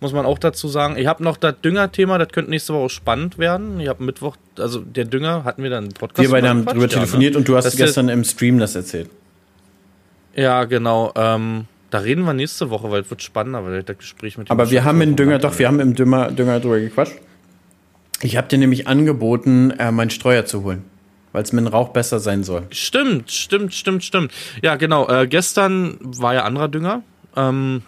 [0.00, 0.96] Muss man auch dazu sagen.
[0.96, 3.78] Ich habe noch das Dünger-Thema, das könnte nächste Woche spannend werden.
[3.80, 6.26] Ich habe Mittwoch, also der Dünger hatten wir dann einen Podcast.
[6.26, 7.38] Wir beide haben drüber telefoniert ja, ne?
[7.38, 9.10] und du hast das gestern im Stream das erzählt.
[10.34, 11.12] Ja, genau.
[11.16, 14.52] Ähm, da reden wir nächste Woche, weil es wird spannender, weil das Gespräch mit dem
[14.52, 17.16] Aber wir haben im Dünger, doch, wir haben im Dünger, Dünger drüber gequatscht.
[18.22, 20.84] Ich habe dir nämlich angeboten, äh, meinen Streuer zu holen,
[21.32, 22.66] weil es mit dem Rauch besser sein soll.
[22.70, 24.32] Stimmt, stimmt, stimmt, stimmt.
[24.62, 25.08] Ja, genau.
[25.08, 27.02] Äh, gestern war ja anderer Dünger.
[27.36, 27.82] Ähm,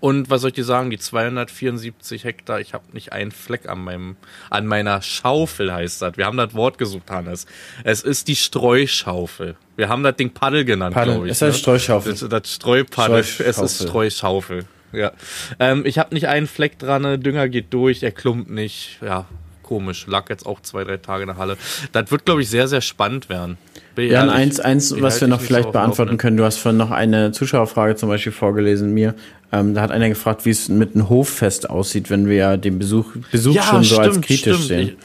[0.00, 3.82] und was soll ich dir sagen, die 274 Hektar, ich habe nicht einen Fleck an
[3.82, 4.16] meinem,
[4.50, 6.16] an meiner Schaufel heißt das.
[6.16, 7.46] Wir haben das Wort gesucht, Hannes.
[7.84, 9.56] Es ist die Streuschaufel.
[9.76, 11.32] Wir haben das Ding Paddel genannt, glaube ich.
[11.32, 11.58] Es heißt ne?
[11.58, 12.12] Streuschaufel.
[12.12, 13.20] Das, das Streupaddel.
[13.20, 14.64] Es ist Streuschaufel.
[14.92, 15.12] Ja.
[15.58, 18.98] Ähm, ich habe nicht einen Fleck dran, Dünger geht durch, er klumpt nicht.
[19.00, 19.26] Ja,
[19.62, 20.06] komisch.
[20.06, 21.56] Lag jetzt auch zwei, drei Tage in der Halle.
[21.92, 23.56] Das wird, glaube ich, sehr, sehr spannend werden.
[23.96, 26.36] Ja, eins, eins was wir noch vielleicht so beantworten können.
[26.36, 29.14] Du hast vorhin noch eine Zuschauerfrage zum Beispiel vorgelesen, mir.
[29.52, 32.78] Ähm, da hat einer gefragt, wie es mit einem Hoffest aussieht, wenn wir ja den
[32.78, 34.62] Besuch, Besuch ja, schon so als kritisch stimmt.
[34.62, 34.96] sehen.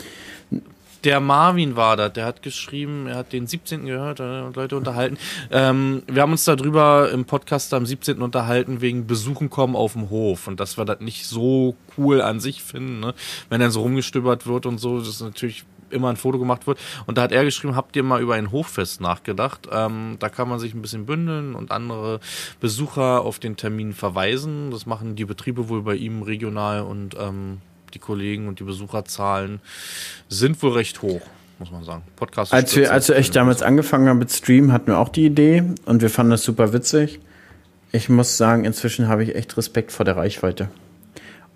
[1.03, 3.85] Der Marvin war da, der hat geschrieben, er hat den 17.
[3.85, 5.17] gehört äh, und Leute unterhalten.
[5.51, 8.21] Ähm, wir haben uns darüber im Podcast am 17.
[8.21, 12.39] unterhalten, wegen Besuchen kommen auf dem Hof und dass wir das nicht so cool an
[12.39, 13.13] sich finden, ne?
[13.49, 14.99] wenn dann so rumgestöbert wird und so.
[14.99, 16.79] Das ist natürlich immer ein Foto gemacht wird.
[17.05, 19.67] Und da hat er geschrieben, habt ihr mal über ein Hoffest nachgedacht?
[19.71, 22.19] Ähm, da kann man sich ein bisschen bündeln und andere
[22.59, 24.71] Besucher auf den Termin verweisen.
[24.71, 27.61] Das machen die Betriebe wohl bei ihm regional und ähm,
[27.93, 29.59] die Kollegen und die Besucherzahlen
[30.29, 31.21] sind wohl recht hoch
[31.59, 32.03] muss man sagen.
[32.15, 32.53] Podcast.
[32.53, 35.63] Als wir, als wir echt damals angefangen haben mit Stream, hatten wir auch die Idee
[35.85, 37.19] und wir fanden das super witzig.
[37.91, 40.69] Ich muss sagen, inzwischen habe ich echt Respekt vor der Reichweite.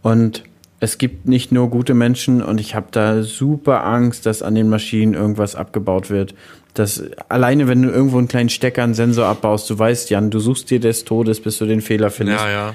[0.01, 0.43] Und
[0.81, 4.67] es gibt nicht nur gute Menschen und ich habe da super Angst, dass an den
[4.67, 6.33] Maschinen irgendwas abgebaut wird.
[6.73, 10.39] Das, alleine wenn du irgendwo einen kleinen Stecker, einen Sensor abbaust, du weißt, Jan, du
[10.39, 12.43] suchst dir des Todes, bis du den Fehler findest.
[12.43, 12.73] Ja, ja.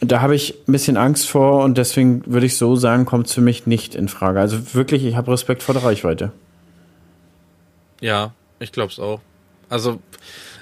[0.00, 3.32] Da habe ich ein bisschen Angst vor und deswegen würde ich so sagen, kommt es
[3.32, 4.38] für mich nicht in Frage.
[4.38, 6.32] Also wirklich, ich habe Respekt vor der Reichweite.
[8.02, 9.20] Ja, ich glaube es auch.
[9.70, 9.98] Also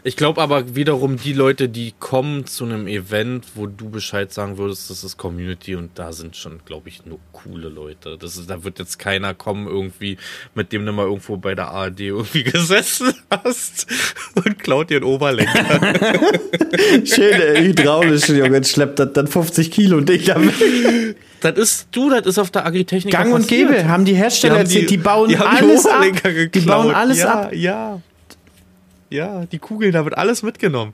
[0.05, 4.59] ich glaube aber wiederum die Leute, die kommen zu einem Event, wo du Bescheid sagen
[4.59, 8.17] würdest, das ist Community und da sind schon, glaube ich, nur coole Leute.
[8.19, 10.19] Das ist, da wird jetzt keiner kommen irgendwie,
[10.55, 13.87] mit dem du mal irgendwo bei der ARD irgendwie gesessen hast
[14.35, 15.95] und klaut dir einen Oberlenker.
[17.05, 20.55] Schön, hydraulisch, Junge, schleppt das dann 50 Kilo dich damit.
[21.41, 23.13] Das ist du, das ist auf der Agritechnik.
[23.13, 26.05] Gang und Gäbe, haben die Hersteller die erzählt, die, die bauen die alles ab.
[26.53, 27.53] Die bauen alles ja, ab.
[27.53, 28.03] Ja, ja,
[29.11, 30.93] die Kugeln, da wird alles mitgenommen.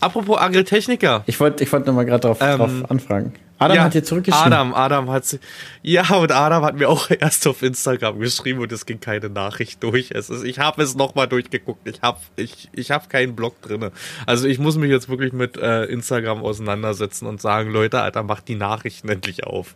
[0.00, 1.22] Apropos Agritechniker.
[1.26, 3.32] Ich wollte ich wollt nochmal gerade drauf, ähm, drauf anfragen.
[3.62, 4.52] Adam ja, hat dir zurückgeschrieben.
[4.52, 5.38] Adam, Adam hat
[5.82, 9.82] ja und Adam hat mir auch erst auf Instagram geschrieben und es ging keine Nachricht
[9.82, 10.10] durch.
[10.10, 11.86] Es ist, ich habe es nochmal durchgeguckt.
[11.86, 13.92] Ich habe ich, ich hab keinen Blog drinne.
[14.26, 18.48] Also ich muss mich jetzt wirklich mit äh, Instagram auseinandersetzen und sagen, Leute, Alter, macht
[18.48, 19.74] die Nachrichten endlich auf.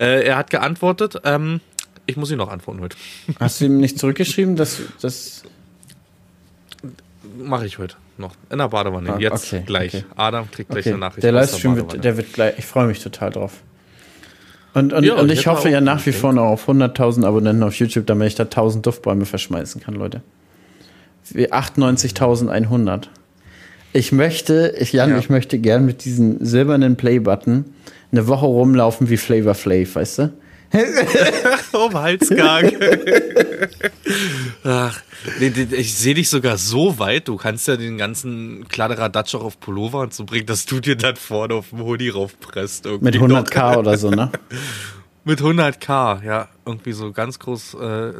[0.00, 1.20] Äh, er hat geantwortet.
[1.24, 1.60] Ähm,
[2.06, 2.96] ich muss ihn noch antworten heute.
[3.40, 5.42] Hast du ihm nicht zurückgeschrieben, dass das
[7.36, 8.34] mache ich heute noch.
[8.50, 9.14] In der Badewanne.
[9.14, 9.94] Ah, Jetzt okay, gleich.
[9.94, 10.04] Okay.
[10.16, 10.90] Adam kriegt gleich okay.
[10.90, 11.24] eine Nachricht.
[11.24, 13.62] Der Livestream wird, der wird gleich, ich freue mich total drauf.
[14.74, 17.74] Und, und, ja, und ich hoffe ja nach wie vor noch auf 100.000 Abonnenten auf
[17.76, 20.22] YouTube, damit ich da 1000 Duftbäume verschmeißen kann, Leute.
[21.34, 23.04] 98.100.
[23.94, 25.18] Ich möchte, ich, Jan, ja.
[25.18, 27.64] ich möchte gern mit diesem silbernen Play-Button
[28.12, 30.32] eine Woche rumlaufen wie Flavor Flav, weißt du?
[31.72, 32.72] um Halsgang.
[34.64, 35.00] Ach,
[35.40, 40.00] ich sehe dich sogar so weit, du kannst ja den ganzen Kladderadatsch auch auf Pullover
[40.00, 42.86] und so bringen, dass du dir dann vorne auf dem Hoodie raufpresst.
[43.00, 44.30] Mit 100k oder so, ne?
[45.24, 46.48] Mit 100k, ja.
[46.64, 48.12] Irgendwie so ganz groß äh,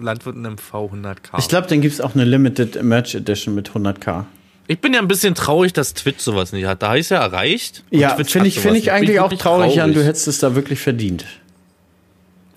[0.00, 1.38] Landwirten MV 100k.
[1.38, 4.24] Ich glaube, dann gibt es auch eine Limited Merch Edition mit 100k.
[4.66, 6.82] Ich bin ja ein bisschen traurig, dass Twitch sowas nicht hat.
[6.82, 7.84] Da ist ja erreicht.
[7.90, 9.94] Ja, finde ich, find ich eigentlich auch traurig, Jan.
[9.94, 11.24] Du hättest es da wirklich verdient.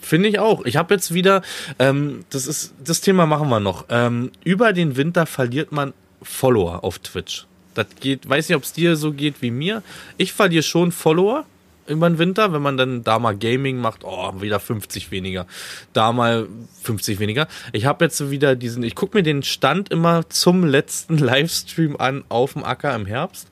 [0.02, 0.66] Finde ich auch.
[0.66, 1.44] Ich habe jetzt wieder,
[1.80, 3.86] ähm, das ist, das Thema machen wir noch.
[3.90, 7.46] Ähm, über den Winter verliert man Follower auf Twitch.
[7.74, 9.84] Das geht, weiß nicht, ob es dir so geht wie mir.
[10.18, 11.46] Ich verliere schon Follower
[11.88, 15.46] über den Winter, wenn man dann da mal Gaming macht, oh, wieder 50 weniger.
[15.94, 16.48] Da mal
[16.84, 17.48] 50 weniger.
[17.72, 22.24] Ich habe jetzt wieder diesen, ich gucke mir den Stand immer zum letzten Livestream an
[22.30, 23.50] auf dem Acker im Herbst.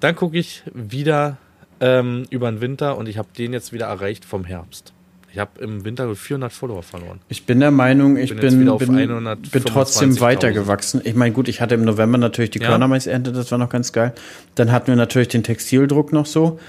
[0.00, 1.38] Dann gucke ich wieder
[1.80, 4.92] ähm, über den Winter und ich habe den jetzt wieder erreicht vom Herbst.
[5.32, 7.20] Ich habe im Winter 400 Follower verloren.
[7.28, 11.00] Ich bin der Meinung, ich bin, bin, bin, bin trotzdem weitergewachsen.
[11.04, 12.68] Ich meine, gut, ich hatte im November natürlich die ja.
[12.68, 14.12] Körnermaisernte, das war noch ganz geil.
[14.56, 16.60] Dann hatten wir natürlich den Textildruck noch so.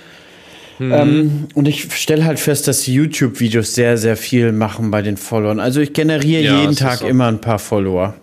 [0.80, 0.92] Mhm.
[0.94, 5.60] Ähm, und ich stelle halt fest, dass YouTube-Videos sehr, sehr viel machen bei den Followern.
[5.60, 7.08] Also ich generiere ja, jeden Tag so.
[7.08, 8.16] immer ein paar Follower.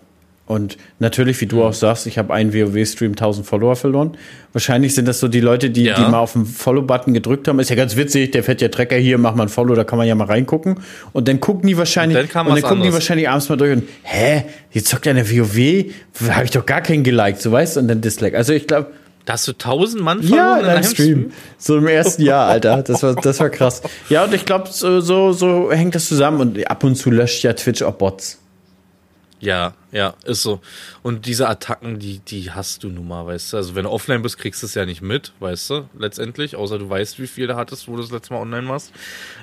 [0.51, 1.63] Und natürlich, wie du mhm.
[1.63, 4.17] auch sagst, ich habe einen WoW-Stream 1000 Follower verloren.
[4.53, 5.95] Wahrscheinlich sind das so die Leute, die, ja.
[5.95, 7.61] die mal auf den Follow-Button gedrückt haben.
[7.61, 9.97] Ist ja ganz witzig, der fährt ja Trecker hier, mach mal ein Follow, da kann
[9.97, 10.81] man ja mal reingucken.
[11.13, 13.77] Und dann gucken die wahrscheinlich, und dann, und dann gucken die wahrscheinlich abends mal durch
[13.77, 15.85] und, hä, jetzt zockt ja eine WoW,
[16.29, 18.37] habe ich doch gar keinen geliked, so weißt du, und dann Dislike.
[18.37, 18.91] Also ich glaube,
[19.27, 21.33] da hast du tausend Mann verloren ja, in einem Stream.
[21.59, 22.83] So im ersten Jahr, Alter.
[22.83, 23.83] Das war, das war krass.
[24.09, 26.41] Ja, und ich glaube, so, so, so hängt das zusammen.
[26.41, 28.40] Und ab und zu löscht ja Twitch auch Bots.
[29.41, 30.61] Ja, ja, ist so.
[31.03, 33.57] Und diese Attacken, die, die hast du nun mal, weißt du.
[33.57, 36.57] Also wenn du offline bist, kriegst du es ja nicht mit, weißt du, letztendlich.
[36.57, 38.93] Außer du weißt, wie viel du hattest, wo du das letzte Mal online warst.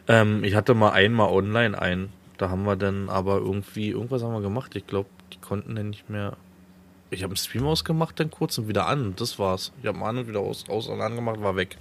[0.08, 2.10] Ähm, ich hatte mal einmal online ein.
[2.38, 4.76] Da haben wir dann aber irgendwie, irgendwas haben wir gemacht.
[4.76, 6.38] Ich glaube, die konnten dann nicht mehr.
[7.10, 9.14] Ich habe einen Stream ausgemacht, dann kurz und wieder an.
[9.16, 9.72] Das war's.
[9.82, 11.78] Ich habe an und wieder aus, aus und angemacht, war weg.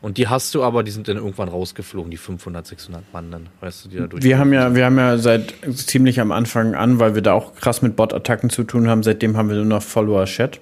[0.00, 3.46] Und die hast du aber, die sind dann irgendwann rausgeflogen, die 500, 600 Mann dann,
[3.60, 4.22] weißt du, die da durch.
[4.22, 7.56] Wir haben ja, wir haben ja seit ziemlich am Anfang an, weil wir da auch
[7.56, 10.60] krass mit Bot-Attacken zu tun haben, seitdem haben wir nur noch Follower-Chat.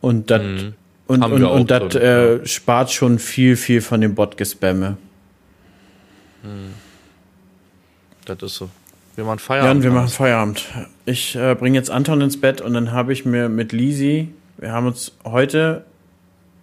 [0.00, 0.74] Und das mhm.
[1.08, 2.46] und, und, und das äh, ja.
[2.46, 4.96] spart schon viel, viel von dem Bot-Gespamme.
[6.42, 6.74] Mhm.
[8.24, 8.70] Das ist so.
[9.14, 9.84] Wir machen Feierabend.
[9.84, 10.64] Ja, wir machen Feierabend.
[11.04, 14.28] Ich äh, bringe jetzt Anton ins Bett und dann habe ich mir mit Lisi,
[14.58, 15.84] wir haben uns heute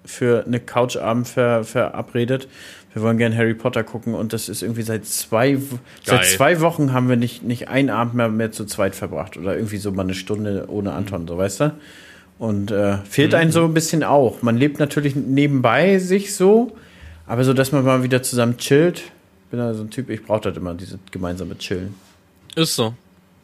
[0.06, 2.48] für eine Couchabend ver, verabredet.
[2.94, 5.58] Wir wollen gerne Harry Potter gucken und das ist irgendwie seit zwei,
[6.04, 9.56] seit zwei Wochen haben wir nicht, nicht einen Abend mehr, mehr zu zweit verbracht oder
[9.56, 10.98] irgendwie so mal eine Stunde ohne mhm.
[10.98, 11.28] Anton, mhm.
[11.28, 11.74] so weißt du?
[12.38, 13.38] Und äh, fehlt mhm.
[13.38, 14.44] einem so ein bisschen auch.
[14.44, 16.76] Man lebt natürlich nebenbei sich so,
[17.26, 19.04] aber so, dass man mal wieder zusammen chillt.
[19.50, 21.96] Bin da so ein Typ, ich brauche das immer, diese gemeinsame Chillen.
[22.56, 22.94] Ist so.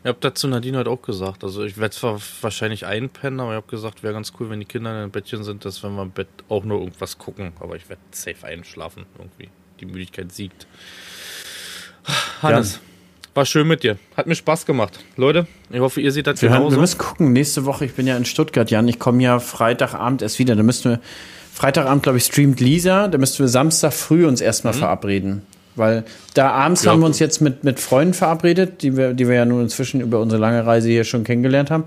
[0.02, 1.44] Ich habe dazu Nadine heute auch gesagt.
[1.44, 4.66] Also ich werde zwar wahrscheinlich einpennen, aber ich habe gesagt, wäre ganz cool, wenn die
[4.66, 7.52] Kinder in einem Bettchen sind, dass wenn wir im Bett auch nur irgendwas gucken.
[7.60, 9.50] Aber ich werde safe einschlafen irgendwie.
[9.82, 10.68] Die Müdigkeit siegt.
[12.42, 12.80] Hannes, ja.
[13.36, 13.98] war schön mit dir.
[14.16, 15.00] Hat mir Spaß gemacht.
[15.18, 16.78] Leute, ich hoffe, ihr seht das wir genauso.
[16.78, 17.34] Wir müssen gucken.
[17.34, 18.88] Nächste Woche, ich bin ja in Stuttgart, Jan.
[18.88, 20.56] Ich komme ja Freitagabend erst wieder.
[20.56, 21.00] Da müssten wir,
[21.54, 23.10] Freitagabend, glaube ich, streamt Lisa.
[23.10, 24.80] Da müssten wir Samstag früh uns erstmal mhm.
[24.80, 25.42] verabreden.
[25.80, 26.04] Weil
[26.34, 26.92] da abends ja.
[26.92, 30.02] haben wir uns jetzt mit, mit Freunden verabredet, die wir, die wir ja nun inzwischen
[30.02, 31.86] über unsere lange Reise hier schon kennengelernt haben.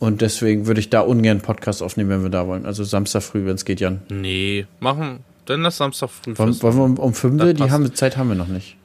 [0.00, 2.66] Und deswegen würde ich da ungern Podcast aufnehmen, wenn wir da wollen.
[2.66, 4.02] Also Samstag früh, wenn es geht, Jan.
[4.08, 5.20] Nee, machen.
[5.44, 6.36] Dann lass Samstag früh.
[6.36, 7.54] Wollen, wollen wir um, um 5 Uhr?
[7.54, 8.76] Die haben, Zeit haben wir noch nicht.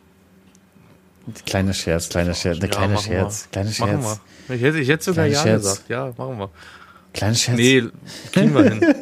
[1.46, 4.22] Kleiner Scherz, kleiner Scherz, ja, kleine Scherz, kleiner Scherz.
[4.50, 5.62] Ich hätte, ich hätte sogar Ja Scherz.
[5.64, 5.90] gesagt.
[5.90, 6.50] Ja, machen wir.
[7.14, 7.58] Kleiner Scherz.
[7.58, 7.84] Nee,
[8.32, 8.82] kriegen wir hin.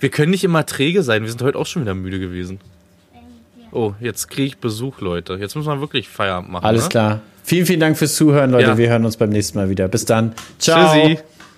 [0.00, 1.22] wir können nicht immer träge sein.
[1.22, 2.60] Wir sind heute auch schon wieder müde gewesen.
[3.72, 5.34] Oh, jetzt kriege ich Besuch, Leute.
[5.34, 6.64] Jetzt muss man wirklich Feierabend machen.
[6.64, 6.88] Alles ne?
[6.88, 7.20] klar.
[7.44, 8.68] Vielen, vielen Dank fürs Zuhören, Leute.
[8.68, 8.78] Ja.
[8.78, 9.88] Wir hören uns beim nächsten Mal wieder.
[9.88, 10.34] Bis dann.
[10.58, 10.92] Ciao.
[10.92, 11.18] Tschüssi.